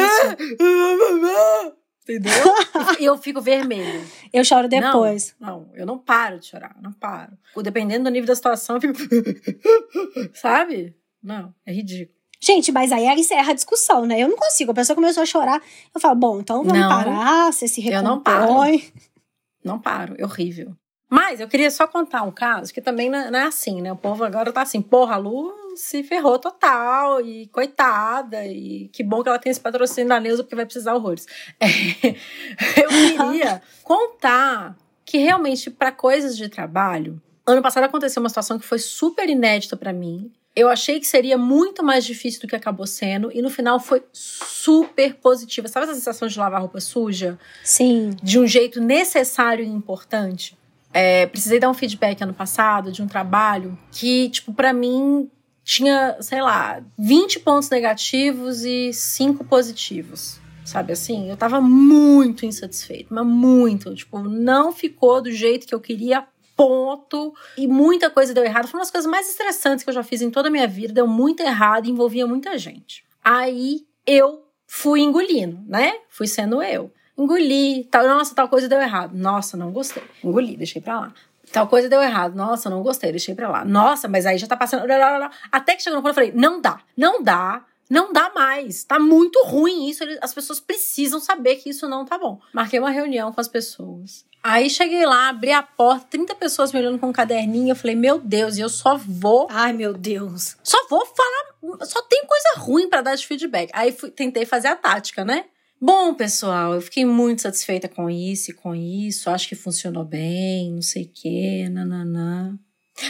Entendeu? 2.08 2.32
e 3.00 3.04
eu 3.06 3.18
fico 3.18 3.42
vermelho. 3.42 4.06
Eu 4.32 4.46
choro 4.46 4.70
depois. 4.70 5.36
Não, 5.40 5.62
não, 5.62 5.70
eu 5.76 5.86
não 5.86 5.98
paro 5.98 6.40
de 6.40 6.46
chorar, 6.46 6.76
não 6.82 6.94
paro. 6.94 7.38
Dependendo 7.62 8.06
do 8.06 8.10
nível 8.10 8.28
da 8.28 8.36
situação, 8.36 8.78
eu 8.78 8.82
fico. 8.82 8.94
Sabe? 10.34 10.96
Não, 11.22 11.54
é 11.66 11.74
ridículo. 11.74 12.16
Gente, 12.40 12.72
mas 12.72 12.92
aí 12.92 13.06
encerra 13.08 13.52
a 13.52 13.56
discussão, 13.56 14.06
né? 14.06 14.22
Eu 14.22 14.30
não 14.30 14.38
consigo. 14.38 14.72
A 14.72 14.76
pessoa 14.76 14.96
começou 14.96 15.24
a 15.24 15.26
chorar. 15.26 15.62
Eu 15.94 16.00
falo, 16.00 16.16
bom, 16.16 16.40
então 16.40 16.64
vamos 16.64 16.80
não, 16.80 16.88
parar, 16.90 17.52
você 17.52 17.68
se 17.68 17.82
recompõe. 17.82 18.06
Eu 18.06 18.16
não 18.16 18.22
paro. 18.22 18.82
Não 19.64 19.80
paro, 19.80 20.16
é 20.18 20.24
horrível. 20.24 20.74
Mas 21.10 21.40
eu 21.40 21.48
queria 21.48 21.72
só 21.72 21.88
contar 21.88 22.22
um 22.24 22.32
caso 22.32 22.74
que 22.74 22.82
também 22.82 23.10
não 23.10 23.20
é 23.20 23.44
assim, 23.44 23.82
né? 23.82 23.92
O 23.92 23.98
povo 23.98 24.24
agora 24.24 24.52
tá 24.52 24.62
assim, 24.62 24.82
porra, 24.82 25.16
a 25.16 25.18
Lu 25.18 25.54
se 25.78 26.04
ferrou 26.04 26.38
total 26.40 27.22
e 27.22 27.48
coitada, 27.48 28.46
e 28.46 28.90
que 28.92 29.04
bom 29.04 29.24
que 29.24 29.30
ela 29.30 29.40
tem 29.40 29.52
esse 29.52 29.60
patrocínio 29.60 30.10
da 30.10 30.20
Neuza 30.20 30.44
porque 30.44 30.56
vai 30.56 30.66
precisar 30.66 30.94
horrores. 30.94 31.26
É, 31.60 32.84
eu 32.84 32.90
queria 32.90 33.62
contar 33.84 34.76
que 35.06 35.18
realmente 35.18 35.70
para 35.70 35.92
coisas 35.92 36.36
de 36.36 36.50
trabalho, 36.50 37.22
ano 37.46 37.62
passado 37.62 37.84
aconteceu 37.86 38.22
uma 38.22 38.30
situação 38.30 38.60
que 38.60 38.66
foi 38.66 38.80
super 38.80 39.30
inédita 39.30 39.78
para 39.78 39.94
mim. 39.94 40.32
Eu 40.56 40.70
achei 40.70 41.00
que 41.00 41.08
seria 41.08 41.38
muito 41.38 41.84
mais 41.84 42.04
difícil 42.04 42.42
do 42.42 42.48
que 42.48 42.56
acabou 42.56 42.88
sendo, 42.88 43.32
e 43.32 43.42
no 43.42 43.50
final 43.50 43.80
foi 43.80 44.04
super 44.12 45.16
positiva. 45.16 45.68
Sabe 45.68 45.86
essa 45.86 45.96
sensação 45.96 46.28
de 46.28 46.38
lavar 46.38 46.62
roupa 46.62 46.80
suja? 46.80 47.38
Sim. 47.64 48.12
De 48.22 48.40
um 48.40 48.48
jeito 48.48 48.82
necessário 48.82 49.64
e 49.64 49.68
importante? 49.68 50.58
É, 50.94 51.28
precisei 51.28 51.60
dar 51.60 51.70
um 51.70 51.74
feedback 51.74 52.22
ano 52.24 52.34
passado 52.34 52.92
de 52.92 53.02
um 53.02 53.08
trabalho 53.08 53.78
que, 53.92 54.30
tipo, 54.30 54.52
para 54.52 54.74
mim 54.74 55.30
tinha, 55.68 56.16
sei 56.22 56.42
lá, 56.42 56.82
20 56.98 57.42
pontos 57.42 57.70
negativos 57.70 58.64
e 58.64 58.94
5 58.94 59.44
positivos. 59.44 60.40
Sabe 60.64 60.94
assim? 60.94 61.30
Eu 61.30 61.36
tava 61.36 61.60
muito 61.60 62.46
insatisfeito, 62.46 63.14
mas 63.14 63.26
muito. 63.26 63.94
Tipo, 63.94 64.20
não 64.20 64.72
ficou 64.72 65.22
do 65.22 65.30
jeito 65.30 65.68
que 65.68 65.76
eu 65.76 65.82
queria, 65.82 66.26
ponto. 66.56 67.34
E 67.58 67.68
muita 67.68 68.10
coisa 68.10 68.34
deu 68.34 68.46
errado. 68.46 68.68
Foi 68.68 68.78
uma 68.78 68.84
das 68.84 68.92
coisas 68.92 69.12
mais 69.12 69.30
estressantes 69.30 69.84
que 69.84 69.90
eu 69.90 69.94
já 69.94 70.04
fiz 70.04 70.22
em 70.22 70.32
toda 70.32 70.48
a 70.48 70.52
minha 70.52 70.68
vida. 70.70 70.94
Deu 70.94 71.08
muito 71.08 71.44
errado 71.44 71.90
envolvia 71.90 72.26
muita 72.26 72.58
gente. 72.58 73.04
Aí 73.22 73.86
eu 74.06 74.46
fui 74.66 75.02
engolindo, 75.02 75.60
né? 75.68 75.98
Fui 76.10 76.28
sendo 76.28 76.64
eu. 76.64 76.90
Engoli, 77.18 77.84
tal, 77.86 78.08
nossa, 78.08 78.34
tal 78.34 78.48
coisa 78.48 78.70
deu 78.70 78.80
errado. 78.80 79.14
Nossa, 79.14 79.58
não 79.58 79.72
gostei. 79.72 80.04
Engoli, 80.24 80.56
deixei 80.56 80.82
pra 80.82 81.00
lá. 81.00 81.14
Tal 81.52 81.68
coisa 81.68 81.90
deu 81.90 82.02
errado. 82.02 82.36
Nossa, 82.36 82.70
não 82.70 82.84
gostei, 82.84 83.12
deixei 83.12 83.34
pra 83.34 83.50
lá. 83.50 83.66
Nossa, 83.66 84.08
mas 84.08 84.26
aí 84.26 84.38
já 84.38 84.48
tá 84.48 84.58
passando. 84.58 84.84
Até 85.52 85.76
que 85.76 85.84
chegou 85.84 85.98
no 85.98 86.04
ponto 86.04 86.12
eu 86.12 86.16
falei: 86.16 86.32
não 86.34 86.62
dá, 86.62 86.80
não 86.96 87.24
dá, 87.24 87.64
não 87.90 88.12
dá 88.12 88.32
mais. 88.34 88.84
Tá 88.84 89.00
muito 89.00 89.44
ruim 89.46 89.90
isso. 89.90 90.04
As 90.22 90.34
pessoas 90.34 90.60
precisam 90.60 91.20
saber 91.20 91.56
que 91.56 91.70
isso 91.70 91.88
não 91.88 92.06
tá 92.06 92.18
bom. 92.18 92.40
Marquei 92.54 92.80
uma 92.80 92.90
reunião 92.90 93.32
com 93.32 93.42
as 93.42 93.48
pessoas. 93.48 94.26
Aí 94.44 94.70
cheguei 94.70 95.06
lá, 95.06 95.30
abri 95.30 95.52
a 95.52 95.62
porta, 95.62 96.06
30 96.10 96.36
pessoas 96.36 96.72
me 96.72 96.80
olhando 96.80 97.00
com 97.00 97.08
um 97.08 97.14
caderninho. 97.14 97.72
Eu 97.72 97.76
falei, 97.76 97.96
meu 97.96 98.20
Deus, 98.20 98.58
e 98.58 98.62
eu 98.62 98.70
só 98.70 98.96
vou. 98.98 99.48
Ai, 99.50 99.74
meu 99.74 99.94
Deus. 99.94 100.56
Só 100.64 100.78
vou 100.90 101.06
falar. 101.06 101.86
Só 101.86 102.02
tem 102.04 102.26
coisa 102.26 102.60
ruim 102.60 102.88
para 102.88 103.02
dar 103.02 103.16
de 103.16 103.26
feedback. 103.26 103.70
Aí 103.74 103.92
fui, 103.92 104.10
tentei 104.10 104.46
fazer 104.46 104.68
a 104.68 104.76
tática, 104.76 105.26
né? 105.26 105.46
Bom, 105.80 106.14
pessoal, 106.16 106.74
eu 106.74 106.82
fiquei 106.82 107.06
muito 107.06 107.44
satisfeita 107.44 107.88
com 107.88 108.10
isso 108.10 108.50
e 108.52 108.54
com 108.54 108.74
isso. 108.76 109.30
Acho 109.30 109.48
que 109.48 109.56
funcionou 109.56 110.04
bem, 110.04 110.74
não 110.74 110.82
sei 110.82 111.04
o 111.04 111.12
quê, 111.14 111.70
nananã. 111.70 112.58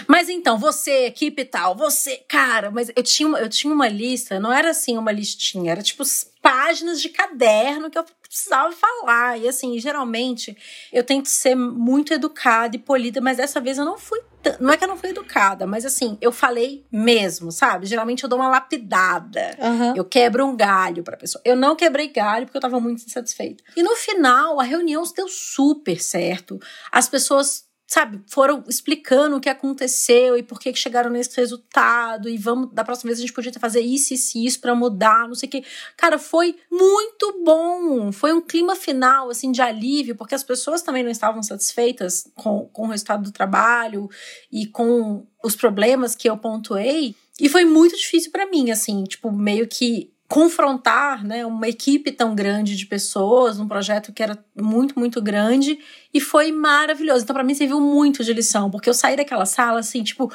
Mas 0.07 0.29
então, 0.29 0.57
você, 0.57 1.05
equipe 1.05 1.45
tal, 1.45 1.75
você, 1.75 2.17
cara, 2.27 2.69
mas 2.71 2.91
eu 2.95 3.03
tinha, 3.03 3.27
uma, 3.27 3.39
eu 3.39 3.49
tinha 3.49 3.73
uma 3.73 3.87
lista, 3.87 4.39
não 4.39 4.51
era 4.51 4.71
assim 4.71 4.97
uma 4.97 5.11
listinha, 5.11 5.71
era 5.71 5.81
tipo 5.81 6.03
páginas 6.41 7.01
de 7.01 7.09
caderno 7.09 7.89
que 7.89 7.97
eu 7.97 8.05
precisava 8.21 8.71
falar. 8.71 9.37
E 9.37 9.47
assim, 9.47 9.77
geralmente 9.79 10.55
eu 10.93 11.03
tento 11.03 11.27
ser 11.27 11.55
muito 11.55 12.13
educada 12.13 12.75
e 12.75 12.79
polida, 12.79 13.19
mas 13.19 13.37
dessa 13.37 13.59
vez 13.59 13.77
eu 13.77 13.85
não 13.85 13.97
fui. 13.97 14.21
Não 14.59 14.71
é 14.71 14.77
que 14.77 14.83
eu 14.83 14.87
não 14.87 14.95
fui 14.95 15.09
educada, 15.09 15.67
mas 15.67 15.83
assim, 15.83 16.17
eu 16.21 16.31
falei 16.31 16.85
mesmo, 16.89 17.51
sabe? 17.51 17.85
Geralmente 17.85 18.23
eu 18.23 18.29
dou 18.29 18.39
uma 18.39 18.47
lapidada. 18.47 19.57
Uhum. 19.59 19.95
Eu 19.95 20.05
quebro 20.05 20.45
um 20.45 20.55
galho 20.55 21.03
pra 21.03 21.17
pessoa. 21.17 21.41
Eu 21.43 21.55
não 21.55 21.75
quebrei 21.75 22.07
galho 22.07 22.45
porque 22.45 22.57
eu 22.57 22.61
tava 22.61 22.79
muito 22.79 23.03
insatisfeita. 23.03 23.61
E 23.75 23.83
no 23.83 23.93
final, 23.95 24.59
a 24.59 24.63
reunião 24.63 25.03
deu 25.13 25.27
super 25.27 26.01
certo. 26.01 26.59
As 26.91 27.09
pessoas 27.09 27.66
sabe, 27.87 28.21
foram 28.27 28.65
explicando 28.67 29.37
o 29.37 29.39
que 29.39 29.47
aconteceu 29.47 30.37
e 30.37 30.43
por 30.43 30.59
que, 30.59 30.75
chegaram 30.75 31.09
nesse 31.09 31.35
resultado 31.37 32.27
e 32.27 32.37
vamos, 32.37 32.73
da 32.73 32.83
próxima 32.83 33.07
vez 33.07 33.19
a 33.19 33.21
gente 33.21 33.31
podia 33.31 33.51
fazer 33.53 33.79
isso, 33.79 34.13
isso, 34.13 34.37
isso 34.37 34.59
para 34.59 34.75
mudar, 34.75 35.25
não 35.25 35.33
sei 35.33 35.47
o 35.47 35.51
que. 35.51 35.63
Cara, 35.95 36.19
foi 36.19 36.57
muito 36.69 37.41
bom. 37.45 38.11
Foi 38.11 38.33
um 38.33 38.41
clima 38.41 38.75
final, 38.75 39.29
assim, 39.29 39.53
de 39.53 39.61
alívio, 39.61 40.17
porque 40.17 40.35
as 40.35 40.43
pessoas 40.43 40.81
também 40.81 41.01
não 41.01 41.09
estavam 41.09 41.41
satisfeitas 41.41 42.29
com, 42.35 42.67
com 42.73 42.83
o 42.83 42.89
resultado 42.89 43.23
do 43.23 43.31
trabalho 43.31 44.09
e 44.51 44.67
com 44.67 45.25
os 45.41 45.55
problemas 45.55 46.13
que 46.13 46.29
eu 46.29 46.37
pontuei. 46.37 47.15
E 47.39 47.47
foi 47.47 47.63
muito 47.63 47.95
difícil 47.95 48.31
para 48.31 48.47
mim, 48.47 48.69
assim, 48.69 49.05
tipo, 49.05 49.31
meio 49.31 49.65
que 49.65 50.11
confrontar 50.27 51.23
né, 51.23 51.45
uma 51.45 51.67
equipe 51.69 52.11
tão 52.11 52.35
grande 52.35 52.75
de 52.75 52.85
pessoas, 52.85 53.59
um 53.59 53.67
projeto 53.67 54.11
que 54.11 54.21
era 54.21 54.37
muito, 54.55 54.99
muito 54.99 55.21
grande, 55.21 55.79
e 56.13 56.19
foi 56.19 56.51
maravilhoso. 56.51 57.23
Então, 57.23 57.33
para 57.33 57.43
mim, 57.43 57.53
serviu 57.53 57.79
muito 57.79 58.23
de 58.23 58.33
lição, 58.33 58.69
porque 58.69 58.89
eu 58.89 58.93
saí 58.93 59.15
daquela 59.15 59.45
sala 59.45 59.79
assim, 59.79 60.03
tipo, 60.03 60.31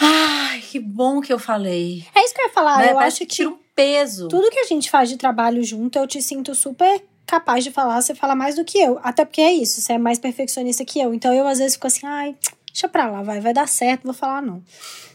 ai, 0.00 0.60
que 0.60 0.78
bom 0.78 1.20
que 1.20 1.32
eu 1.32 1.38
falei. 1.38 2.06
É 2.14 2.24
isso 2.24 2.34
que 2.34 2.40
eu 2.40 2.46
ia 2.46 2.52
falar, 2.52 2.78
né? 2.78 2.90
eu 2.90 2.94
Parece 2.94 3.16
acho 3.16 3.18
que 3.20 3.36
tira 3.36 3.48
um 3.50 3.58
peso. 3.74 4.28
tudo 4.28 4.50
que 4.50 4.60
a 4.60 4.64
gente 4.64 4.88
faz 4.90 5.08
de 5.08 5.16
trabalho 5.16 5.62
junto, 5.64 5.98
eu 5.98 6.06
te 6.06 6.22
sinto 6.22 6.54
super 6.54 7.02
capaz 7.26 7.62
de 7.62 7.70
falar, 7.70 8.00
você 8.00 8.14
fala 8.14 8.34
mais 8.34 8.54
do 8.54 8.64
que 8.64 8.78
eu. 8.78 8.98
Até 9.02 9.24
porque 9.24 9.40
é 9.40 9.52
isso, 9.52 9.80
você 9.80 9.94
é 9.94 9.98
mais 9.98 10.18
perfeccionista 10.18 10.84
que 10.84 10.98
eu. 10.98 11.12
Então 11.12 11.32
eu 11.34 11.46
às 11.46 11.58
vezes 11.58 11.74
fico 11.74 11.86
assim, 11.86 12.06
ai, 12.06 12.36
deixa 12.78 12.88
pra 12.88 13.10
lá, 13.10 13.22
vai, 13.22 13.40
vai 13.40 13.52
dar 13.52 13.66
certo, 13.66 14.04
vou 14.04 14.14
falar 14.14 14.40
não. 14.40 14.62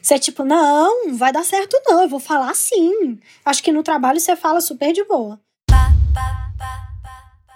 Você 0.02 0.16
é 0.16 0.20
tipo, 0.20 0.44
não, 0.44 1.16
vai 1.16 1.32
dar 1.32 1.46
certo 1.46 1.82
não, 1.88 2.02
eu 2.02 2.10
vou 2.10 2.20
falar 2.20 2.54
sim. 2.54 3.18
Acho 3.46 3.64
que 3.64 3.72
no 3.72 3.82
trabalho 3.82 4.20
você 4.20 4.36
fala 4.36 4.60
super 4.60 4.92
de 4.92 5.04
boa. 5.06 5.40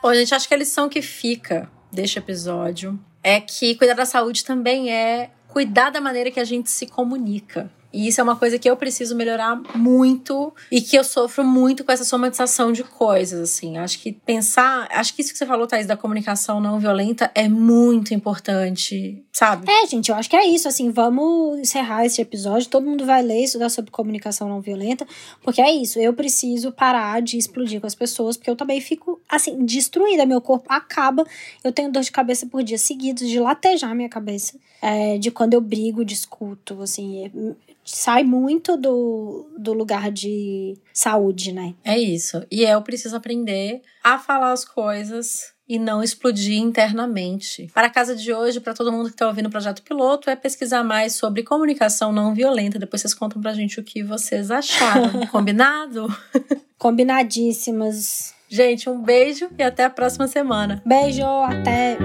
Bom, 0.02 0.14
gente, 0.14 0.34
acho 0.34 0.48
que 0.48 0.54
a 0.54 0.58
lição 0.58 0.88
que 0.88 1.02
fica 1.02 1.70
deste 1.92 2.20
episódio 2.20 2.98
é 3.22 3.42
que 3.42 3.76
cuidar 3.76 3.96
da 3.96 4.06
saúde 4.06 4.46
também 4.46 4.90
é 4.90 5.30
cuidar 5.50 5.90
da 5.90 6.00
maneira 6.00 6.32
que 6.32 6.40
a 6.40 6.46
gente 6.46 6.72
se 6.72 6.88
comunica. 6.88 7.70
E 7.98 8.08
isso 8.08 8.22
é 8.22 8.24
uma 8.24 8.36
coisa 8.36 8.60
que 8.60 8.70
eu 8.70 8.78
preciso 8.78 9.16
melhorar 9.16 9.60
muito 9.76 10.54
e 10.72 10.80
que 10.80 10.96
eu 10.96 11.04
sofro 11.04 11.44
muito 11.44 11.84
com 11.84 11.92
essa 11.92 12.04
somatização 12.04 12.72
de 12.72 12.84
coisas, 12.84 13.42
assim. 13.42 13.80
Acho 13.80 13.98
que 13.98 14.12
pensar, 14.12 14.88
acho 14.92 15.16
que 15.16 15.24
isso 15.24 15.32
que 15.32 15.38
você 15.40 15.48
falou, 15.48 15.66
Thaís, 15.66 15.88
da 15.88 15.98
comunicação 15.98 16.62
não 16.62 16.80
violenta 16.80 17.32
é 17.34 17.50
muito 17.50 18.14
importante, 18.14 19.26
sabe? 19.34 19.66
É, 19.68 19.88
gente, 19.88 20.10
eu 20.10 20.16
acho 20.16 20.30
que 20.30 20.36
é 20.36 20.46
isso, 20.46 20.68
assim, 20.68 20.92
vamos 20.92 21.58
encerrar 21.58 22.06
esse 22.06 22.22
episódio, 22.22 22.70
todo 22.70 22.86
mundo 22.86 23.04
vai 23.04 23.24
ler 23.24 23.46
estudar 23.46 23.70
sobre 23.70 23.90
comunicação 23.90 24.48
não 24.48 24.62
violenta, 24.62 25.04
porque 25.42 25.60
é 25.60 25.72
isso, 25.72 25.98
eu 25.98 26.14
preciso 26.14 26.72
parar 26.72 27.20
de 27.20 27.36
explodir 27.36 27.82
com 27.82 27.88
as 27.88 27.96
pessoas, 27.96 28.38
porque 28.38 28.52
eu 28.52 28.56
também 28.56 28.80
fico, 28.80 29.20
assim, 29.28 29.66
destruída, 29.66 30.24
meu 30.24 30.40
corpo 30.40 30.68
acaba, 30.70 31.26
eu 31.64 31.72
tenho 31.72 31.92
dor 31.92 32.04
de 32.04 32.12
cabeça 32.12 32.46
por 32.46 32.62
dias 32.62 32.82
seguidos, 32.82 33.28
de 33.28 33.40
latejar 33.40 33.96
minha 33.96 34.08
cabeça, 34.08 34.56
é, 34.84 35.18
de 35.18 35.32
quando 35.32 35.56
eu 35.56 35.62
brigo, 35.62 36.06
discuto, 36.06 36.80
assim, 36.84 37.26
é, 37.26 37.32
sai 37.88 38.24
muito 38.24 38.76
do, 38.76 39.50
do 39.58 39.74
lugar 39.74 40.12
de 40.12 40.78
saúde, 40.94 41.54
né? 41.54 41.74
É 41.84 41.98
isso. 41.98 42.46
E 42.52 42.64
eu 42.64 42.82
preciso 42.82 43.16
aprender 43.16 43.82
a 44.04 44.20
falar 44.20 44.52
as 44.52 44.66
coisas 44.66 45.54
e 45.68 45.80
não 45.80 46.04
explodir 46.04 46.58
internamente. 46.58 47.70
Para 47.74 47.88
a 47.88 47.90
casa 47.90 48.16
de 48.16 48.34
hoje, 48.34 48.60
para 48.60 48.74
todo 48.74 48.92
mundo 48.92 49.08
que 49.08 49.16
está 49.16 49.28
ouvindo 49.28 49.48
o 49.48 49.52
projeto 49.52 49.82
piloto, 49.84 50.30
é 50.30 50.36
pesquisar 50.36 50.84
mais 50.84 51.16
sobre 51.16 51.44
comunicação 51.44 52.12
não 52.12 52.34
violenta. 52.34 52.80
Depois 52.80 53.02
vocês 53.02 53.14
contam 53.14 53.42
pra 53.42 53.54
gente 53.54 53.80
o 53.80 53.84
que 53.84 54.04
vocês 54.04 54.52
acharam. 54.52 55.26
Combinado? 55.32 56.08
Combinadíssimas. 56.78 58.34
Gente, 58.50 58.90
um 58.90 59.02
beijo 59.02 59.50
e 59.58 59.64
até 59.64 59.84
a 59.84 59.90
próxima 59.90 60.28
semana. 60.28 60.82
Beijo, 60.86 61.26
até. 61.26 61.98